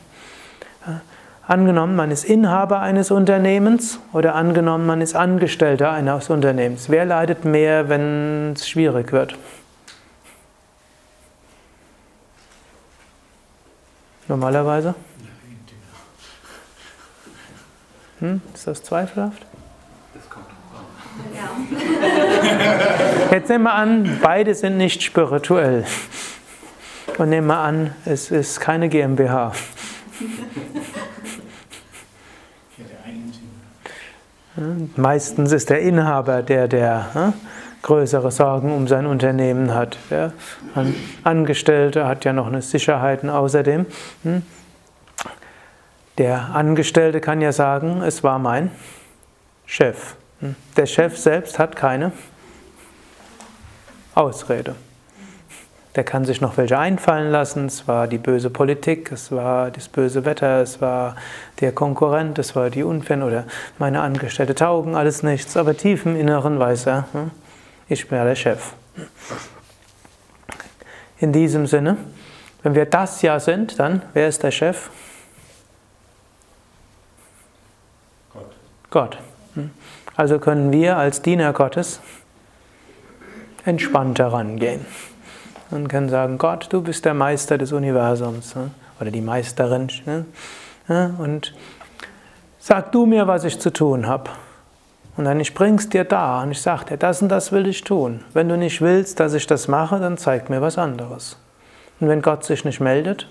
Angenommen, 1.48 1.96
man 1.96 2.12
ist 2.12 2.26
Inhaber 2.26 2.80
eines 2.82 3.10
Unternehmens 3.10 3.98
oder 4.14 4.36
angenommen, 4.36 4.86
man 4.86 5.02
ist 5.02 5.16
Angestellter 5.16 5.90
eines 5.90 6.30
Unternehmens. 6.30 6.88
Wer 6.92 7.06
leidet 7.06 7.44
mehr, 7.44 7.90
wenn 7.90 8.54
es 8.54 8.70
schwierig 8.70 9.12
wird? 9.12 9.36
Normalerweise? 14.28 14.94
Hm, 18.20 18.42
ist 18.54 18.68
das 18.68 18.84
zweifelhaft? 18.84 19.48
Ja. 21.36 21.50
Jetzt 23.32 23.50
nehmen 23.50 23.64
wir 23.64 23.74
an, 23.74 24.20
beide 24.22 24.54
sind 24.54 24.78
nicht 24.78 25.04
spirituell. 25.04 25.86
Und 27.18 27.30
nehmen 27.30 27.48
wir 27.48 27.58
an, 27.58 27.94
es 28.06 28.32
ist 28.32 28.60
keine 28.60 28.90
GmbH. 28.90 29.54
Meistens 34.96 35.52
ist 35.52 35.70
der 35.70 35.82
Inhaber 35.82 36.44
der, 36.44 36.68
der 36.68 37.14
hm, 37.14 37.34
größere 37.82 38.32
Sorgen 38.32 38.74
um 38.74 38.88
sein 38.88 39.06
Unternehmen 39.06 39.74
hat. 39.74 39.98
Der 40.10 40.34
Angestellte 41.24 42.06
hat 42.06 42.26
ja 42.26 42.34
noch 42.34 42.48
eine 42.48 42.62
Sicherheiten 42.62 43.30
außerdem. 43.30 43.86
Hm. 44.24 44.44
Der 46.18 46.54
Angestellte 46.54 47.22
kann 47.22 47.42
ja 47.42 47.52
sagen, 47.52 48.02
es 48.02 48.24
war 48.24 48.38
mein 48.40 48.72
Chef. 49.66 50.16
Der 50.76 50.86
Chef 50.86 51.18
selbst 51.18 51.60
hat 51.60 51.76
keine 51.76 52.12
Ausrede. 54.16 54.76
Der 55.96 56.06
kann 56.06 56.24
sich 56.24 56.40
noch 56.40 56.56
welche 56.58 56.78
einfallen 56.78 57.32
lassen. 57.32 57.66
Es 57.66 57.88
war 57.88 58.08
die 58.08 58.18
böse 58.18 58.50
Politik, 58.50 59.12
es 59.12 59.32
war 59.32 59.72
das 59.72 59.90
böse 59.90 60.24
Wetter, 60.24 60.62
es 60.62 60.80
war 60.80 61.16
der 61.60 61.74
Konkurrent, 61.74 62.40
es 62.40 62.56
war 62.56 62.70
die 62.70 62.84
Unfälle 62.84 63.26
oder 63.26 63.44
meine 63.78 64.02
Angestellte 64.02 64.56
taugen, 64.56 64.96
alles 64.96 65.22
nichts. 65.22 65.58
Aber 65.58 65.76
tief 65.76 66.06
im 66.06 66.16
Inneren 66.16 66.60
weiß 66.60 66.88
er, 66.88 67.08
hm, 67.12 67.32
ich 67.90 68.08
bin 68.08 68.18
ja 68.18 68.24
der 68.24 68.36
Chef. 68.36 68.74
In 71.20 71.34
diesem 71.34 71.68
Sinne, 71.68 71.98
wenn 72.64 72.74
wir 72.74 72.86
das 72.86 73.22
ja 73.22 73.40
sind, 73.40 73.78
dann 73.78 74.02
wer 74.14 74.30
ist 74.30 74.44
der 74.44 74.52
Chef? 74.52 74.90
Gott. 78.34 78.56
Gott. 78.90 79.18
Also 80.22 80.38
können 80.38 80.72
wir 80.72 80.98
als 80.98 81.24
Diener 81.24 81.52
Gottes 81.52 82.00
entspannt 83.66 84.20
herangehen 84.20 84.86
und 85.72 85.88
können 85.88 86.10
sagen, 86.10 86.38
Gott, 86.38 86.68
du 86.70 86.84
bist 86.84 87.06
der 87.06 87.16
Meister 87.16 87.58
des 87.58 87.72
Universums 87.72 88.54
ne? 88.54 88.70
oder 89.00 89.10
die 89.10 89.22
Meisterin. 89.22 89.90
Ne? 90.06 91.16
Und 91.18 91.56
sag 92.60 92.92
du 92.92 93.08
mir, 93.08 93.26
was 93.26 93.46
ich 93.46 93.60
zu 93.60 93.74
tun 93.74 94.06
habe. 94.06 94.30
Und 95.18 95.26
dann 95.26 95.40
ich 95.40 95.56
bring's 95.56 95.90
dir 95.90 96.04
da 96.04 96.44
und 96.44 96.52
ich 96.52 96.62
sage 96.62 96.86
dir, 96.86 96.98
das 96.98 97.24
und 97.24 97.30
das 97.30 97.52
will 97.52 97.66
ich 97.66 97.84
tun. 97.84 98.24
Wenn 98.34 98.48
du 98.48 98.58
nicht 98.58 98.80
willst, 98.80 99.20
dass 99.20 99.34
ich 99.34 99.48
das 99.48 99.68
mache, 99.68 100.00
dann 100.00 100.20
zeig 100.20 100.52
mir 100.52 100.62
was 100.62 100.78
anderes. 100.78 101.40
Und 102.00 102.10
wenn 102.10 102.22
Gott 102.22 102.44
sich 102.44 102.64
nicht 102.64 102.80
meldet, 102.80 103.28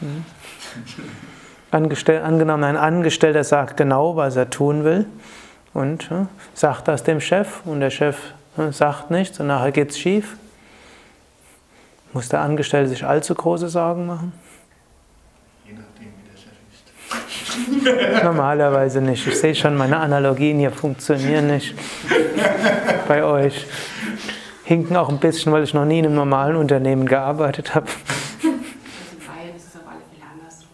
hm? 0.00 0.24
Angestell, 1.70 2.22
angenommen, 2.22 2.64
ein 2.64 2.76
Angestellter 2.76 3.44
sagt 3.44 3.76
genau, 3.76 4.16
was 4.16 4.36
er 4.36 4.50
tun 4.50 4.84
will 4.84 5.06
und 5.74 6.08
hm, 6.10 6.28
sagt 6.54 6.88
das 6.88 7.02
dem 7.02 7.20
Chef 7.20 7.60
und 7.64 7.80
der 7.80 7.90
Chef 7.90 8.16
sagt 8.70 9.10
nichts 9.10 9.40
und 9.40 9.48
nachher 9.48 9.72
geht 9.72 9.90
es 9.90 9.98
schief. 9.98 10.36
Muss 12.12 12.28
der 12.28 12.40
Angestellte 12.40 12.88
sich 12.88 13.04
allzu 13.04 13.34
große 13.34 13.68
Sorgen 13.68 14.06
machen? 14.06 14.32
Je 15.66 15.74
nachdem, 15.74 16.14
wie 16.16 16.30
der 16.30 16.38
Chef 17.92 18.08
ist. 18.14 18.22
Normalerweise 18.24 19.02
nicht. 19.02 19.26
Ich 19.26 19.38
sehe 19.38 19.54
schon, 19.54 19.76
meine 19.76 19.98
Analogien 19.98 20.58
hier 20.58 20.70
funktionieren 20.70 21.48
nicht 21.48 21.74
bei 23.08 23.22
euch. 23.22 23.66
Hinken 24.64 24.96
auch 24.96 25.10
ein 25.10 25.18
bisschen, 25.18 25.52
weil 25.52 25.62
ich 25.62 25.74
noch 25.74 25.84
nie 25.84 25.98
in 25.98 26.06
einem 26.06 26.14
normalen 26.14 26.56
Unternehmen 26.56 27.06
gearbeitet 27.06 27.74
habe. 27.74 27.86
In 28.42 28.50
Bayern 28.50 29.54
ist 29.54 29.68
es 29.68 29.76
auf 29.76 29.82
alle 29.86 30.00
Fälle 30.10 30.24
andersrum. 30.32 30.68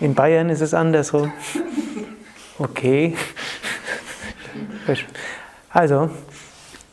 In 0.00 0.14
Bayern 0.14 0.50
ist 0.50 0.60
es 0.60 0.74
andersrum. 0.74 1.32
Okay. 2.58 3.14
Also, 5.70 6.10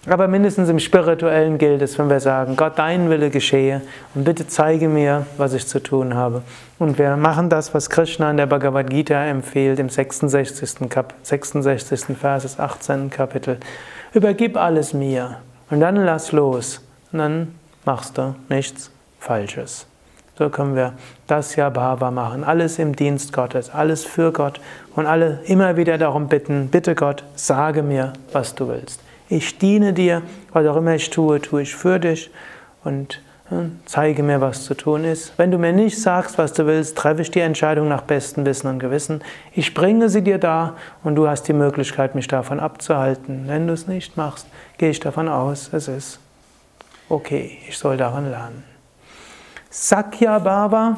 aber 0.06 0.28
mindestens 0.28 0.68
im 0.68 0.80
Spirituellen 0.80 1.58
gilt 1.58 1.82
es, 1.82 1.98
wenn 1.98 2.10
wir 2.10 2.20
sagen, 2.20 2.58
Gott, 2.58 2.74
dein 2.78 3.10
Wille 3.10 3.30
geschehe 3.30 3.82
und 4.14 4.26
bitte 4.26 4.46
zeige 4.48 4.90
mir, 4.90 5.26
was 5.38 5.54
ich 5.54 5.66
zu 5.66 5.82
tun 5.82 6.14
habe. 6.16 6.42
Und 6.78 6.98
wir 6.98 7.16
machen 7.16 7.50
das, 7.50 7.74
was 7.74 7.90
Krishna 7.90 8.30
in 8.30 8.38
der 8.38 8.48
Bhagavad 8.48 8.90
Gita 8.90 9.24
empfiehlt, 9.24 9.80
im 9.80 9.88
66. 9.88 10.90
Kap 10.90 11.14
66. 11.24 12.18
Vers 12.18 12.44
des 12.44 12.60
18. 12.60 13.10
Kapitel. 13.10 13.60
Übergib 14.14 14.58
alles 14.58 14.94
mir 14.94 15.38
und 15.70 15.80
dann 15.80 15.96
lass 15.96 16.34
los 16.34 16.82
und 17.14 17.20
dann 17.20 17.56
machst 17.86 18.18
du 18.18 18.36
nichts 18.50 18.92
Falsches. 19.20 19.88
So 20.38 20.50
können 20.50 20.76
wir 20.76 20.94
das 21.28 21.56
ja 21.56 21.70
Bhava 21.70 22.10
machen. 22.10 22.44
Alles 22.44 22.80
im 22.80 22.96
Dienst 22.96 23.34
Gottes, 23.34 23.70
alles 23.70 24.04
für 24.04 24.32
Gott 24.32 24.60
und 24.96 25.06
alle 25.06 25.40
immer 25.46 25.78
wieder 25.78 25.98
darum 25.98 26.28
bitten, 26.28 26.70
bitte 26.70 26.96
Gott, 26.96 27.24
sage 27.36 27.84
mir, 27.84 28.14
was 28.32 28.56
du 28.56 28.68
willst. 28.68 29.02
Ich 29.30 29.58
diene 29.60 29.94
dir, 29.94 30.24
was 30.52 30.66
auch 30.66 30.76
immer 30.76 30.96
ich 30.96 31.10
tue, 31.10 31.40
tue 31.40 31.62
ich 31.62 31.76
für 31.76 32.00
dich 32.00 32.32
und 32.84 33.22
zeige 33.86 34.24
mir, 34.24 34.42
was 34.42 34.64
zu 34.64 34.74
tun 34.74 35.04
ist. 35.04 35.38
Wenn 35.38 35.52
du 35.52 35.58
mir 35.58 35.74
nicht 35.74 36.02
sagst, 36.02 36.38
was 36.38 36.54
du 36.54 36.66
willst, 36.66 36.98
treffe 36.98 37.22
ich 37.22 37.32
die 37.32 37.42
Entscheidung 37.42 37.88
nach 37.88 38.02
bestem 38.02 38.46
Wissen 38.46 38.68
und 38.68 38.80
Gewissen. 38.80 39.22
Ich 39.54 39.74
bringe 39.74 40.10
sie 40.10 40.24
dir 40.24 40.38
da 40.38 40.76
und 41.04 41.16
du 41.16 41.28
hast 41.28 41.44
die 41.44 41.54
Möglichkeit, 41.54 42.16
mich 42.16 42.28
davon 42.28 42.60
abzuhalten. 42.60 43.44
Wenn 43.48 43.68
du 43.68 43.74
es 43.74 43.88
nicht 43.88 44.18
machst, 44.18 44.48
gehe 44.78 44.90
ich 44.90 45.00
davon 45.00 45.30
aus, 45.30 45.70
es 45.74 45.88
ist 45.88 46.20
okay, 47.10 47.60
ich 47.68 47.78
soll 47.78 47.98
daran 47.98 48.32
lernen. 48.32 48.73
Sakya 49.76 50.38
Bhava 50.38 50.98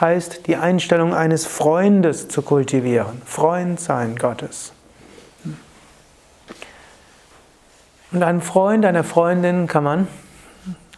heißt, 0.00 0.46
die 0.46 0.54
Einstellung 0.54 1.12
eines 1.12 1.44
Freundes 1.44 2.28
zu 2.28 2.42
kultivieren. 2.42 3.20
Freund 3.26 3.80
sein 3.80 4.14
Gottes. 4.14 4.72
Und 8.12 8.22
einem 8.22 8.40
Freund, 8.40 8.84
einer 8.84 9.02
Freundin 9.02 9.66
kann 9.66 9.82
man 9.82 10.08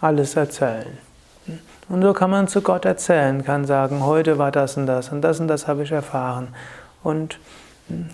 alles 0.02 0.36
erzählen. 0.36 0.98
Und 1.88 2.02
so 2.02 2.12
kann 2.12 2.28
man 2.28 2.46
zu 2.46 2.60
Gott 2.60 2.84
erzählen, 2.84 3.42
kann 3.42 3.64
sagen, 3.64 4.04
heute 4.04 4.36
war 4.36 4.52
das 4.52 4.76
und 4.76 4.86
das 4.86 5.08
und 5.08 5.22
das 5.22 5.40
und 5.40 5.48
das 5.48 5.66
habe 5.66 5.82
ich 5.82 5.92
erfahren. 5.92 6.48
Und 7.02 7.38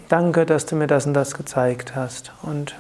danke, 0.08 0.46
dass 0.46 0.66
du 0.66 0.76
mir 0.76 0.86
das 0.86 1.06
und 1.06 1.14
das 1.14 1.34
gezeigt 1.34 1.96
hast. 1.96 2.32
Und 2.42 2.76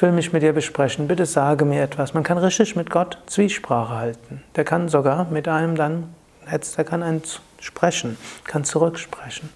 ich 0.00 0.02
will 0.02 0.12
mich 0.12 0.32
mit 0.32 0.42
dir 0.42 0.54
besprechen. 0.54 1.08
Bitte 1.08 1.26
sage 1.26 1.66
mir 1.66 1.82
etwas. 1.82 2.14
Man 2.14 2.22
kann 2.22 2.38
richtig 2.38 2.74
mit 2.74 2.88
Gott 2.88 3.18
Zwiesprache 3.26 3.96
halten. 3.96 4.42
Der 4.56 4.64
kann 4.64 4.88
sogar 4.88 5.26
mit 5.26 5.46
einem 5.46 5.76
dann, 5.76 6.14
der 6.50 6.84
kann 6.86 7.02
einen 7.02 7.22
sprechen, 7.58 8.16
kann 8.44 8.64
zurücksprechen. 8.64 9.50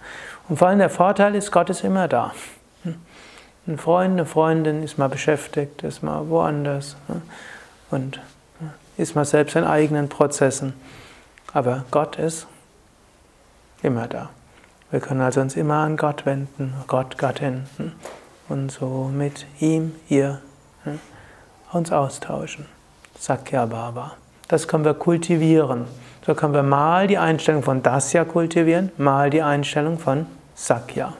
Und 0.50 0.58
vor 0.58 0.68
allem 0.68 0.80
der 0.80 0.90
Vorteil 0.90 1.34
ist, 1.34 1.50
Gott 1.50 1.70
ist 1.70 1.82
immer 1.82 2.08
da. 2.08 2.34
Ein 3.66 3.78
Freund, 3.78 4.12
eine 4.12 4.26
Freundin 4.26 4.82
ist 4.82 4.98
mal 4.98 5.08
beschäftigt, 5.08 5.82
ist 5.82 6.02
mal 6.02 6.28
woanders 6.28 6.98
ne? 7.08 7.22
und 7.90 8.20
ist 8.98 9.16
mal 9.16 9.24
selbst 9.24 9.56
in 9.56 9.64
eigenen 9.64 10.10
Prozessen. 10.10 10.74
Aber 11.54 11.86
Gott 11.90 12.16
ist 12.16 12.46
immer 13.82 14.08
da. 14.08 14.28
Wir 14.90 15.00
können 15.00 15.22
also 15.22 15.40
uns 15.40 15.56
immer 15.56 15.76
an 15.76 15.96
Gott 15.96 16.26
wenden, 16.26 16.74
Gott, 16.86 17.16
Gattin, 17.16 17.64
hm? 17.78 17.92
Und 18.48 18.70
so 18.70 19.10
mit 19.12 19.46
ihm, 19.60 19.94
ihr 20.08 20.40
hm? 20.84 20.98
uns 21.72 21.92
austauschen. 21.92 22.66
Sakya 23.18 23.66
Baba. 23.66 24.12
Das 24.48 24.68
können 24.68 24.84
wir 24.84 24.94
kultivieren. 24.94 25.86
So 26.26 26.34
können 26.34 26.54
wir 26.54 26.62
mal 26.62 27.06
die 27.06 27.18
Einstellung 27.18 27.62
von 27.62 27.82
Dasya 27.82 28.24
kultivieren, 28.24 28.92
mal 28.96 29.30
die 29.30 29.42
Einstellung 29.42 29.98
von 29.98 30.26
Sakya. 30.54 31.14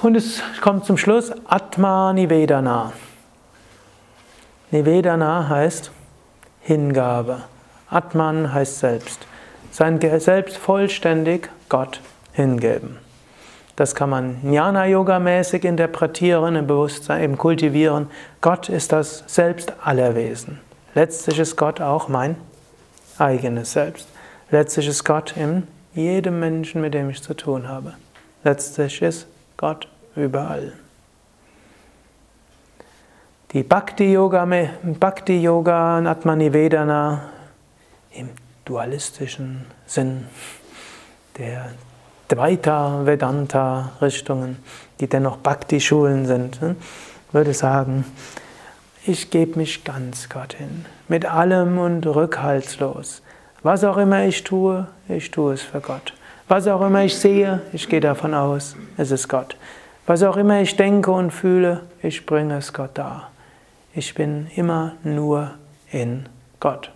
Und 0.00 0.16
es 0.16 0.42
kommt 0.60 0.84
zum 0.84 0.96
Schluss 0.96 1.32
Atma 1.46 2.12
Nivedana. 2.12 2.92
Nivedana 4.70 5.48
heißt 5.48 5.90
Hingabe. 6.60 7.42
Atman 7.88 8.52
heißt 8.52 8.78
selbst. 8.78 9.26
Sein 9.70 10.00
Selbst 10.20 10.56
vollständig 10.56 11.50
Gott 11.68 12.00
hingeben. 12.32 12.98
Das 13.82 13.96
kann 13.96 14.10
man 14.10 14.36
Jnana-Yoga-mäßig 14.44 15.64
interpretieren, 15.64 16.54
im 16.54 16.68
Bewusstsein 16.68 17.24
eben 17.24 17.36
kultivieren. 17.36 18.08
Gott 18.40 18.68
ist 18.68 18.92
das 18.92 19.24
Selbst 19.26 19.72
aller 19.82 20.14
Wesen. 20.14 20.60
Letztlich 20.94 21.40
ist 21.40 21.56
Gott 21.56 21.80
auch 21.80 22.06
mein 22.06 22.36
eigenes 23.18 23.72
Selbst. 23.72 24.06
Letztlich 24.52 24.86
ist 24.86 25.02
Gott 25.02 25.36
in 25.36 25.66
jedem 25.94 26.38
Menschen, 26.38 26.80
mit 26.80 26.94
dem 26.94 27.10
ich 27.10 27.24
zu 27.24 27.34
tun 27.34 27.66
habe. 27.66 27.94
Letztlich 28.44 29.02
ist 29.02 29.26
Gott 29.56 29.88
überall. 30.14 30.74
Die 33.50 33.64
Bhakti-Yoga, 33.64 34.46
Bhakti-Yoga 34.84 36.08
Atmanivedana 36.08 37.24
im 38.12 38.28
dualistischen 38.64 39.66
Sinn 39.86 40.28
der 41.36 41.72
Dvaita 42.32 43.04
Vedanta 43.04 43.92
Richtungen, 44.00 44.56
die 45.00 45.06
dennoch 45.06 45.36
Bhakti-Schulen 45.36 46.24
sind, 46.24 46.60
hm, 46.62 46.76
würde 47.30 47.52
sagen, 47.52 48.06
ich 49.04 49.30
gebe 49.30 49.58
mich 49.58 49.84
ganz 49.84 50.30
Gott 50.30 50.54
hin, 50.54 50.86
mit 51.08 51.26
allem 51.26 51.78
und 51.78 52.06
rückhaltslos. 52.06 53.20
Was 53.62 53.84
auch 53.84 53.98
immer 53.98 54.24
ich 54.24 54.44
tue, 54.44 54.86
ich 55.08 55.30
tue 55.30 55.52
es 55.52 55.60
für 55.60 55.80
Gott. 55.80 56.14
Was 56.48 56.66
auch 56.68 56.80
immer 56.80 57.04
ich 57.04 57.18
sehe, 57.18 57.60
ich 57.74 57.88
gehe 57.88 58.00
davon 58.00 58.32
aus, 58.32 58.76
es 58.96 59.10
ist 59.10 59.28
Gott. 59.28 59.56
Was 60.06 60.22
auch 60.22 60.38
immer 60.38 60.60
ich 60.62 60.76
denke 60.76 61.10
und 61.10 61.32
fühle, 61.32 61.82
ich 62.02 62.24
bringe 62.24 62.56
es 62.56 62.72
Gott 62.72 62.92
dar. 62.94 63.30
Ich 63.94 64.14
bin 64.14 64.46
immer 64.56 64.92
nur 65.04 65.50
in 65.90 66.26
Gott. 66.60 66.90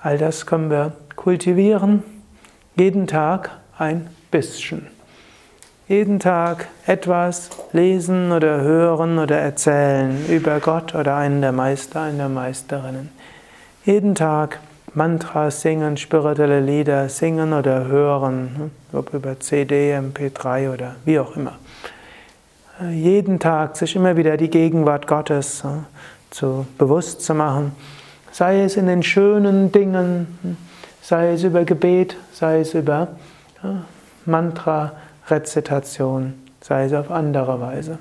All 0.00 0.18
das 0.18 0.46
können 0.46 0.68
wir 0.68 0.92
kultivieren, 1.22 2.02
jeden 2.76 3.06
Tag 3.06 3.50
ein 3.78 4.08
bisschen. 4.30 4.86
Jeden 5.88 6.18
Tag 6.18 6.68
etwas 6.86 7.50
lesen 7.72 8.32
oder 8.32 8.60
hören 8.60 9.18
oder 9.18 9.38
erzählen 9.38 10.26
über 10.28 10.58
Gott 10.60 10.94
oder 10.94 11.16
einen 11.16 11.40
der 11.40 11.52
Meister, 11.52 12.02
eine 12.02 12.16
der 12.18 12.28
Meisterinnen. 12.28 13.10
Jeden 13.84 14.14
Tag 14.14 14.60
Mantras 14.94 15.60
singen, 15.60 15.96
spirituelle 15.96 16.60
Lieder 16.60 17.08
singen 17.08 17.52
oder 17.52 17.86
hören, 17.86 18.70
ob 18.92 19.14
über 19.14 19.38
CD, 19.38 19.96
MP3 19.96 20.72
oder 20.72 20.96
wie 21.04 21.18
auch 21.18 21.36
immer 21.36 21.58
jeden 22.90 23.38
Tag 23.38 23.76
sich 23.76 23.94
immer 23.96 24.16
wieder 24.16 24.36
die 24.36 24.50
Gegenwart 24.50 25.06
Gottes 25.06 25.62
zu 26.30 26.66
bewusst 26.78 27.22
zu 27.22 27.34
machen, 27.34 27.72
sei 28.32 28.62
es 28.62 28.76
in 28.76 28.86
den 28.86 29.02
schönen 29.02 29.70
Dingen, 29.70 30.56
sei 31.02 31.32
es 31.32 31.42
über 31.42 31.64
Gebet, 31.64 32.16
sei 32.32 32.60
es 32.60 32.74
über 32.74 33.08
Mantra-Rezitation, 34.24 36.34
sei 36.60 36.84
es 36.84 36.92
auf 36.92 37.10
andere 37.10 37.60
Weise. 37.60 37.98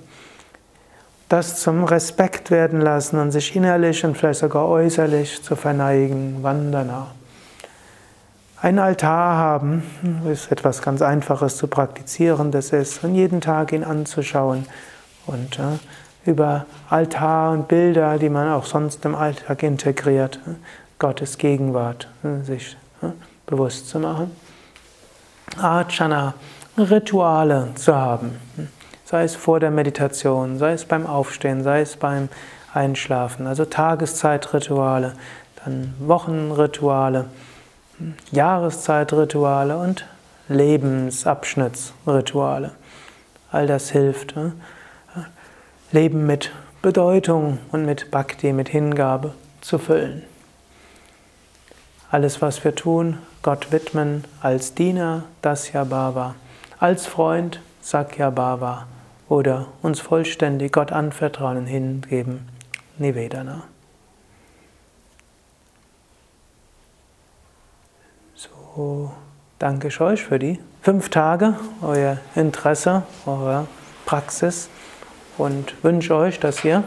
Das 1.28 1.62
zum 1.62 1.84
Respekt 1.84 2.52
werden 2.52 2.82
lassen 2.82 3.20
und 3.20 3.32
sich 3.32 3.56
innerlich 3.56 4.06
und 4.06 4.18
vielleicht 4.18 4.42
sogar 4.42 4.68
äußerlich 4.68 5.42
zu 5.42 5.56
verneigen, 5.56 6.44
Vandana. 6.44 7.08
Ein 8.62 8.78
Altar 8.78 9.38
haben 9.38 9.82
ist 10.32 10.52
etwas 10.52 10.84
ganz 10.84 11.02
Einfaches 11.02 11.58
zu 11.58 11.68
praktizieren, 11.68 12.52
das 12.52 12.72
ist, 12.72 13.04
und 13.04 13.16
jeden 13.16 13.42
Tag 13.42 13.72
ihn 13.72 13.84
anzuschauen 13.84 14.68
und 15.26 15.60
über 16.26 16.68
Altar 16.90 17.54
und 17.54 17.68
Bilder, 17.68 18.20
die 18.20 18.30
man 18.30 18.50
auch 18.50 18.66
sonst 18.66 19.04
im 19.06 19.16
Alltag 19.16 19.64
integriert, 19.64 20.40
Gottes 21.00 21.40
Gegenwart 21.40 22.08
sich 22.44 22.78
bewusst 23.46 23.90
zu 23.90 24.00
machen. 24.00 24.32
Archana, 25.58 26.34
Rituale 26.78 27.70
zu 27.76 27.96
haben, 27.96 28.38
sei 29.06 29.24
es 29.24 29.36
vor 29.36 29.60
der 29.60 29.72
Meditation, 29.72 30.58
sei 30.58 30.74
es 30.74 30.86
beim 30.86 31.06
Aufstehen, 31.06 31.64
sei 31.64 31.82
es 31.82 31.98
beim 31.98 32.30
Einschlafen, 32.74 33.48
also 33.48 33.66
Tageszeitrituale, 33.66 35.14
dann 35.64 35.94
Wochenrituale. 36.00 37.26
Jahreszeitrituale 38.32 39.78
und 39.78 40.08
Lebensabschnittsrituale. 40.48 42.72
All 43.52 43.68
das 43.68 43.92
hilft. 43.92 44.36
Ne? 44.36 44.54
Leben 45.92 46.26
mit 46.26 46.52
Bedeutung 46.82 47.60
und 47.72 47.86
mit 47.86 48.10
Bhakti, 48.12 48.54
mit 48.54 48.70
Hingabe 48.70 49.34
zu 49.62 49.78
füllen. 49.78 50.24
Alles, 52.12 52.42
was 52.42 52.62
wir 52.66 52.76
tun, 52.76 53.20
Gott 53.42 53.72
widmen 53.72 54.26
als 54.42 54.74
Diener, 54.74 55.24
Dasya 55.42 55.86
Bhava, 55.86 56.36
als 56.78 57.06
Freund, 57.06 57.62
Sakya 57.80 58.30
Bhava 58.32 58.86
oder 59.30 59.68
uns 59.82 60.02
vollständig 60.02 60.74
Gott 60.74 60.92
anvertrauen 60.92 61.56
und 61.56 61.68
hingeben, 61.68 62.50
Nivedana. 62.98 63.64
So, 68.36 69.12
danke 69.58 69.88
ich 69.88 70.02
euch 70.02 70.22
für 70.22 70.38
die 70.38 70.60
fünf 70.82 71.08
Tage, 71.08 71.56
euer 71.82 72.18
Interesse, 72.36 73.04
eure 73.26 73.68
Praxis. 74.06 74.68
Und 75.38 75.82
wünsche 75.82 76.14
euch, 76.16 76.42
dass 76.42 76.66
ihr 76.66 76.84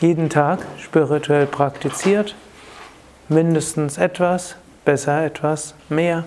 jeden 0.00 0.30
Tag 0.30 0.60
spirituell 0.78 1.46
praktiziert, 1.46 2.34
mindestens 3.28 3.98
etwas, 3.98 4.56
besser 4.84 5.24
etwas 5.24 5.74
mehr. 5.88 6.24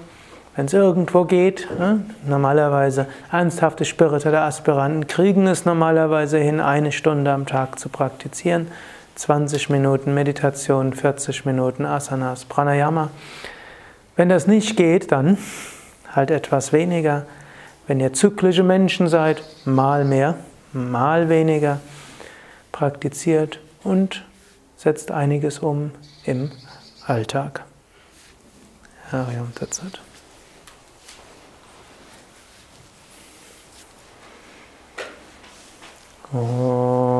Wenn 0.55 0.65
es 0.65 0.73
irgendwo 0.73 1.25
geht, 1.25 1.67
ne? 1.77 2.03
normalerweise 2.25 3.05
ernsthafte 3.31 3.85
spirituelle 3.85 4.41
Aspiranten 4.41 5.05
kriegen 5.05 5.45
es 5.45 5.65
normalerweise 5.65 6.39
hin, 6.39 6.59
eine 6.59 6.91
Stunde 6.91 7.31
am 7.31 7.45
Tag 7.45 7.77
zu 7.77 7.89
praktizieren. 7.89 8.67
20 9.15 9.69
Minuten 9.69 10.13
Meditation, 10.13 10.93
40 10.93 11.45
Minuten 11.45 11.85
Asanas, 11.85 12.45
Pranayama. 12.45 13.09
Wenn 14.15 14.29
das 14.29 14.47
nicht 14.47 14.77
geht, 14.77 15.11
dann 15.11 15.37
halt 16.11 16.31
etwas 16.31 16.73
weniger. 16.73 17.25
Wenn 17.85 17.99
ihr 17.99 18.13
zyklische 18.13 18.63
Menschen 18.63 19.07
seid, 19.07 19.43
mal 19.65 20.05
mehr, 20.05 20.35
mal 20.73 21.29
weniger. 21.29 21.79
Praktiziert 22.71 23.59
und 23.83 24.25
setzt 24.75 25.11
einiges 25.11 25.59
um 25.59 25.91
im 26.25 26.51
Alltag. 27.07 27.63
Hariam 29.11 29.53
Tatsat. 29.55 29.99
Oh. 36.33 37.16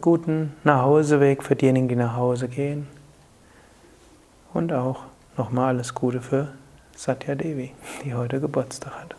Guten 0.00 0.54
Nachhauseweg 0.64 1.42
für 1.42 1.56
diejenigen, 1.56 1.88
die 1.88 1.96
nach 1.96 2.16
Hause 2.16 2.48
gehen. 2.48 2.86
Und 4.52 4.72
auch 4.72 5.00
nochmal 5.36 5.74
alles 5.74 5.94
Gute 5.94 6.20
für 6.20 6.48
Satya 6.96 7.34
Devi, 7.34 7.72
die 8.04 8.14
heute 8.14 8.40
Geburtstag 8.40 8.92
hat. 8.92 9.14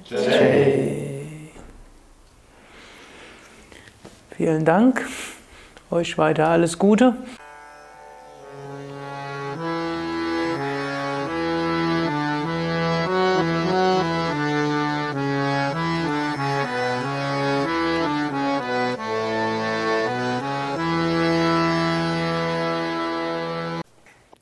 Vielen 4.38 4.64
Dank. 4.64 5.04
Euch 5.90 6.16
weiter 6.16 6.48
alles 6.48 6.78
Gute. 6.78 7.14